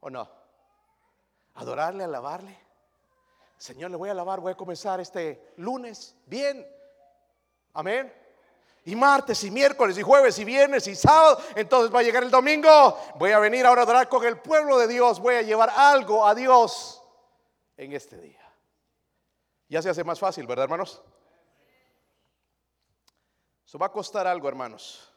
¿O 0.00 0.10
no? 0.10 0.28
¿Adorarle, 1.54 2.04
alabarle? 2.04 2.58
Señor, 3.56 3.90
le 3.90 3.96
voy 3.96 4.08
a 4.08 4.12
alabar, 4.12 4.40
voy 4.40 4.52
a 4.52 4.56
comenzar 4.56 5.00
este 5.00 5.52
lunes. 5.56 6.16
Bien. 6.26 6.66
Amén. 7.74 8.12
Y 8.84 8.96
martes 8.96 9.44
y 9.44 9.50
miércoles 9.50 9.96
y 9.96 10.02
jueves 10.02 10.38
y 10.38 10.44
viernes 10.44 10.86
y 10.88 10.96
sábado. 10.96 11.38
Entonces 11.54 11.94
va 11.94 12.00
a 12.00 12.02
llegar 12.02 12.24
el 12.24 12.30
domingo. 12.30 12.98
Voy 13.16 13.30
a 13.30 13.38
venir 13.38 13.64
ahora 13.64 13.82
a 13.82 13.84
adorar 13.84 14.08
con 14.08 14.24
el 14.24 14.40
pueblo 14.40 14.78
de 14.78 14.88
Dios. 14.88 15.20
Voy 15.20 15.36
a 15.36 15.42
llevar 15.42 15.70
algo 15.70 16.26
a 16.26 16.34
Dios 16.34 17.02
en 17.76 17.92
este 17.92 18.18
día. 18.18 18.40
Ya 19.68 19.80
se 19.80 19.90
hace 19.90 20.02
más 20.02 20.18
fácil, 20.18 20.46
¿verdad, 20.46 20.64
hermanos? 20.64 21.00
Eso 23.64 23.78
va 23.78 23.86
a 23.86 23.92
costar 23.92 24.26
algo, 24.26 24.48
hermanos. 24.48 25.11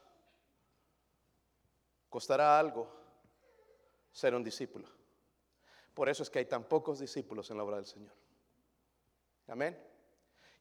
Costará 2.16 2.57
algo 2.57 2.88
ser 4.09 4.34
un 4.34 4.41
discípulo. 4.41 4.88
Por 5.93 6.07
eso 6.07 6.24
es 6.24 6.30
que 6.30 6.39
hay 6.39 6.45
tan 6.45 6.63
pocos 6.63 6.99
discípulos 6.99 7.51
en 7.51 7.57
la 7.57 7.63
obra 7.66 7.76
del 7.76 7.86
Señor. 7.86 8.13
Amén. 9.49 9.78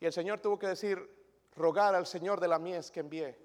Y 0.00 0.06
el 0.06 0.12
Señor 0.12 0.40
tuvo 0.40 0.58
que 0.58 0.66
decir, 0.66 0.98
rogar 1.54 1.94
al 1.94 2.08
Señor 2.08 2.40
de 2.40 2.48
la 2.48 2.58
mies 2.58 2.90
que 2.90 2.98
envié. 2.98 3.38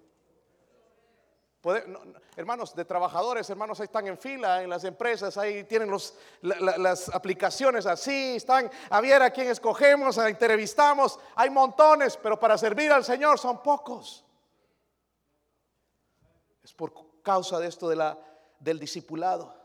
hermanos 2.35 2.73
de 2.73 2.83
trabajadores, 2.83 3.47
hermanos, 3.47 3.79
ahí 3.79 3.85
están 3.85 4.07
en 4.07 4.17
fila 4.17 4.63
en 4.63 4.71
las 4.71 4.85
empresas, 4.85 5.37
ahí 5.37 5.65
tienen 5.65 5.91
los, 5.91 6.17
las 6.41 7.09
aplicaciones 7.09 7.85
así, 7.85 8.37
están 8.37 8.71
a 8.89 9.01
ver 9.01 9.21
a 9.21 9.29
quién 9.29 9.49
escogemos, 9.49 10.17
a 10.17 10.27
entrevistamos, 10.27 11.19
hay 11.35 11.51
montones, 11.51 12.17
pero 12.17 12.39
para 12.39 12.57
servir 12.57 12.91
al 12.91 13.05
Señor 13.05 13.37
son 13.37 13.61
pocos. 13.61 14.25
Es 16.63 16.73
por 16.73 16.91
causa 17.21 17.59
de 17.59 17.67
esto 17.67 17.89
de 17.89 17.95
la, 17.95 18.17
del 18.59 18.79
discipulado. 18.79 19.55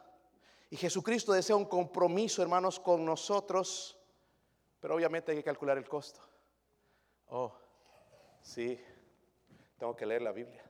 Y 0.71 0.77
Jesucristo 0.77 1.33
desea 1.33 1.57
un 1.57 1.67
compromiso, 1.67 2.43
hermanos, 2.43 2.81
con 2.81 3.05
nosotros, 3.05 3.99
pero 4.81 4.95
obviamente 4.95 5.33
hay 5.33 5.39
que 5.39 5.45
calcular 5.45 5.79
el 5.79 5.89
costo. 5.89 6.21
Oh, 7.29 7.53
Sí, 8.45 8.79
tengo 9.79 9.97
que 9.97 10.05
leer 10.05 10.23
la 10.23 10.31
Biblia. 10.31 10.63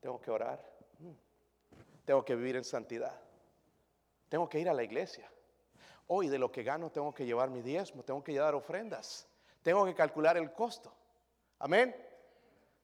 Tengo 0.00 0.20
que 0.20 0.30
orar. 0.30 0.58
Tengo 2.04 2.24
que 2.24 2.34
vivir 2.34 2.56
en 2.56 2.64
santidad. 2.64 3.20
Tengo 4.28 4.48
que 4.48 4.58
ir 4.58 4.68
a 4.68 4.74
la 4.74 4.82
iglesia. 4.82 5.30
Hoy 6.08 6.28
de 6.28 6.38
lo 6.38 6.50
que 6.50 6.62
gano 6.62 6.90
tengo 6.90 7.12
que 7.12 7.26
llevar 7.26 7.50
mi 7.50 7.60
diezmo, 7.60 8.02
tengo 8.02 8.24
que 8.24 8.32
llevar 8.32 8.54
ofrendas. 8.54 9.28
Tengo 9.62 9.84
que 9.84 9.94
calcular 9.94 10.36
el 10.38 10.52
costo. 10.52 10.92
Amén. 11.58 11.94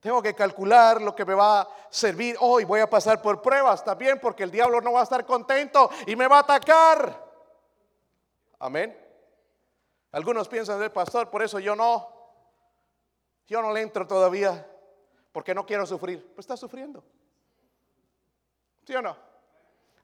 Tengo 0.03 0.21
que 0.21 0.35
calcular 0.35 1.01
lo 1.01 1.15
que 1.15 1.25
me 1.25 1.33
va 1.33 1.61
a 1.61 1.69
servir. 1.89 2.37
Hoy 2.41 2.65
voy 2.65 2.81
a 2.81 2.91
pasar 2.91 3.23
por 3.23 3.41
pruebas 3.41 3.85
también 3.85 4.19
porque 4.21 4.43
el 4.43 4.51
diablo 4.51 4.81
no 4.81 4.95
va 4.95 5.01
a 5.01 5.05
estar 5.05 5.25
contento 5.25 5.89
y 6.09 6.17
me 6.17 6.27
va 6.27 6.39
a 6.39 6.41
atacar. 6.41 7.25
Amén. 8.59 8.99
Algunos 10.11 10.49
piensan 10.49 10.81
del 10.81 10.91
pastor, 10.91 11.31
por 11.31 11.41
eso 11.41 11.61
yo 11.61 11.77
no. 11.77 12.09
Yo 13.47 13.63
no 13.63 13.73
le 13.73 13.81
entro 13.81 14.05
todavía 14.05 14.67
porque 15.31 15.55
no 15.55 15.65
quiero 15.65 15.87
sufrir. 15.87 16.21
Pues 16.35 16.41
está 16.41 16.57
sufriendo. 16.57 17.05
¿Sí 18.85 18.97
o 18.97 19.03
no? 19.03 19.17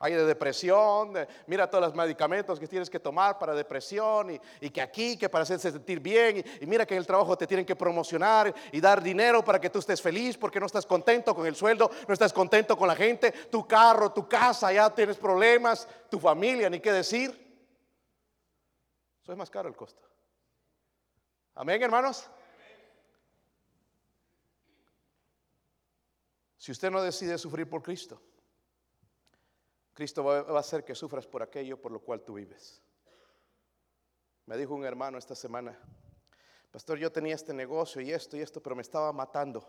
Hay 0.00 0.12
de 0.12 0.24
depresión, 0.24 1.12
mira 1.48 1.68
todos 1.68 1.86
los 1.86 1.94
medicamentos 1.94 2.60
que 2.60 2.68
tienes 2.68 2.88
que 2.88 3.00
tomar 3.00 3.36
para 3.36 3.52
depresión 3.52 4.38
y, 4.60 4.70
que 4.70 4.80
aquí, 4.80 5.18
que 5.18 5.28
para 5.28 5.42
hacerse 5.42 5.72
sentir 5.72 5.98
bien 5.98 6.44
y, 6.60 6.66
mira 6.66 6.86
que 6.86 6.94
en 6.94 7.00
el 7.00 7.06
trabajo 7.06 7.36
te 7.36 7.48
tienen 7.48 7.66
que 7.66 7.74
promocionar 7.74 8.54
y 8.70 8.80
dar 8.80 9.02
dinero 9.02 9.44
para 9.44 9.60
que 9.60 9.70
tú 9.70 9.80
estés 9.80 10.00
feliz 10.00 10.38
porque 10.38 10.60
no 10.60 10.66
estás 10.66 10.86
contento 10.86 11.34
con 11.34 11.46
el 11.46 11.56
sueldo, 11.56 11.90
no 12.06 12.14
estás 12.14 12.32
contento 12.32 12.76
con 12.76 12.86
la 12.86 12.94
gente, 12.94 13.32
tu 13.50 13.66
carro, 13.66 14.12
tu 14.12 14.28
casa, 14.28 14.72
ya 14.72 14.88
tienes 14.94 15.16
problemas, 15.16 15.88
tu 16.08 16.20
familia, 16.20 16.70
ni 16.70 16.78
qué 16.78 16.92
decir. 16.92 17.30
Eso 19.20 19.32
es 19.32 19.38
más 19.38 19.50
caro 19.50 19.68
el 19.68 19.74
costo. 19.74 20.00
Amén, 21.56 21.82
hermanos. 21.82 22.30
Si 26.56 26.70
usted 26.70 26.88
no 26.88 27.02
decide 27.02 27.36
sufrir 27.36 27.68
por 27.68 27.82
Cristo, 27.82 28.22
Cristo 29.98 30.22
va, 30.22 30.38
a 30.38 30.60
hacer 30.60 30.84
que 30.84 30.94
sufras 30.94 31.26
por 31.26 31.42
aquello 31.42 31.76
por 31.82 31.90
lo 31.90 31.98
cual 31.98 32.22
tú 32.22 32.34
vives. 32.34 32.80
Me 34.46 34.56
dijo 34.56 34.72
un 34.72 34.84
hermano 34.84 35.18
esta 35.18 35.34
semana, 35.34 35.76
pastor, 36.70 36.98
yo 36.98 37.10
tenía 37.10 37.34
este 37.34 37.52
negocio 37.52 38.00
y 38.00 38.12
esto 38.12 38.36
y 38.36 38.40
esto, 38.40 38.62
pero 38.62 38.76
me 38.76 38.82
estaba 38.82 39.12
matando. 39.12 39.66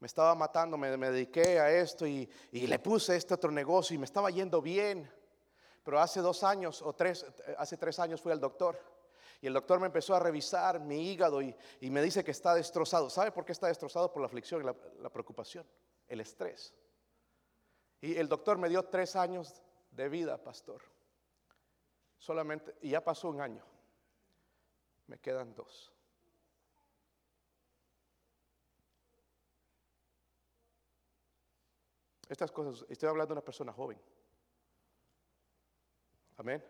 Me 0.00 0.06
estaba 0.06 0.34
matando, 0.34 0.78
me, 0.78 0.88
dediqué 0.88 1.60
a 1.60 1.70
esto 1.70 2.06
y, 2.06 2.26
y, 2.52 2.66
le 2.66 2.78
puse 2.78 3.14
este 3.14 3.34
otro 3.34 3.50
negocio 3.50 3.94
y 3.94 3.98
me 3.98 4.06
estaba 4.06 4.30
yendo 4.30 4.62
bien. 4.62 5.12
Pero 5.84 6.00
hace 6.00 6.22
dos 6.22 6.42
años 6.42 6.80
o 6.80 6.94
tres, 6.94 7.26
hace 7.58 7.76
tres 7.76 7.98
años 7.98 8.18
fui 8.18 8.32
al 8.32 8.40
doctor 8.40 8.80
y 9.42 9.46
el 9.46 9.52
doctor 9.52 9.78
me 9.78 9.88
empezó 9.88 10.14
a 10.14 10.20
revisar 10.20 10.80
mi 10.80 11.12
hígado 11.12 11.42
y, 11.42 11.54
me 11.82 12.00
dice 12.00 12.24
que 12.24 12.30
está 12.30 12.54
destrozado. 12.54 13.10
¿Sabe 13.10 13.30
por 13.30 13.44
qué 13.44 13.52
está 13.52 13.66
destrozado? 13.66 14.10
Por 14.10 14.22
la 14.22 14.26
aflicción 14.26 14.62
y 14.62 14.64
la, 14.64 15.10
preocupación, 15.10 15.66
el 16.08 16.22
estrés. 16.22 16.72
Y 18.02 18.16
el 18.16 18.28
doctor 18.28 18.58
me 18.58 18.68
dio 18.68 18.82
tres 18.82 19.14
años 19.14 19.62
de 19.92 20.08
vida, 20.08 20.36
pastor. 20.36 20.82
Solamente, 22.18 22.74
y 22.82 22.90
ya 22.90 23.02
pasó 23.02 23.28
un 23.28 23.40
año. 23.40 23.64
Me 25.06 25.18
quedan 25.18 25.54
dos. 25.54 25.92
Estas 32.28 32.50
cosas, 32.50 32.84
estoy 32.88 33.08
hablando 33.08 33.34
de 33.34 33.38
una 33.38 33.44
persona 33.44 33.72
joven. 33.72 34.00
Amén. 36.38 36.64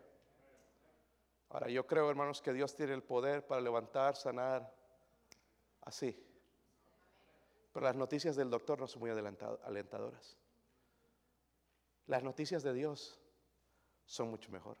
Ahora, 1.49 1.67
yo 1.69 1.87
creo, 1.87 2.11
hermanos, 2.11 2.43
que 2.43 2.53
Dios 2.53 2.75
tiene 2.75 2.93
el 2.93 3.01
poder 3.01 3.47
para 3.47 3.61
levantar, 3.61 4.15
sanar, 4.15 4.71
así. 5.81 6.15
Pero 7.71 7.85
las 7.85 7.95
noticias 7.95 8.35
del 8.35 8.51
doctor 8.51 8.79
no 8.79 8.87
son 8.87 8.99
muy 8.99 9.09
alentadoras. 9.09 10.37
Las 12.07 12.23
noticias 12.23 12.63
de 12.63 12.73
Dios 12.73 13.19
son 14.05 14.29
mucho 14.29 14.51
mejor. 14.51 14.77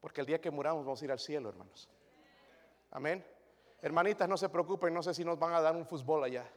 Porque 0.00 0.20
el 0.20 0.26
día 0.26 0.40
que 0.40 0.50
muramos 0.50 0.84
vamos 0.84 1.00
a 1.00 1.04
ir 1.04 1.12
al 1.12 1.18
cielo, 1.18 1.48
hermanos. 1.48 1.88
Amén. 2.90 3.24
Hermanitas, 3.80 4.28
no 4.28 4.36
se 4.36 4.48
preocupen, 4.48 4.94
no 4.94 5.02
sé 5.02 5.14
si 5.14 5.24
nos 5.24 5.38
van 5.38 5.52
a 5.54 5.60
dar 5.60 5.74
un 5.74 5.86
fútbol 5.86 6.24
allá. 6.24 6.48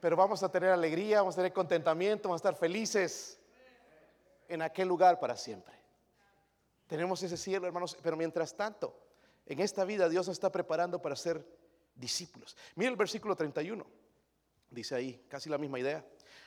Pero 0.00 0.16
vamos 0.16 0.42
a 0.42 0.50
tener 0.50 0.70
alegría, 0.70 1.18
vamos 1.18 1.34
a 1.34 1.38
tener 1.38 1.52
contentamiento, 1.52 2.28
vamos 2.28 2.44
a 2.44 2.48
estar 2.48 2.60
felices 2.60 3.40
en 4.48 4.62
aquel 4.62 4.86
lugar 4.86 5.18
para 5.18 5.36
siempre. 5.36 5.74
Tenemos 6.86 7.22
ese 7.22 7.36
cielo, 7.36 7.66
hermanos, 7.66 7.96
pero 8.02 8.16
mientras 8.16 8.54
tanto, 8.54 8.96
en 9.46 9.60
esta 9.60 9.84
vida 9.84 10.08
Dios 10.08 10.26
nos 10.26 10.36
está 10.36 10.50
preparando 10.50 11.00
para 11.02 11.16
ser 11.16 11.44
discípulos. 11.94 12.56
Mira 12.76 12.90
el 12.90 12.96
versículo 12.96 13.34
31, 13.34 13.84
dice 14.70 14.94
ahí, 14.94 15.24
casi 15.28 15.48
la 15.48 15.58
misma 15.58 15.80
idea. 15.80 16.04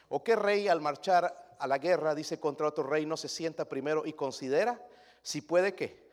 ¿O 0.08 0.24
qué 0.24 0.36
rey 0.36 0.68
al 0.68 0.82
marchar 0.82 1.49
a 1.60 1.68
la 1.68 1.78
guerra, 1.78 2.16
dice 2.16 2.40
contra 2.40 2.68
otro 2.68 2.84
rey, 2.84 3.06
no 3.06 3.18
se 3.18 3.28
sienta 3.28 3.66
primero 3.66 4.06
y 4.06 4.14
considera 4.14 4.82
si 5.22 5.42
puede 5.42 5.76
qué? 5.76 6.10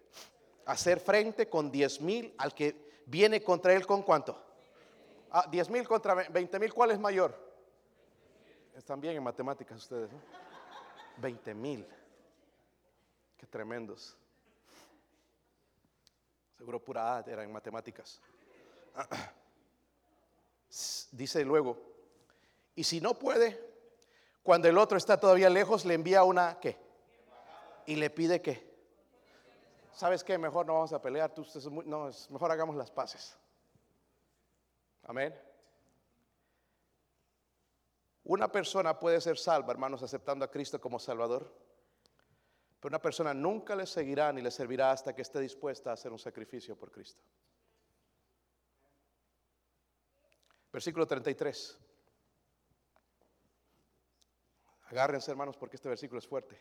Hacer 0.67 1.01
frente 1.01 1.49
con 1.49 1.71
diez 1.71 2.01
mil 2.01 2.35
al 2.39 2.55
que 2.55 3.03
viene 3.07 3.43
contra 3.43 3.73
él 3.73 3.87
con 3.87 4.03
cuánto? 4.03 4.43
Ah, 5.31 5.47
10 5.51 5.71
mil 5.71 5.87
contra 5.87 6.15
20 6.15 6.59
mil, 6.59 6.73
¿cuál 6.73 6.93
es 6.93 6.99
mayor? 6.99 7.35
Están 8.75 9.01
bien 9.01 9.17
en 9.17 9.23
matemáticas 9.23 9.79
ustedes, 9.79 10.11
¿no? 10.13 10.21
20 11.19 11.55
mil. 11.55 11.87
Qué 13.37 13.47
tremendos. 13.47 14.17
Seguro 16.57 16.83
pura 16.83 17.17
A 17.17 17.21
era 17.21 17.43
en 17.43 17.53
matemáticas. 17.53 18.21
Dice 21.13 21.45
luego, 21.45 21.79
y 22.75 22.85
si 22.85 23.01
no 23.01 23.19
puede, 23.19 23.76
cuando 24.47 24.69
el 24.69 24.79
otro 24.79 24.97
está 24.97 25.21
todavía 25.21 25.51
lejos, 25.51 25.85
le 25.85 25.93
envía 25.93 26.25
una 26.25 26.59
¿qué? 26.59 26.79
Y 27.85 27.97
le 27.97 28.09
pide 28.09 28.41
qué. 28.41 28.75
¿Sabes 29.93 30.25
qué? 30.25 30.39
Mejor 30.39 30.65
no 30.65 30.73
vamos 30.73 30.95
a 30.95 31.03
pelear, 31.03 31.35
tú, 31.35 31.45
no, 31.85 32.11
mejor 32.31 32.51
hagamos 32.51 32.77
las 32.77 32.91
paces. 32.91 33.37
Amén. 35.03 35.39
Una 38.25 38.51
persona 38.51 38.99
puede 38.99 39.21
ser 39.21 39.37
salva, 39.37 39.73
hermanos, 39.73 40.03
aceptando 40.03 40.45
a 40.45 40.51
Cristo 40.51 40.81
como 40.81 40.99
Salvador 40.99 41.53
pero 42.81 42.93
una 42.93 43.03
persona 43.03 43.35
nunca 43.35 43.75
le 43.75 43.85
seguirá 43.85 44.33
ni 44.33 44.43
le 44.43 44.51
servirá 44.51 44.93
hasta 44.93 45.13
que 45.13 45.23
esté 45.23 45.41
dispuesta 45.41 45.91
a 45.91 45.95
hacer 45.95 46.13
un 46.13 46.21
sacrificio 46.21 46.77
por 46.77 46.93
Cristo. 46.93 47.21
Versículo 50.73 51.05
33. 51.05 51.79
Agárrense 54.87 55.31
hermanos 55.31 55.57
porque 55.57 55.77
este 55.77 55.89
versículo 55.89 56.19
es 56.19 56.27
fuerte. 56.27 56.59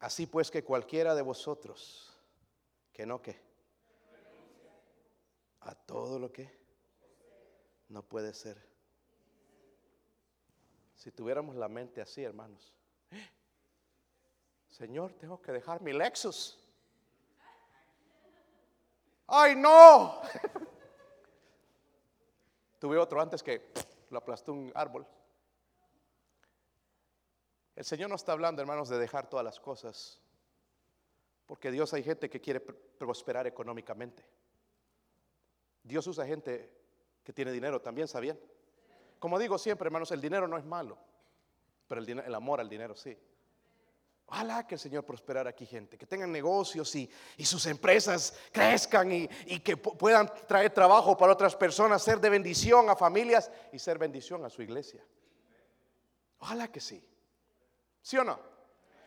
Así 0.00 0.26
pues 0.26 0.50
que 0.50 0.62
cualquiera 0.62 1.14
de 1.14 1.22
vosotros 1.22 2.10
que 2.92 3.06
no 3.06 3.20
que 3.20 3.40
a 5.60 5.74
todo 5.74 6.18
lo 6.18 6.30
que 6.30 6.50
no 7.88 8.02
puede 8.02 8.34
ser. 8.34 8.62
Si 10.94 11.10
tuviéramos 11.10 11.56
la 11.56 11.68
mente 11.68 12.00
así, 12.00 12.22
hermanos. 12.22 12.72
Señor, 14.70 15.12
tengo 15.14 15.40
que 15.40 15.52
dejar 15.52 15.80
mi 15.80 15.92
Lexus. 15.92 16.58
¡Ay, 19.26 19.56
no! 19.56 20.20
Tuve 22.78 22.98
otro 22.98 23.20
antes 23.20 23.42
que 23.42 23.72
lo 24.10 24.18
aplastó 24.18 24.52
un 24.52 24.70
árbol. 24.74 25.06
El 27.76 27.84
Señor 27.84 28.08
no 28.08 28.16
está 28.16 28.32
hablando, 28.32 28.62
hermanos, 28.62 28.88
de 28.88 28.98
dejar 28.98 29.28
todas 29.28 29.44
las 29.44 29.58
cosas. 29.58 30.20
Porque 31.46 31.70
Dios 31.70 31.92
hay 31.92 32.02
gente 32.02 32.30
que 32.30 32.40
quiere 32.40 32.60
prosperar 32.60 33.46
económicamente. 33.46 34.24
Dios 35.82 36.06
usa 36.06 36.26
gente 36.26 36.70
que 37.22 37.32
tiene 37.32 37.52
dinero 37.52 37.80
también, 37.80 38.08
¿sabían? 38.08 38.38
Como 39.18 39.38
digo 39.38 39.58
siempre, 39.58 39.86
hermanos, 39.86 40.10
el 40.12 40.20
dinero 40.20 40.46
no 40.48 40.56
es 40.56 40.64
malo, 40.64 40.98
pero 41.88 42.00
el, 42.00 42.34
amor 42.34 42.60
al 42.60 42.68
dinero 42.68 42.94
sí. 42.94 43.16
Ojalá 44.26 44.66
que 44.66 44.76
el 44.76 44.78
Señor 44.78 45.04
prosperara 45.04 45.50
aquí 45.50 45.66
gente, 45.66 45.98
que 45.98 46.06
tengan 46.06 46.32
negocios 46.32 46.94
y, 46.94 47.10
sus 47.44 47.66
empresas 47.66 48.34
crezcan 48.52 49.12
y, 49.12 49.28
y, 49.46 49.60
que 49.60 49.76
puedan 49.76 50.32
traer 50.46 50.72
trabajo 50.72 51.16
para 51.16 51.34
otras 51.34 51.54
personas, 51.54 52.02
ser 52.02 52.20
de 52.20 52.30
bendición 52.30 52.88
a 52.88 52.96
familias 52.96 53.50
y 53.72 53.78
ser 53.78 53.98
bendición 53.98 54.44
a 54.44 54.50
su 54.50 54.62
iglesia. 54.62 55.04
Ojalá 56.38 56.68
que 56.68 56.80
sí. 56.80 57.06
¿Sí 58.04 58.18
o 58.18 58.22
no? 58.24 58.38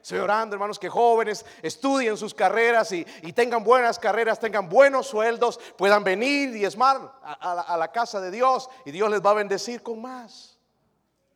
Estoy 0.02 0.18
orando, 0.18 0.56
hermanos, 0.56 0.80
que 0.80 0.90
jóvenes 0.90 1.46
estudien 1.62 2.18
sus 2.18 2.34
carreras 2.34 2.92
y, 2.92 3.06
tengan 3.34 3.64
buenas 3.64 4.00
carreras, 4.00 4.40
tengan 4.40 4.68
buenos 4.68 5.06
sueldos, 5.06 5.60
puedan 5.78 6.04
venir 6.04 6.56
y 6.56 6.66
esmar 6.66 7.14
a 7.22 7.78
la 7.78 7.92
casa 7.92 8.20
de 8.20 8.32
Dios 8.32 8.70
y 8.86 8.92
Dios 8.92 9.12
les 9.12 9.22
va 9.22 9.32
a 9.32 9.36
bendecir 9.36 9.84
con 9.84 10.02
más. 10.02 10.58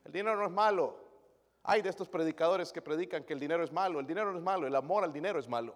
El 0.05 0.11
dinero 0.11 0.37
no 0.37 0.45
es 0.45 0.51
malo. 0.51 0.97
Hay 1.63 1.83
de 1.83 1.89
estos 1.89 2.09
predicadores 2.09 2.71
que 2.71 2.81
predican 2.81 3.23
que 3.23 3.33
el 3.33 3.39
dinero 3.39 3.63
es 3.63 3.71
malo. 3.71 3.99
El 3.99 4.07
dinero 4.07 4.31
no 4.31 4.39
es 4.39 4.43
malo, 4.43 4.65
el 4.65 4.75
amor 4.75 5.03
al 5.03 5.13
dinero 5.13 5.37
es 5.37 5.47
malo. 5.47 5.75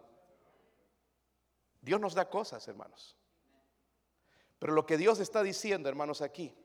Dios 1.82 2.02
nos 2.02 2.16
da 2.16 2.28
cosas, 2.28 2.68
hermanos. 2.68 3.16
Pero 4.58 4.74
lo 4.74 4.88
que 4.88 4.98
Dios 4.98 5.20
está 5.20 5.44
diciendo, 5.44 5.88
hermanos, 5.88 6.24
aquí, 6.24 6.58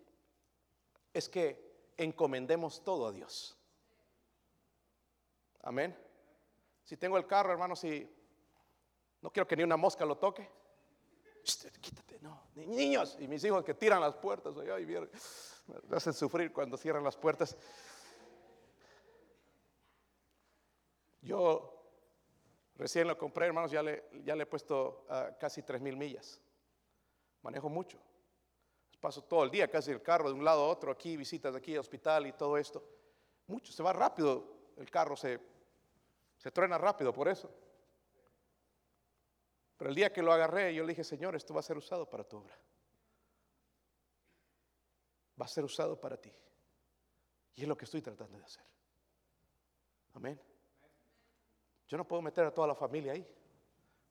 es 1.12 1.28
que 1.28 1.92
encomendemos 1.98 2.82
todo 2.82 3.08
a 3.08 3.12
Dios. 3.12 3.59
Amén. 5.62 5.96
Si 6.84 6.96
tengo 6.96 7.16
el 7.16 7.26
carro, 7.26 7.52
hermanos, 7.52 7.84
y 7.84 8.08
no 9.20 9.30
quiero 9.30 9.46
que 9.46 9.56
ni 9.56 9.62
una 9.62 9.76
mosca 9.76 10.04
lo 10.04 10.16
toque. 10.16 10.48
Quítate, 11.80 12.18
no. 12.20 12.48
Niños 12.54 13.16
y 13.18 13.26
mis 13.26 13.42
hijos 13.44 13.64
que 13.64 13.74
tiran 13.74 14.00
las 14.00 14.16
puertas, 14.16 14.54
ay, 14.58 14.86
me 14.86 15.96
hacen 15.96 16.12
sufrir 16.12 16.52
cuando 16.52 16.76
cierran 16.76 17.02
las 17.04 17.16
puertas. 17.16 17.56
Yo 21.22 21.82
recién 22.76 23.06
lo 23.06 23.16
compré, 23.16 23.46
hermanos, 23.46 23.70
ya 23.70 23.82
le, 23.82 24.08
ya 24.24 24.34
le 24.34 24.44
he 24.44 24.46
puesto 24.46 25.04
ah, 25.08 25.30
casi 25.38 25.62
tres 25.62 25.80
mil 25.80 25.96
millas. 25.96 26.40
Manejo 27.42 27.68
mucho. 27.68 27.98
Paso 29.00 29.22
todo 29.24 29.44
el 29.44 29.50
día 29.50 29.70
casi 29.70 29.90
el 29.90 30.02
carro 30.02 30.28
de 30.28 30.34
un 30.34 30.44
lado 30.44 30.62
a 30.62 30.68
otro, 30.68 30.92
aquí, 30.92 31.16
visitas 31.16 31.54
aquí, 31.54 31.76
hospital 31.76 32.26
y 32.26 32.32
todo 32.32 32.58
esto. 32.58 32.84
Mucho, 33.46 33.72
se 33.72 33.82
va 33.82 33.92
rápido, 33.94 34.59
el 34.80 34.90
carro 34.90 35.14
se, 35.16 35.38
se 36.38 36.50
truena 36.50 36.78
rápido 36.78 37.12
por 37.12 37.28
eso. 37.28 37.54
Pero 39.76 39.90
el 39.90 39.94
día 39.94 40.12
que 40.12 40.22
lo 40.22 40.32
agarré, 40.32 40.74
yo 40.74 40.82
le 40.82 40.88
dije, 40.90 41.04
Señor, 41.04 41.36
esto 41.36 41.52
va 41.54 41.60
a 41.60 41.62
ser 41.62 41.76
usado 41.76 42.08
para 42.08 42.24
tu 42.24 42.38
obra. 42.38 42.58
Va 45.40 45.44
a 45.44 45.48
ser 45.48 45.64
usado 45.64 46.00
para 46.00 46.16
ti. 46.16 46.32
Y 47.54 47.62
es 47.62 47.68
lo 47.68 47.76
que 47.76 47.84
estoy 47.84 48.00
tratando 48.02 48.38
de 48.38 48.44
hacer. 48.44 48.64
Amén. 50.14 50.40
Yo 51.86 51.96
no 51.96 52.06
puedo 52.06 52.22
meter 52.22 52.46
a 52.46 52.54
toda 52.54 52.68
la 52.68 52.74
familia 52.74 53.12
ahí. 53.12 53.26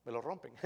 Me 0.04 0.12
lo 0.12 0.20
rompen. 0.20 0.54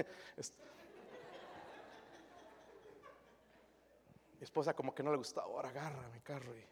Mi 4.39 4.45
esposa 4.45 4.75
como 4.75 4.95
que 4.95 5.03
no 5.03 5.11
le 5.11 5.17
gustaba, 5.17 5.47
ahora 5.47 5.71
agarra 5.71 6.09
mi 6.11 6.21
carro 6.21 6.55
y 6.55 6.67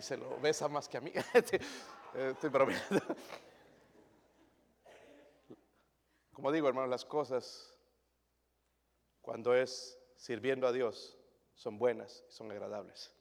dice, 0.00 0.16
lo 0.16 0.38
besa 0.40 0.68
más 0.68 0.88
que 0.88 0.96
a 0.96 1.00
mí. 1.00 1.12
Estoy 2.14 2.50
bromeando. 2.50 3.00
Como 6.32 6.50
digo, 6.50 6.68
hermano, 6.68 6.86
las 6.86 7.04
cosas 7.04 7.74
cuando 9.20 9.54
es 9.54 9.98
sirviendo 10.16 10.66
a 10.66 10.72
Dios 10.72 11.18
son 11.54 11.78
buenas 11.78 12.24
y 12.28 12.32
son 12.32 12.50
agradables. 12.50 13.12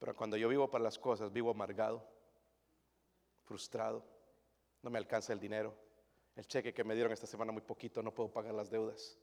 Pero 0.00 0.14
cuando 0.14 0.36
yo 0.36 0.48
vivo 0.48 0.68
para 0.68 0.84
las 0.84 0.98
cosas, 0.98 1.32
vivo 1.32 1.50
amargado 1.50 2.06
frustrado, 3.44 4.04
no 4.82 4.90
me 4.90 4.98
alcanza 4.98 5.32
el 5.32 5.40
dinero, 5.40 5.74
el 6.36 6.46
cheque 6.46 6.74
que 6.74 6.84
me 6.84 6.94
dieron 6.94 7.12
esta 7.12 7.26
semana 7.26 7.50
muy 7.50 7.62
poquito, 7.62 8.02
no 8.02 8.14
puedo 8.14 8.30
pagar 8.30 8.52
las 8.52 8.70
deudas. 8.70 9.16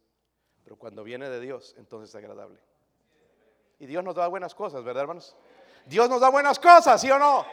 Pero 0.64 0.78
cuando 0.78 1.04
viene 1.04 1.30
de 1.30 1.40
Dios, 1.40 1.76
entonces 1.78 2.10
es 2.10 2.16
agradable. 2.16 2.60
Y 3.78 3.86
Dios 3.86 4.04
nos 4.04 4.16
da 4.16 4.28
buenas 4.28 4.56
cosas, 4.56 4.84
¿verdad, 4.84 5.04
hermanos? 5.04 5.36
Dios 5.86 6.10
nos 6.10 6.20
da 6.20 6.30
buenas 6.30 6.60
cosas, 6.60 7.00
¿sí 7.00 7.10
o 7.12 7.20
no? 7.20 7.46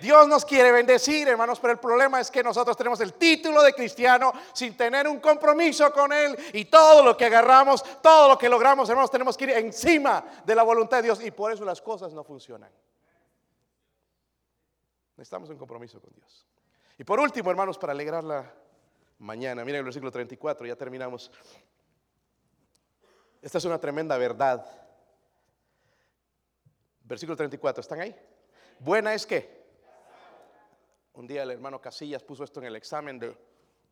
Dios 0.00 0.28
nos 0.28 0.44
quiere 0.44 0.72
bendecir, 0.72 1.26
hermanos, 1.28 1.58
pero 1.58 1.72
el 1.72 1.78
problema 1.78 2.20
es 2.20 2.30
que 2.30 2.42
nosotros 2.42 2.76
tenemos 2.76 3.00
el 3.00 3.14
título 3.14 3.62
de 3.62 3.72
cristiano 3.72 4.32
sin 4.52 4.76
tener 4.76 5.08
un 5.08 5.20
compromiso 5.20 5.90
con 5.92 6.12
Él 6.12 6.36
y 6.52 6.66
todo 6.66 7.02
lo 7.02 7.16
que 7.16 7.26
agarramos, 7.26 7.82
todo 8.02 8.28
lo 8.28 8.38
que 8.38 8.48
logramos, 8.48 8.88
hermanos, 8.88 9.10
tenemos 9.10 9.36
que 9.36 9.44
ir 9.44 9.50
encima 9.50 10.24
de 10.44 10.54
la 10.54 10.62
voluntad 10.62 10.98
de 10.98 11.04
Dios 11.04 11.24
y 11.24 11.30
por 11.30 11.52
eso 11.52 11.64
las 11.64 11.80
cosas 11.80 12.12
no 12.12 12.22
funcionan. 12.24 12.70
Necesitamos 15.16 15.48
un 15.48 15.56
compromiso 15.56 16.00
con 16.00 16.12
Dios. 16.14 16.46
Y 16.98 17.04
por 17.04 17.18
último, 17.18 17.50
hermanos, 17.50 17.78
para 17.78 17.92
alegrar 17.92 18.22
la 18.22 18.52
mañana, 19.18 19.64
miren 19.64 19.78
el 19.78 19.84
versículo 19.84 20.12
34, 20.12 20.66
ya 20.66 20.76
terminamos. 20.76 21.30
Esta 23.40 23.58
es 23.58 23.64
una 23.64 23.78
tremenda 23.78 24.18
verdad. 24.18 24.66
Versículo 27.06 27.36
34, 27.36 27.80
¿están 27.80 28.00
ahí? 28.00 28.16
Buena 28.80 29.14
es 29.14 29.24
que. 29.26 29.64
Un 31.12 31.26
día 31.26 31.44
el 31.44 31.52
hermano 31.52 31.80
Casillas 31.80 32.22
puso 32.22 32.42
esto 32.42 32.60
en 32.60 32.66
el 32.66 32.76
examen 32.76 33.18
de 33.18 33.36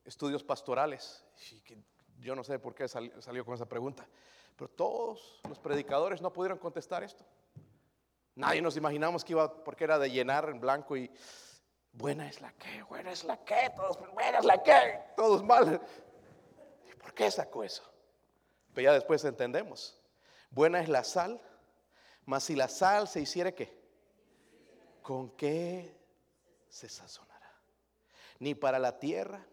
estudios 0.04 0.42
pastorales. 0.42 1.24
yo 2.18 2.34
no 2.34 2.42
sé 2.42 2.58
por 2.58 2.74
qué 2.74 2.88
salió 2.88 3.44
con 3.44 3.54
esa 3.54 3.66
pregunta. 3.66 4.06
Pero 4.56 4.68
todos 4.68 5.40
los 5.48 5.58
predicadores 5.58 6.20
no 6.20 6.32
pudieron 6.32 6.58
contestar 6.58 7.04
esto. 7.04 7.24
Nadie 8.34 8.60
nos 8.60 8.76
imaginamos 8.76 9.24
que 9.24 9.32
iba, 9.32 9.62
porque 9.62 9.84
era 9.84 9.98
de 9.98 10.10
llenar 10.10 10.48
en 10.48 10.58
blanco 10.58 10.96
y 10.96 11.08
buena 11.92 12.28
es 12.28 12.40
la 12.40 12.52
que, 12.52 12.82
buena 12.82 13.12
es 13.12 13.22
la 13.22 13.36
que, 13.44 13.70
todos, 13.76 13.98
buena 14.12 14.38
es 14.38 14.44
la 14.44 14.60
que, 14.60 15.00
todos 15.16 15.42
mal. 15.44 15.80
¿Y 16.90 16.94
por 16.96 17.14
qué 17.14 17.30
sacó 17.30 17.62
eso? 17.62 17.84
Pero 18.74 18.86
ya 18.86 18.92
después 18.92 19.24
entendemos. 19.24 20.00
Buena 20.50 20.80
es 20.80 20.88
la 20.88 21.04
sal, 21.04 21.40
mas 22.26 22.44
si 22.44 22.54
la 22.54 22.68
sal 22.68 23.08
se 23.08 23.20
hiciera 23.20 23.52
qué, 23.52 23.76
¿con 25.02 25.30
qué 25.30 25.96
se 26.68 26.88
sazonará? 26.88 27.52
Ni 28.38 28.54
para 28.54 28.78
la 28.78 28.98
tierra, 28.98 29.46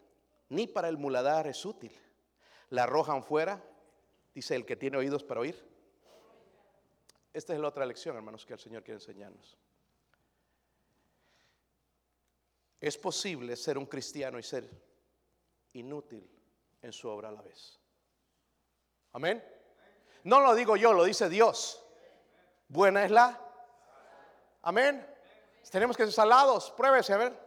ni 0.50 0.68
para 0.68 0.90
el 0.90 0.98
muladar 0.98 1.48
es 1.48 1.66
útil. 1.66 1.92
La 2.70 2.84
arrojan 2.84 3.24
fuera, 3.24 3.62
dice 4.34 4.56
el 4.56 4.66
que 4.66 4.76
tiene 4.76 4.98
oídos 4.98 5.24
para 5.24 5.42
oír 5.42 5.72
esta 7.34 7.54
es 7.54 7.60
la 7.60 7.70
otra 7.70 7.86
lección, 7.86 8.16
hermanos, 8.16 8.46
que 8.46 8.54
el 8.54 8.60
Señor 8.60 8.84
quiere 8.84 9.00
enseñarnos. 9.00 9.58
Es 12.80 12.98
posible 12.98 13.56
ser 13.56 13.78
un 13.78 13.86
cristiano 13.86 14.38
y 14.40 14.44
ser 14.44 14.70
inútil 15.74 16.30
en 16.82 16.92
su 16.92 17.08
obra 17.08 17.30
a 17.30 17.32
la 17.32 17.42
vez. 17.42 17.80
Amén. 19.14 19.44
No 20.24 20.42
lo 20.42 20.56
digo 20.56 20.76
yo, 20.76 20.94
lo 20.94 21.04
dice 21.04 21.30
Dios. 21.30 21.86
Buena 22.72 23.04
es 23.04 23.12
la. 23.12 23.38
Amén. 24.62 25.06
Tenemos 25.70 25.98
que 25.98 26.04
ser 26.04 26.14
salados. 26.14 26.72
Pruébese, 26.72 27.12
a 27.12 27.18
ver. 27.18 27.38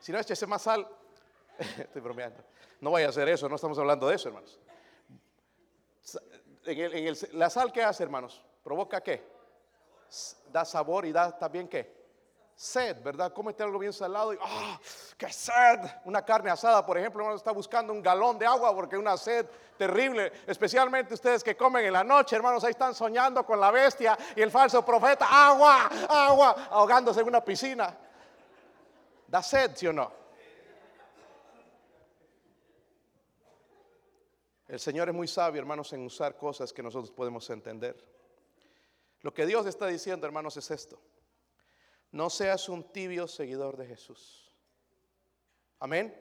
Si 0.00 0.10
no, 0.10 0.18
échese 0.18 0.48
más 0.48 0.62
sal. 0.62 0.86
Estoy 1.78 2.02
bromeando. 2.02 2.42
No 2.80 2.90
vaya 2.90 3.06
a 3.06 3.10
hacer 3.10 3.28
eso, 3.28 3.48
no 3.48 3.54
estamos 3.54 3.78
hablando 3.78 4.08
de 4.08 4.16
eso, 4.16 4.28
hermanos. 4.28 4.58
la 7.32 7.50
sal, 7.50 7.72
¿qué 7.72 7.84
hace, 7.84 8.02
hermanos? 8.02 8.44
¿Provoca 8.64 9.00
qué? 9.00 9.24
Da 10.52 10.64
sabor 10.64 11.06
y 11.06 11.12
da 11.12 11.38
también 11.38 11.68
qué? 11.68 11.95
Sed, 12.56 13.02
¿verdad? 13.02 13.34
Cómete 13.34 13.62
algo 13.62 13.78
bien 13.78 13.92
salado 13.92 14.32
y 14.32 14.38
¡ah! 14.40 14.80
¡Qué 15.18 15.30
sed! 15.30 15.78
Una 16.06 16.24
carne 16.24 16.50
asada, 16.50 16.84
por 16.84 16.96
ejemplo, 16.96 17.22
uno 17.22 17.34
está 17.34 17.52
buscando 17.52 17.92
un 17.92 18.02
galón 18.02 18.38
de 18.38 18.46
agua 18.46 18.74
porque 18.74 18.96
una 18.96 19.16
sed 19.18 19.46
terrible, 19.76 20.32
especialmente 20.46 21.12
ustedes 21.12 21.44
que 21.44 21.54
comen 21.54 21.84
en 21.84 21.92
la 21.92 22.02
noche, 22.02 22.34
hermanos, 22.34 22.64
ahí 22.64 22.70
están 22.70 22.94
soñando 22.94 23.44
con 23.44 23.60
la 23.60 23.70
bestia 23.70 24.16
y 24.34 24.40
el 24.40 24.50
falso 24.50 24.82
profeta, 24.82 25.26
agua, 25.28 25.90
agua, 26.08 26.68
ahogándose 26.70 27.20
en 27.20 27.28
una 27.28 27.44
piscina. 27.44 27.94
Da 29.28 29.42
sed, 29.42 29.76
¿sí 29.76 29.86
o 29.86 29.92
no? 29.92 30.10
El 34.66 34.80
Señor 34.80 35.10
es 35.10 35.14
muy 35.14 35.28
sabio, 35.28 35.60
hermanos, 35.60 35.92
en 35.92 36.04
usar 36.04 36.36
cosas 36.36 36.72
que 36.72 36.82
nosotros 36.82 37.10
podemos 37.10 37.48
entender. 37.50 38.02
Lo 39.20 39.32
que 39.32 39.44
Dios 39.44 39.66
está 39.66 39.86
diciendo, 39.86 40.26
hermanos, 40.26 40.56
es 40.56 40.70
esto. 40.70 40.98
No 42.16 42.30
seas 42.30 42.70
un 42.70 42.82
tibio 42.92 43.28
seguidor 43.28 43.76
de 43.76 43.86
Jesús. 43.86 44.50
Amén. 45.78 46.18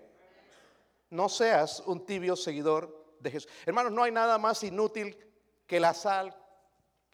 No 1.10 1.30
seas 1.30 1.80
un 1.86 2.06
tibio 2.06 2.36
seguidor 2.36 3.16
de 3.22 3.32
Jesús. 3.32 3.50
Hermanos, 3.66 3.94
no 3.94 4.04
hay 4.04 4.12
nada 4.12 4.38
más 4.38 4.62
inútil 4.64 5.18
que 5.66 5.80
la 5.80 5.94
sal 5.94 6.36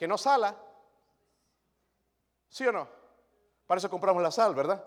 que 0.02 0.08
no 0.08 0.18
sala. 0.18 0.58
¿Sí 2.50 2.66
o 2.66 2.72
no? 2.72 2.90
Para 3.68 3.78
eso 3.78 3.88
compramos 3.88 4.24
la 4.24 4.32
sal, 4.32 4.56
¿verdad? 4.56 4.84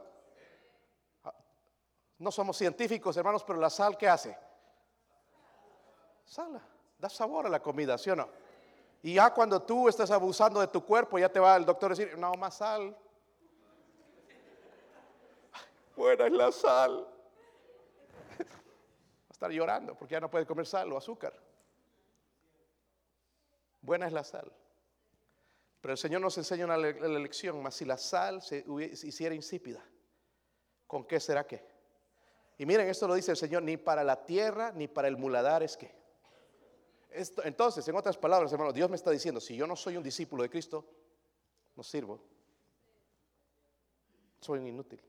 No 2.19 2.33
somos 2.33 2.57
científicos, 2.57 3.17
hermanos, 3.17 3.45
pero 3.45 3.61
la 3.61 3.71
sal, 3.71 3.97
¿qué 3.97 4.09
hace? 4.09 4.37
Sala, 6.25 6.61
da 6.99 7.09
sabor 7.09 7.47
a 7.47 7.49
la 7.49 7.63
comida, 7.63 7.97
¿sí 7.97 8.11
o 8.11 8.17
no? 8.17 8.29
Y 9.05 9.15
ya 9.15 9.33
cuando 9.33 9.63
tú 9.63 9.89
estás 9.89 10.11
abusando 10.11 10.59
de 10.59 10.67
tu 10.67 10.85
cuerpo, 10.85 11.17
ya 11.17 11.29
te 11.29 11.39
va 11.39 11.55
el 11.55 11.65
doctor 11.65 11.93
a 11.93 11.95
decir, 11.95 12.19
no, 12.19 12.35
más 12.35 12.57
sal. 12.57 12.99
Buena 15.97 16.27
es 16.27 16.33
la 16.33 16.53
sal. 16.53 16.93
Va 18.39 19.29
a 19.29 19.33
estar 19.33 19.51
llorando 19.51 19.95
porque 19.95 20.13
ya 20.13 20.21
no 20.21 20.31
puede 20.31 20.47
comer 20.47 20.67
sal 20.67 20.93
o 20.93 20.97
azúcar. 20.97 21.33
Buena 23.81 24.07
es 24.07 24.13
la 24.13 24.25
sal. 24.25 24.51
Pero 25.81 25.93
el 25.93 25.99
Señor 25.99 26.23
nos 26.23 26.39
enseña 26.39 26.65
una 26.65 26.79
lección, 26.79 27.63
más 27.63 27.75
si 27.75 27.85
la 27.85 27.99
sal 27.99 28.41
se 28.41 28.65
hiciera 29.03 29.35
insípida, 29.35 29.85
¿con 30.87 31.05
qué 31.05 31.21
será 31.21 31.47
que? 31.47 31.63
Y 32.57 32.67
miren, 32.67 32.89
esto 32.89 33.07
lo 33.07 33.15
dice 33.15 33.33
el 33.33 33.37
Señor, 33.37 33.63
ni 33.63 33.77
para 33.77 34.05
la 34.05 34.25
tierra 34.25 34.73
ni 34.73 34.89
para 34.89 35.09
el 35.09 35.17
muladar 35.17 35.63
es 35.63 35.77
que. 35.77 35.95
Entonces, 37.45 37.87
en 37.87 37.97
otras 37.97 38.17
palabras, 38.17 38.53
hermano, 38.53 38.73
Dios 38.73 38.89
me 38.91 38.97
está 38.97 39.11
diciendo, 39.11 39.41
si 39.41 39.57
yo 39.57 39.67
no 39.67 39.77
soy 39.77 39.97
un 39.97 40.03
discípulo 40.03 40.43
de 40.43 40.51
Cristo, 40.51 40.85
no 41.77 41.83
sirvo. 41.83 42.21
Soy 44.41 44.59
un 44.59 44.67
inútil. 44.67 45.01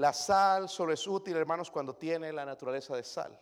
La 0.00 0.14
sal 0.14 0.66
solo 0.70 0.94
es 0.94 1.06
útil, 1.06 1.36
hermanos, 1.36 1.70
cuando 1.70 1.94
tiene 1.94 2.32
la 2.32 2.46
naturaleza 2.46 2.96
de 2.96 3.04
sal. 3.04 3.38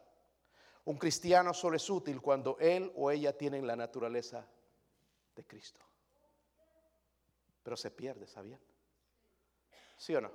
Un 0.87 0.99
cristiano 0.99 1.55
solo 1.55 1.77
es 1.77 1.89
útil 1.89 2.21
cuando 2.21 2.59
él 2.59 2.93
o 2.97 3.13
ella 3.13 3.33
tienen 3.33 3.65
la 3.65 3.77
naturaleza 3.77 4.45
de 5.37 5.45
Cristo. 5.45 5.87
Pero 7.63 7.77
se 7.77 7.93
pierde, 7.93 8.27
¿sabían? 8.27 8.59
¿Sí 9.97 10.17
o 10.17 10.21
no? 10.21 10.33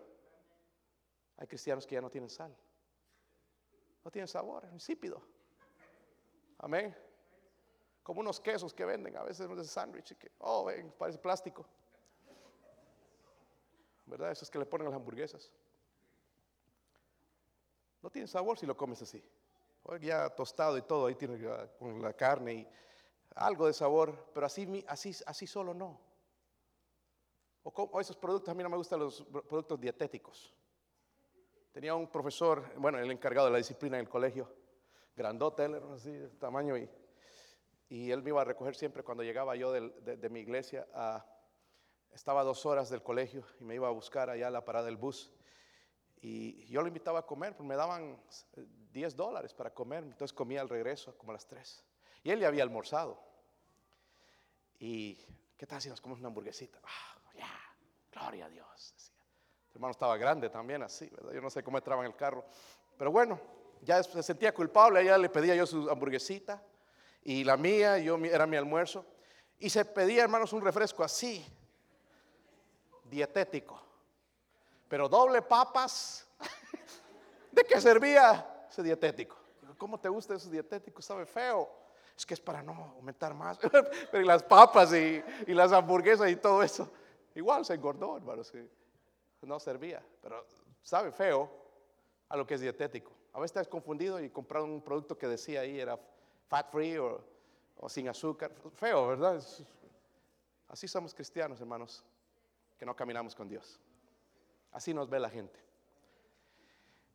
Hay 1.35 1.47
cristianos 1.47 1.85
que 1.85 1.95
ya 1.95 2.01
no 2.01 2.09
tienen 2.09 2.29
sal. 2.29 2.55
No 4.05 4.09
tienen 4.09 4.29
sabor, 4.29 4.63
es 4.63 4.71
insípido. 4.71 5.21
Amén. 6.59 6.95
Como 8.01 8.21
unos 8.21 8.39
quesos 8.39 8.73
que 8.73 8.85
venden 8.85 9.17
a 9.17 9.23
veces 9.23 9.49
de 9.49 9.63
sándwich 9.65 10.15
que, 10.17 10.31
oh, 10.37 10.63
ven, 10.63 10.89
parece 10.97 11.19
plástico. 11.19 11.65
¿Verdad? 14.05 14.31
Esos 14.31 14.49
que 14.49 14.57
le 14.57 14.65
ponen 14.65 14.85
las 14.85 14.95
hamburguesas. 14.95 15.51
No 18.03 18.09
tiene 18.09 18.27
sabor 18.27 18.59
si 18.59 18.65
lo 18.65 18.75
comes 18.75 19.01
así. 19.01 19.23
Ya 20.01 20.29
tostado 20.29 20.77
y 20.77 20.81
todo, 20.81 21.07
ahí 21.07 21.15
tiene 21.15 21.39
con 21.79 22.01
la 22.01 22.13
carne 22.13 22.53
y 22.53 22.67
algo 23.35 23.65
de 23.65 23.73
sabor, 23.73 24.29
pero 24.33 24.45
así, 24.45 24.85
así, 24.87 25.15
así 25.25 25.47
solo 25.47 25.73
no. 25.73 25.99
O, 27.63 27.99
esos 28.01 28.17
productos, 28.17 28.49
a 28.49 28.53
mí 28.53 28.61
no 28.61 28.69
me 28.69 28.77
gustan 28.77 28.99
los 28.99 29.23
productos 29.23 29.79
dietéticos. 29.79 30.53
Tenía 31.71 31.95
un 31.95 32.07
profesor, 32.07 32.63
bueno, 32.77 32.99
el 32.99 33.09
encargado 33.09 33.47
de 33.47 33.53
la 33.53 33.57
disciplina 33.57 33.97
en 33.97 34.01
el 34.01 34.09
colegio, 34.09 34.53
grandote, 35.15 35.63
él 35.63 35.81
así 35.95 36.11
de 36.11 36.27
tamaño, 36.29 36.77
y, 36.77 36.89
y 37.87 38.11
él 38.11 38.21
me 38.21 38.29
iba 38.29 38.41
a 38.41 38.45
recoger 38.45 38.75
siempre 38.75 39.03
cuando 39.03 39.23
llegaba 39.23 39.55
yo 39.55 39.71
de, 39.71 40.29
mi 40.29 40.41
iglesia. 40.41 40.85
estaba 42.11 42.43
dos 42.43 42.65
horas 42.65 42.89
del 42.89 43.01
colegio 43.01 43.45
y 43.61 43.63
me 43.63 43.75
iba 43.75 43.87
a 43.87 43.91
buscar 43.91 44.29
allá 44.29 44.47
a 44.47 44.51
la 44.51 44.65
parada 44.65 44.85
del 44.85 44.97
bus. 44.97 45.31
Y 46.25 46.65
yo 46.67 46.81
lo 46.81 46.87
invitaba 46.87 47.19
a 47.19 47.25
comer, 47.25 47.53
pues 47.53 47.67
me 47.67 47.75
daban 47.75 48.17
10 48.93 49.13
dólares 49.13 49.53
para 49.53 49.73
comer, 49.73 50.05
entonces 50.05 50.31
comía 50.31 50.61
al 50.61 50.69
regreso 50.69 51.17
como 51.17 51.33
a 51.33 51.33
las 51.33 51.45
3. 51.45 51.83
Y 52.23 52.31
él 52.31 52.39
ya 52.39 52.47
había 52.47 52.63
almorzado. 52.63 53.21
Y, 54.79 55.19
¿qué 55.57 55.67
tal 55.67 55.81
si 55.81 55.89
nos 55.89 55.99
comemos 55.99 56.21
una 56.21 56.29
hamburguesita? 56.29 56.79
Ah, 56.81 57.19
ya, 57.35 57.51
gloria 58.09 58.45
a 58.45 58.49
Dios. 58.49 59.11
El 59.71 59.75
hermano 59.75 59.91
estaba 59.91 60.15
grande 60.15 60.49
también, 60.49 60.81
así, 60.83 61.09
¿verdad? 61.09 61.33
Yo 61.33 61.41
no 61.41 61.49
sé 61.49 61.61
cómo 61.61 61.77
entraba 61.77 62.05
en 62.05 62.11
el 62.11 62.15
carro. 62.15 62.45
Pero 62.97 63.11
bueno, 63.11 63.37
ya 63.81 64.01
se 64.01 64.23
sentía 64.23 64.53
culpable, 64.53 65.01
ella 65.01 65.17
le 65.17 65.27
pedía 65.27 65.55
yo 65.55 65.65
su 65.65 65.89
hamburguesita 65.89 66.63
y 67.21 67.43
la 67.43 67.57
mía, 67.57 67.97
yo 67.97 68.15
era 68.15 68.47
mi 68.47 68.55
almuerzo. 68.55 69.05
Y 69.59 69.69
se 69.69 69.83
pedía, 69.83 70.23
hermanos, 70.23 70.53
un 70.53 70.61
refresco 70.61 71.03
así, 71.03 71.45
dietético 73.09 73.82
pero 74.93 75.09
doble 75.09 75.41
papas. 75.41 76.23
¿De 77.51 77.63
qué 77.63 77.81
servía 77.81 78.67
ese 78.69 78.83
dietético? 78.83 79.35
¿Cómo 79.75 79.99
te 79.99 80.07
gusta 80.07 80.35
ese 80.35 80.51
dietético? 80.51 81.01
Sabe 81.01 81.25
feo. 81.25 81.67
Es 82.15 82.23
que 82.27 82.35
es 82.35 82.39
para 82.39 82.61
no 82.61 82.93
aumentar 82.97 83.33
más. 83.33 83.57
Pero 84.11 84.23
las 84.23 84.43
papas 84.43 84.93
y, 84.93 85.23
las 85.47 85.71
hamburguesas 85.71 86.29
y 86.29 86.35
todo 86.35 86.61
eso. 86.61 86.91
Igual 87.33 87.65
se 87.65 87.73
engordó, 87.73 88.17
hermanos. 88.17 88.53
No 89.41 89.59
servía. 89.59 90.05
Pero 90.21 90.45
sabe 90.83 91.11
feo 91.11 91.49
a 92.29 92.37
lo 92.37 92.45
que 92.45 92.53
es 92.53 92.61
dietético. 92.61 93.11
A 93.33 93.39
veces 93.39 93.57
estás 93.57 93.67
confundido 93.67 94.19
y 94.19 94.29
compraron 94.29 94.69
un 94.69 94.83
producto 94.83 95.17
que 95.17 95.27
decía 95.27 95.61
ahí 95.61 95.79
era 95.79 95.99
fat 96.47 96.69
free 96.69 96.99
o, 96.99 97.19
o 97.77 97.89
sin 97.89 98.09
azúcar. 98.09 98.51
Feo, 98.75 99.07
¿verdad? 99.07 99.43
Así 100.67 100.87
somos 100.87 101.15
cristianos, 101.15 101.59
hermanos, 101.59 102.05
que 102.77 102.85
no 102.85 102.95
caminamos 102.95 103.33
con 103.33 103.49
Dios. 103.49 103.79
Así 104.73 104.93
nos 104.93 105.09
ve 105.09 105.19
la 105.19 105.29
gente. 105.29 105.59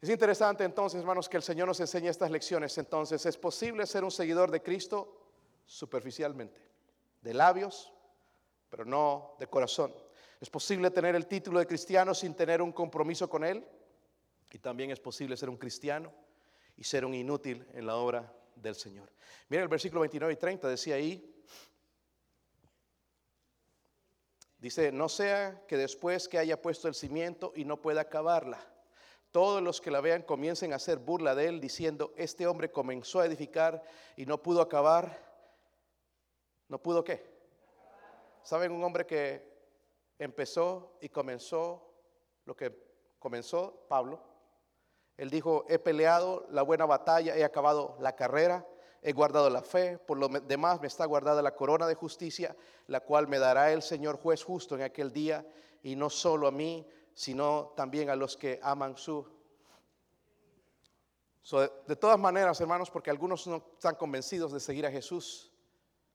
Es 0.01 0.09
interesante 0.09 0.63
entonces, 0.65 1.01
hermanos, 1.01 1.29
que 1.29 1.37
el 1.37 1.43
Señor 1.43 1.67
nos 1.67 1.81
enseñe 1.81 2.09
estas 2.09 2.31
lecciones. 2.31 2.79
Entonces, 2.79 3.27
es 3.27 3.37
posible 3.37 3.85
ser 3.87 4.05
un 4.05 4.13
seguidor 4.13 4.51
de 4.51 4.63
Cristo 4.63 5.33
superficialmente, 5.67 6.61
de 7.21 7.35
labios, 7.35 7.93
pero 8.71 8.85
no 8.85 9.35
de 9.41 9.49
corazón. 9.49 9.93
Es 10.41 10.49
posible 10.49 10.91
tener 10.93 11.17
el 11.17 11.27
título 11.27 11.59
de 11.59 11.67
cristiano 11.67 12.15
sin 12.15 12.35
tener 12.35 12.63
un 12.63 12.71
compromiso 12.71 13.29
con 13.29 13.45
Él. 13.45 13.67
Y 14.53 14.59
también 14.59 14.93
es 14.93 15.01
posible 15.01 15.37
ser 15.37 15.51
un 15.51 15.57
cristiano 15.57 16.13
y 16.77 16.85
ser 16.85 17.05
un 17.05 17.13
inútil 17.13 17.67
en 17.75 17.87
la 17.87 17.97
obra 17.97 18.33
del 18.55 18.77
Señor. 18.77 19.11
Mira 19.49 19.65
el 19.65 19.69
versículo 19.69 20.01
29 20.03 20.33
y 20.33 20.37
30, 20.37 20.69
decía 20.69 20.95
ahí, 20.95 21.38
Dice, 24.59 24.91
no 24.91 25.09
sea 25.09 25.65
que 25.69 25.77
después 25.77 26.29
que 26.29 26.39
haya 26.39 26.61
puesto 26.61 26.89
el 26.89 26.95
cimiento 26.95 27.53
y 27.55 27.65
no 27.65 27.81
pueda 27.81 28.03
acabarla, 28.03 28.59
todos 29.31 29.63
los 29.63 29.81
que 29.81 29.91
la 29.91 30.01
vean 30.01 30.23
comiencen 30.23 30.73
a 30.73 30.77
hacer 30.77 30.99
burla 30.99 31.35
de 31.35 31.47
él, 31.47 31.61
diciendo, 31.61 32.13
este 32.17 32.47
hombre 32.47 32.73
comenzó 32.73 33.21
a 33.21 33.27
edificar 33.27 33.83
y 34.17 34.27
no 34.27 34.43
pudo 34.43 34.61
acabar. 34.63 35.27
¿No 36.69 36.83
pudo 36.83 37.05
qué? 37.05 37.25
¿Saben 38.43 38.73
un 38.73 38.83
hombre 38.83 39.07
que 39.07 39.47
empezó 40.19 40.97
y 41.01 41.09
comenzó 41.09 41.95
lo 42.45 42.57
que 42.57 42.73
comenzó 43.19 43.87
Pablo? 43.89 44.21
Él 45.17 45.31
dijo, 45.31 45.67
he 45.69 45.79
peleado 45.79 46.47
la 46.51 46.63
buena 46.63 46.87
batalla, 46.87 47.37
he 47.37 47.45
acabado 47.45 47.97
la 48.01 48.17
carrera 48.17 48.67
he 49.03 49.13
guardado 49.13 49.49
la 49.51 49.63
fe, 49.63 49.99
por 49.99 50.19
lo 50.19 50.29
demás 50.29 50.81
me 50.81 50.87
está 50.87 51.05
guardada 51.05 51.43
la 51.43 51.55
corona 51.55 51.87
de 51.87 51.95
justicia, 51.95 52.57
la 52.87 53.01
cual 53.01 53.29
me 53.29 53.39
dará 53.39 53.73
el 53.73 53.83
Señor 53.83 54.19
juez 54.19 54.43
justo 54.43 54.75
en 54.75 54.83
aquel 54.83 55.13
día, 55.13 55.47
y 55.83 55.95
no 55.95 56.11
solo 56.11 56.49
a 56.49 56.51
mí, 56.51 56.87
sino 57.15 57.73
también 57.77 58.11
a 58.11 58.17
los 58.17 58.37
que 58.37 58.59
aman 58.63 58.97
su. 58.97 59.27
de, 61.87 61.97
todas 61.97 62.19
maneras, 62.19 62.61
hermanos, 62.61 62.91
porque 62.91 63.11
algunos 63.11 63.47
no 63.47 63.65
están 63.75 63.95
convencidos 63.95 64.53
de 64.53 64.61
seguir 64.61 64.87
a 64.87 64.91
Jesús, 64.91 65.53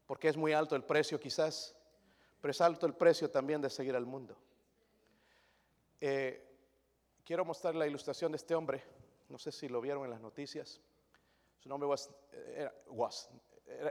porque 0.05 0.27
es 0.27 0.37
muy 0.37 0.53
alto 0.53 0.75
el 0.75 0.83
precio 0.83 1.19
quizás, 1.19 1.75
pero 2.41 2.51
es 2.51 2.61
alto 2.61 2.85
el 2.85 2.93
precio 2.93 3.31
también 3.31 3.61
de 3.61 3.69
seguir 3.69 3.95
al 3.95 4.05
mundo. 4.05 4.37
Eh, 6.01 6.45
quiero 7.23 7.45
mostrar 7.45 7.75
la 7.75 7.87
ilustración 7.87 8.33
de 8.33 8.37
este 8.37 8.55
hombre, 8.55 8.83
no 9.29 9.37
sé 9.37 9.53
si 9.53 9.69
lo 9.69 9.79
vieron 9.79 10.03
en 10.03 10.11
las 10.11 10.19
noticias. 10.19 10.81
Su 11.63 11.69
nombre 11.69 11.87
era, 12.57 12.73
was, 12.87 13.29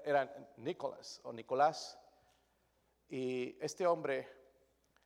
era, 0.04 0.30
Nicolás 0.58 1.22
o 1.24 1.32
Nicolás. 1.32 1.98
Y 3.08 3.56
este 3.64 3.86
hombre 3.86 4.28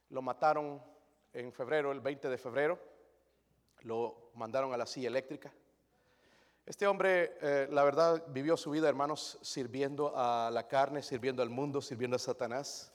Lo 0.08 0.20
mataron 0.20 0.82
en 1.32 1.52
febrero, 1.52 1.92
el 1.92 2.00
20 2.00 2.28
de 2.28 2.36
febrero. 2.36 2.76
Lo 3.82 4.32
mandaron 4.34 4.72
a 4.72 4.76
la 4.76 4.84
silla 4.84 5.06
eléctrica. 5.06 5.52
Este 6.64 6.88
hombre, 6.88 7.38
eh, 7.40 7.68
la 7.70 7.84
verdad, 7.84 8.24
vivió 8.30 8.56
su 8.56 8.72
vida, 8.72 8.88
hermanos, 8.88 9.38
sirviendo 9.42 10.12
a 10.16 10.50
la 10.52 10.66
carne, 10.66 11.04
sirviendo 11.04 11.44
al 11.44 11.50
mundo, 11.50 11.80
sirviendo 11.80 12.16
a 12.16 12.18
Satanás. 12.18 12.92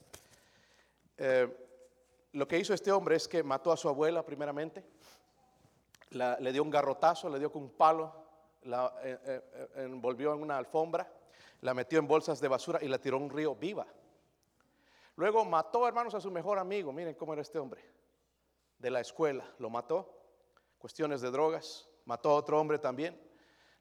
Eh, 1.17 1.47
lo 2.33 2.45
que 2.45 2.59
hizo 2.59 2.73
este 2.73 2.91
hombre 2.91 3.15
es 3.15 3.25
que 3.25 3.41
mató 3.41 3.71
a 3.71 3.77
su 3.77 3.87
abuela 3.87 4.25
primeramente, 4.25 4.83
le 6.09 6.51
dio 6.51 6.61
un 6.61 6.69
garrotazo, 6.69 7.29
le 7.29 7.39
dio 7.39 7.49
con 7.49 7.61
un 7.63 7.69
palo, 7.69 8.30
la 8.63 8.93
eh, 9.03 9.41
envolvió 9.75 10.33
en 10.33 10.41
una 10.41 10.57
alfombra, 10.57 11.11
la 11.61 11.73
metió 11.73 11.99
en 11.99 12.07
bolsas 12.07 12.39
de 12.39 12.47
basura 12.47 12.79
y 12.81 12.87
la 12.87 12.99
tiró 12.99 13.17
a 13.17 13.19
un 13.19 13.29
río 13.29 13.55
viva. 13.55 13.85
Luego 15.15 15.45
mató, 15.45 15.87
hermanos, 15.87 16.15
a 16.15 16.21
su 16.21 16.31
mejor 16.31 16.57
amigo. 16.57 16.91
Miren 16.91 17.15
cómo 17.15 17.33
era 17.33 17.41
este 17.41 17.59
hombre. 17.59 17.83
De 18.79 18.89
la 18.89 19.01
escuela. 19.01 19.45
Lo 19.59 19.69
mató. 19.69 20.17
Cuestiones 20.79 21.21
de 21.21 21.29
drogas. 21.29 21.87
Mató 22.05 22.31
a 22.31 22.35
otro 22.35 22.59
hombre 22.59 22.79
también. 22.79 23.19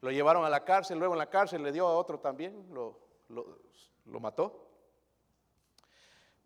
Lo 0.01 0.11
llevaron 0.11 0.45
a 0.45 0.51
la 0.51 0.65
cárcel. 0.65 0.99
Luego 0.99 1.15
en 1.15 1.19
la 1.19 1.31
cárcel 1.31 1.63
le 1.63 1.73
dio 1.73 1.87
a 1.87 1.97
otro 1.97 2.19
también. 2.19 2.67
Lo, 2.75 2.99
lo, 3.29 4.21
mató. 4.21 4.67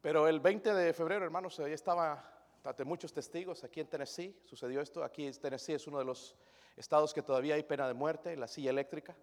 Pero 0.01 0.29
el 0.29 0.39
20 0.39 0.75
de 0.75 0.93
febrero, 0.93 1.25
hermanos, 1.25 1.59
ahí 1.61 1.73
estaba 1.73 2.31
ante 2.63 2.85
muchos 2.85 3.13
testigos 3.13 3.65
aquí 3.65 3.81
en 3.81 3.89
Tennessee. 3.89 4.39
Sucedió 4.45 4.81
esto. 4.81 5.03
Aquí 5.03 5.27
en 5.27 5.35
Tennessee 5.35 5.75
es 5.75 5.87
uno 5.87 5.99
de 5.99 6.05
los 6.05 6.37
estados 6.77 7.13
que 7.15 7.23
todavía 7.23 7.55
hay 7.55 7.63
pena 7.63 7.87
de 7.87 7.95
muerte, 7.95 8.37
la 8.37 8.49
silla 8.49 8.71
eléctrica. 8.71 9.17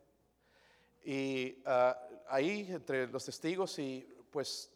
Y 1.04 1.62
ah, 1.66 1.98
ahí 2.30 2.68
entre 2.70 3.08
los 3.08 3.26
testigos 3.26 3.78
y 3.80 4.08
pues 4.30 4.72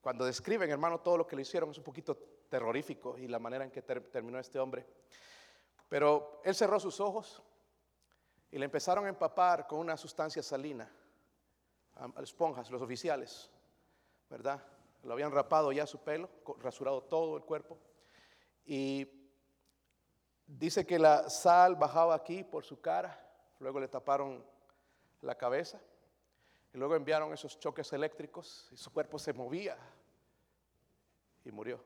cuando 0.00 0.24
describen, 0.24 0.70
hermano, 0.70 1.00
todo 1.00 1.18
lo 1.18 1.26
que 1.26 1.36
le 1.36 1.42
hicieron 1.42 1.70
es 1.70 1.78
un 1.78 1.84
poquito 1.84 2.16
terrorífico 2.48 3.18
y 3.18 3.28
la 3.28 3.38
manera 3.38 3.64
en 3.64 3.70
que 3.70 3.82
terminó 3.82 4.38
este 4.38 4.58
hombre. 4.58 4.86
Pero 5.88 6.40
él 6.44 6.54
cerró 6.54 6.78
sus 6.78 7.00
ojos 7.00 7.42
y 8.50 8.58
le 8.58 8.64
empezaron 8.64 9.06
a 9.06 9.08
empapar 9.08 9.66
con 9.66 9.78
una 9.80 9.96
sustancia 9.96 10.42
salina 10.42 10.90
a, 11.96 12.22
esponjas, 12.22 12.70
los 12.70 12.82
oficiales, 12.82 13.50
¿verdad? 14.28 14.62
Lo 15.02 15.12
habían 15.12 15.32
rapado 15.32 15.72
ya 15.72 15.86
su 15.86 15.98
pelo, 15.98 16.28
rasurado 16.60 17.02
todo 17.02 17.36
el 17.36 17.42
cuerpo. 17.42 17.78
Y 18.64 19.06
dice 20.48 20.86
que 20.86 20.98
la 20.98 21.28
sal 21.28 21.76
bajaba 21.76 22.14
aquí 22.14 22.42
por 22.42 22.64
su 22.64 22.80
cara, 22.80 23.20
luego 23.60 23.78
le 23.78 23.88
taparon 23.88 24.44
la 25.20 25.34
cabeza 25.36 25.80
y 26.72 26.78
luego 26.78 26.96
enviaron 26.96 27.32
esos 27.32 27.58
choques 27.58 27.92
eléctricos 27.92 28.68
y 28.72 28.76
su 28.76 28.90
cuerpo 28.92 29.18
se 29.18 29.32
movía 29.32 29.76
y 31.44 31.52
murió. 31.52 31.84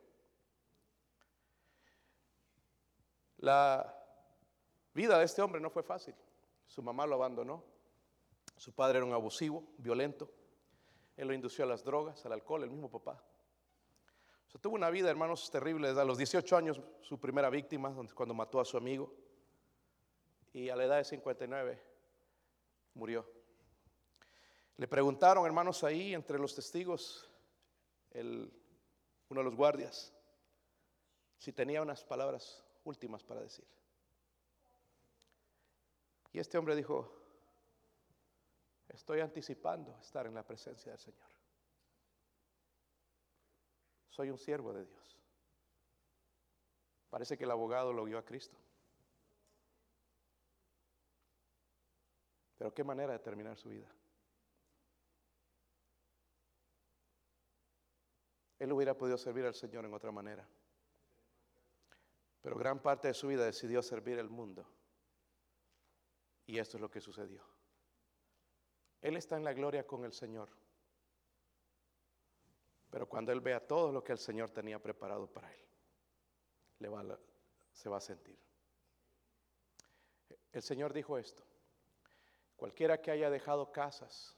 La 3.37 3.93
vida 4.93 5.19
de 5.19 5.25
este 5.25 5.41
hombre 5.41 5.59
no 5.59 5.69
fue 5.69 5.83
fácil. 5.83 6.15
Su 6.65 6.81
mamá 6.81 7.05
lo 7.05 7.15
abandonó. 7.15 7.63
Su 8.55 8.71
padre 8.73 8.99
era 8.99 9.05
un 9.05 9.13
abusivo, 9.13 9.63
violento. 9.77 10.29
Él 11.17 11.27
lo 11.27 11.33
indució 11.33 11.65
a 11.65 11.67
las 11.67 11.83
drogas, 11.83 12.25
al 12.25 12.31
alcohol, 12.31 12.63
el 12.63 12.69
mismo 12.69 12.89
papá. 12.89 13.21
Tuvo 14.61 14.75
una 14.75 14.89
vida, 14.89 15.09
hermanos, 15.09 15.49
terrible. 15.49 15.89
A 15.89 16.05
los 16.05 16.17
18 16.17 16.55
años, 16.55 16.81
su 17.01 17.19
primera 17.19 17.49
víctima, 17.49 17.93
cuando 18.13 18.33
mató 18.33 18.59
a 18.59 18.65
su 18.65 18.77
amigo. 18.77 19.13
Y 20.53 20.69
a 20.69 20.75
la 20.75 20.85
edad 20.85 20.97
de 20.97 21.03
59, 21.03 21.83
murió. 22.93 23.27
Le 24.77 24.87
preguntaron, 24.87 25.45
hermanos, 25.45 25.83
ahí 25.83 26.13
entre 26.13 26.37
los 26.37 26.53
testigos, 26.55 27.29
uno 28.13 28.49
de 29.29 29.43
los 29.43 29.55
guardias, 29.55 30.13
si 31.37 31.51
tenía 31.51 31.81
unas 31.81 32.03
palabras 32.03 32.63
últimas 32.83 33.23
para 33.23 33.41
decir. 33.41 33.65
Y 36.31 36.39
este 36.39 36.57
hombre 36.57 36.75
dijo, 36.75 37.11
estoy 38.87 39.19
anticipando 39.19 39.97
estar 39.99 40.25
en 40.25 40.33
la 40.35 40.43
presencia 40.43 40.91
del 40.91 40.99
Señor. 40.99 41.32
Soy 44.13 44.29
un 44.29 44.37
siervo 44.37 44.71
de 44.73 44.85
Dios. 44.85 45.17
Parece 47.09 47.35
que 47.35 47.45
el 47.45 47.51
abogado 47.51 47.91
lo 47.91 48.03
vio 48.03 48.19
a 48.19 48.23
Cristo. 48.23 48.55
Pero 52.55 52.71
qué 52.71 52.83
manera 52.83 53.13
de 53.13 53.19
terminar 53.19 53.57
su 53.57 53.69
vida. 53.69 53.91
Él 58.59 58.71
hubiera 58.71 58.95
podido 58.95 59.17
servir 59.17 59.45
al 59.45 59.55
Señor 59.55 59.83
en 59.83 59.95
otra 59.95 60.11
manera. 60.11 60.47
Pero 62.43 62.55
gran 62.55 62.83
parte 62.83 63.07
de 63.07 63.15
su 63.15 63.29
vida 63.29 63.43
decidió 63.45 63.81
servir 63.81 64.19
al 64.19 64.29
mundo. 64.29 64.63
Y 66.45 66.59
esto 66.59 66.77
es 66.77 66.81
lo 66.81 66.91
que 66.91 67.01
sucedió. 67.01 67.43
Él 69.01 69.17
está 69.17 69.37
en 69.37 69.43
la 69.43 69.53
gloria 69.53 69.87
con 69.87 70.05
el 70.05 70.13
Señor. 70.13 70.49
Pero 72.93 73.09
cuando 73.09 73.31
Él 73.31 73.41
vea 73.41 73.59
todo 73.59 73.91
lo 73.91 74.03
que 74.03 74.11
el 74.11 74.19
Señor 74.19 74.51
tenía 74.51 74.77
preparado 74.77 75.25
para 75.25 75.51
Él, 75.51 75.65
le 76.77 76.89
va 76.89 77.03
se 77.71 77.89
va 77.89 77.97
a 77.97 77.99
sentir. 77.99 78.37
El 80.51 80.61
Señor 80.61 80.93
dijo 80.93 81.17
esto. 81.17 81.43
Cualquiera 82.55 83.01
que 83.01 83.09
haya 83.09 83.31
dejado 83.31 83.71
casas 83.71 84.37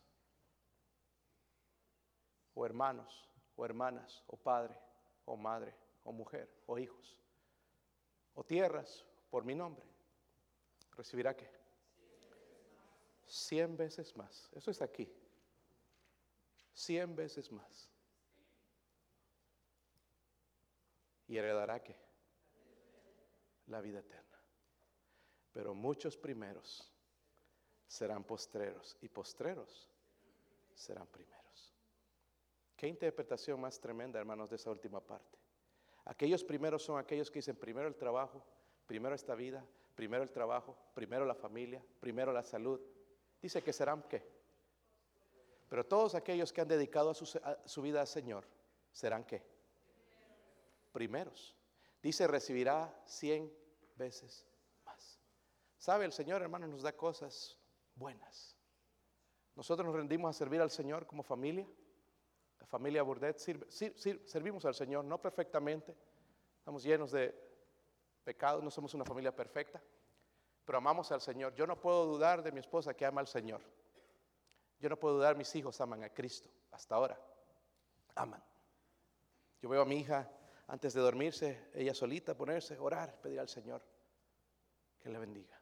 o 2.53 2.65
hermanos 2.65 3.27
o 3.57 3.65
hermanas, 3.65 4.23
o 4.27 4.37
padre, 4.37 4.77
o 5.25 5.35
madre, 5.35 5.75
o 6.05 6.13
mujer, 6.13 6.49
o 6.65 6.79
hijos, 6.79 7.19
o 8.35 8.43
tierras 8.45 9.05
por 9.29 9.43
mi 9.43 9.53
nombre, 9.53 9.85
recibirá 10.95 11.35
qué? 11.35 11.49
Cien 13.25 13.75
veces 13.75 14.15
más. 14.15 14.49
Eso 14.53 14.71
está 14.71 14.85
aquí. 14.85 15.11
Cien 16.73 17.17
veces 17.17 17.51
más. 17.51 17.94
Y 21.27 21.37
heredará 21.37 21.81
qué? 21.81 21.95
La 23.67 23.81
vida 23.81 23.99
eterna. 23.99 24.39
Pero 25.51 25.73
muchos 25.73 26.17
primeros 26.17 26.91
serán 27.87 28.23
postreros 28.23 28.97
y 29.01 29.09
postreros 29.09 29.89
serán 30.73 31.07
primeros. 31.07 31.73
Qué 32.75 32.87
interpretación 32.87 33.59
más 33.59 33.79
tremenda, 33.79 34.19
hermanos, 34.19 34.49
de 34.49 34.57
esa 34.57 34.69
última 34.69 34.99
parte. 34.99 35.37
Aquellos 36.05 36.43
primeros 36.43 36.83
son 36.83 36.99
aquellos 36.99 37.31
que 37.31 37.39
dicen 37.39 37.55
primero 37.55 37.87
el 37.87 37.95
trabajo, 37.95 38.45
primero 38.85 39.15
esta 39.15 39.33
vida, 39.33 39.65
primero 39.95 40.23
el 40.23 40.31
trabajo, 40.31 40.77
primero 40.93 41.25
la 41.25 41.33
familia, 41.33 41.83
primero 41.99 42.31
la 42.31 42.43
salud. 42.43 42.79
Dice 43.41 43.63
que 43.63 43.73
serán 43.73 44.03
qué. 44.03 44.23
Pero 45.69 45.85
todos 45.85 46.13
aquellos 46.15 46.53
que 46.53 46.61
han 46.61 46.67
dedicado 46.67 47.11
a 47.11 47.13
su, 47.15 47.81
vida 47.81 48.01
al 48.01 48.07
Señor 48.07 48.45
serán 48.91 49.23
qué. 49.23 49.41
Primeros. 50.95 51.53
Dice 52.01 52.25
recibirá 52.25 52.97
cien 53.05 53.51
veces 53.97 54.47
más. 54.85 55.19
¿Sabe? 55.77 56.05
El 56.05 56.13
Señor, 56.13 56.41
hermanos, 56.41 56.69
nos 56.69 56.83
da 56.83 56.93
cosas 56.93 57.59
buenas. 57.95 58.55
Nosotros 59.55 59.85
nos 59.85 59.93
rendimos 59.93 60.29
a 60.33 60.39
servir 60.39 60.61
al 60.61 60.71
Señor 60.71 61.05
como 61.05 61.21
familia 61.21 61.67
familia 62.65 63.03
Burdet 63.03 63.37
servimos 63.37 64.65
al 64.65 64.73
Señor, 64.73 65.05
no 65.05 65.21
perfectamente, 65.21 65.95
estamos 66.59 66.83
llenos 66.83 67.11
de 67.11 67.35
pecados, 68.23 68.63
no 68.63 68.71
somos 68.71 68.93
una 68.93 69.05
familia 69.05 69.35
perfecta, 69.35 69.81
pero 70.63 70.77
amamos 70.77 71.11
al 71.11 71.21
Señor. 71.21 71.53
Yo 71.55 71.67
no 71.67 71.79
puedo 71.79 72.05
dudar 72.05 72.41
de 72.41 72.51
mi 72.51 72.59
esposa 72.59 72.93
que 72.93 73.05
ama 73.05 73.21
al 73.21 73.27
Señor. 73.27 73.61
Yo 74.79 74.89
no 74.89 74.97
puedo 74.97 75.15
dudar, 75.15 75.35
mis 75.35 75.53
hijos 75.55 75.79
aman 75.81 76.03
a 76.03 76.09
Cristo, 76.09 76.49
hasta 76.71 76.95
ahora, 76.95 77.19
aman. 78.15 78.43
Yo 79.61 79.69
veo 79.69 79.81
a 79.81 79.85
mi 79.85 79.97
hija 79.97 80.29
antes 80.67 80.93
de 80.93 81.01
dormirse, 81.01 81.69
ella 81.73 81.93
solita 81.93 82.35
ponerse, 82.35 82.77
orar, 82.79 83.19
pedir 83.21 83.39
al 83.39 83.49
Señor 83.49 83.83
que 84.99 85.09
le 85.09 85.19
bendiga. 85.19 85.61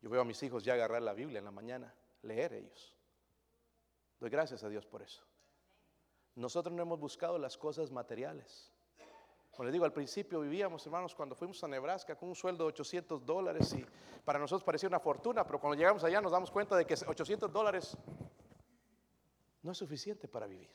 Yo 0.00 0.10
veo 0.10 0.22
a 0.22 0.24
mis 0.24 0.42
hijos 0.42 0.64
ya 0.64 0.74
agarrar 0.74 1.02
la 1.02 1.12
Biblia 1.12 1.38
en 1.38 1.44
la 1.44 1.50
mañana, 1.50 1.94
leer 2.22 2.54
ellos. 2.54 2.96
Doy 4.18 4.30
gracias 4.30 4.64
a 4.64 4.68
Dios 4.68 4.86
por 4.86 5.02
eso. 5.02 5.24
Nosotros 6.34 6.74
no 6.74 6.82
hemos 6.82 6.98
buscado 6.98 7.38
las 7.38 7.56
cosas 7.56 7.90
materiales. 7.90 8.72
Como 9.50 9.64
les 9.64 9.72
digo, 9.72 9.84
al 9.84 9.92
principio 9.92 10.40
vivíamos, 10.40 10.84
hermanos, 10.86 11.14
cuando 11.14 11.34
fuimos 11.34 11.62
a 11.62 11.68
Nebraska 11.68 12.16
con 12.16 12.30
un 12.30 12.34
sueldo 12.34 12.64
de 12.64 12.68
800 12.68 13.24
dólares 13.26 13.74
y 13.74 13.84
para 14.24 14.38
nosotros 14.38 14.64
parecía 14.64 14.88
una 14.88 15.00
fortuna, 15.00 15.44
pero 15.44 15.60
cuando 15.60 15.76
llegamos 15.76 16.02
allá 16.02 16.20
nos 16.20 16.32
damos 16.32 16.50
cuenta 16.50 16.76
de 16.76 16.86
que 16.86 16.94
800 16.94 17.52
dólares 17.52 17.96
no 19.62 19.72
es 19.72 19.78
suficiente 19.78 20.28
para 20.28 20.46
vivir. 20.46 20.70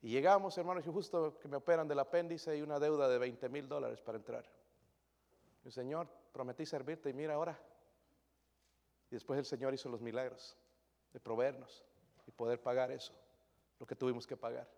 Y 0.00 0.10
llegamos, 0.10 0.56
hermanos, 0.56 0.86
y 0.86 0.90
justo 0.90 1.38
que 1.38 1.48
me 1.48 1.56
operan 1.56 1.88
del 1.88 1.98
apéndice 1.98 2.56
y 2.56 2.62
una 2.62 2.78
deuda 2.78 3.08
de 3.08 3.18
20 3.18 3.48
mil 3.48 3.68
dólares 3.68 4.00
para 4.00 4.18
entrar. 4.18 4.44
El 5.64 5.72
Señor, 5.72 6.08
prometí 6.32 6.64
servirte 6.64 7.10
y 7.10 7.12
mira 7.12 7.34
ahora. 7.34 7.58
Y 9.10 9.14
después 9.14 9.38
el 9.38 9.44
Señor 9.44 9.74
hizo 9.74 9.88
los 9.88 10.00
milagros 10.00 10.56
de 11.12 11.20
proveernos 11.20 11.84
y 12.26 12.30
poder 12.30 12.62
pagar 12.62 12.90
eso, 12.90 13.12
lo 13.78 13.86
que 13.86 13.96
tuvimos 13.96 14.26
que 14.26 14.36
pagar. 14.36 14.68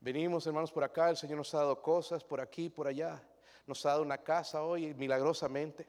Venimos, 0.00 0.46
hermanos, 0.46 0.72
por 0.72 0.82
acá, 0.82 1.10
el 1.10 1.16
Señor 1.16 1.38
nos 1.38 1.54
ha 1.54 1.58
dado 1.58 1.80
cosas 1.80 2.24
por 2.24 2.40
aquí, 2.40 2.68
por 2.68 2.88
allá. 2.88 3.22
Nos 3.66 3.86
ha 3.86 3.90
dado 3.90 4.02
una 4.02 4.18
casa 4.18 4.64
hoy, 4.64 4.92
milagrosamente. 4.94 5.88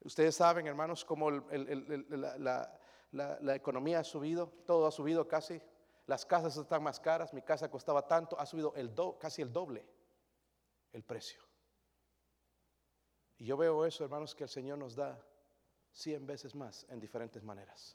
Ustedes 0.00 0.36
saben, 0.36 0.66
hermanos, 0.66 1.04
cómo 1.04 1.30
la, 1.30 3.54
economía 3.54 4.00
ha 4.00 4.04
subido, 4.04 4.52
todo 4.66 4.86
ha 4.86 4.90
subido 4.90 5.26
casi. 5.26 5.62
Las 6.08 6.24
casas 6.24 6.56
están 6.56 6.82
más 6.82 6.98
caras, 6.98 7.34
mi 7.34 7.42
casa 7.42 7.70
costaba 7.70 8.06
tanto, 8.06 8.40
ha 8.40 8.46
subido 8.46 8.72
el 8.74 8.94
casi 9.20 9.42
el 9.42 9.52
doble 9.52 9.84
el 10.94 11.04
precio. 11.04 11.42
Y 13.36 13.44
yo 13.44 13.58
veo 13.58 13.84
eso, 13.84 14.04
hermanos, 14.04 14.34
que 14.34 14.44
el 14.44 14.48
Señor 14.48 14.78
nos 14.78 14.96
da 14.96 15.22
cien 15.92 16.26
veces 16.26 16.54
más 16.54 16.86
en 16.88 16.98
diferentes 16.98 17.44
maneras. 17.44 17.94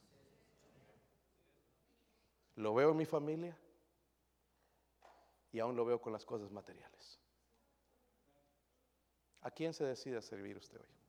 Lo 2.54 2.72
veo 2.72 2.92
en 2.92 2.96
mi 2.98 3.04
familia 3.04 3.58
y 5.50 5.58
aún 5.58 5.74
lo 5.74 5.84
veo 5.84 6.00
con 6.00 6.12
las 6.12 6.24
cosas 6.24 6.52
materiales. 6.52 7.18
¿A 9.40 9.50
quién 9.50 9.74
se 9.74 9.84
decide 9.84 10.22
servir 10.22 10.56
usted 10.56 10.78
hoy? 10.80 11.03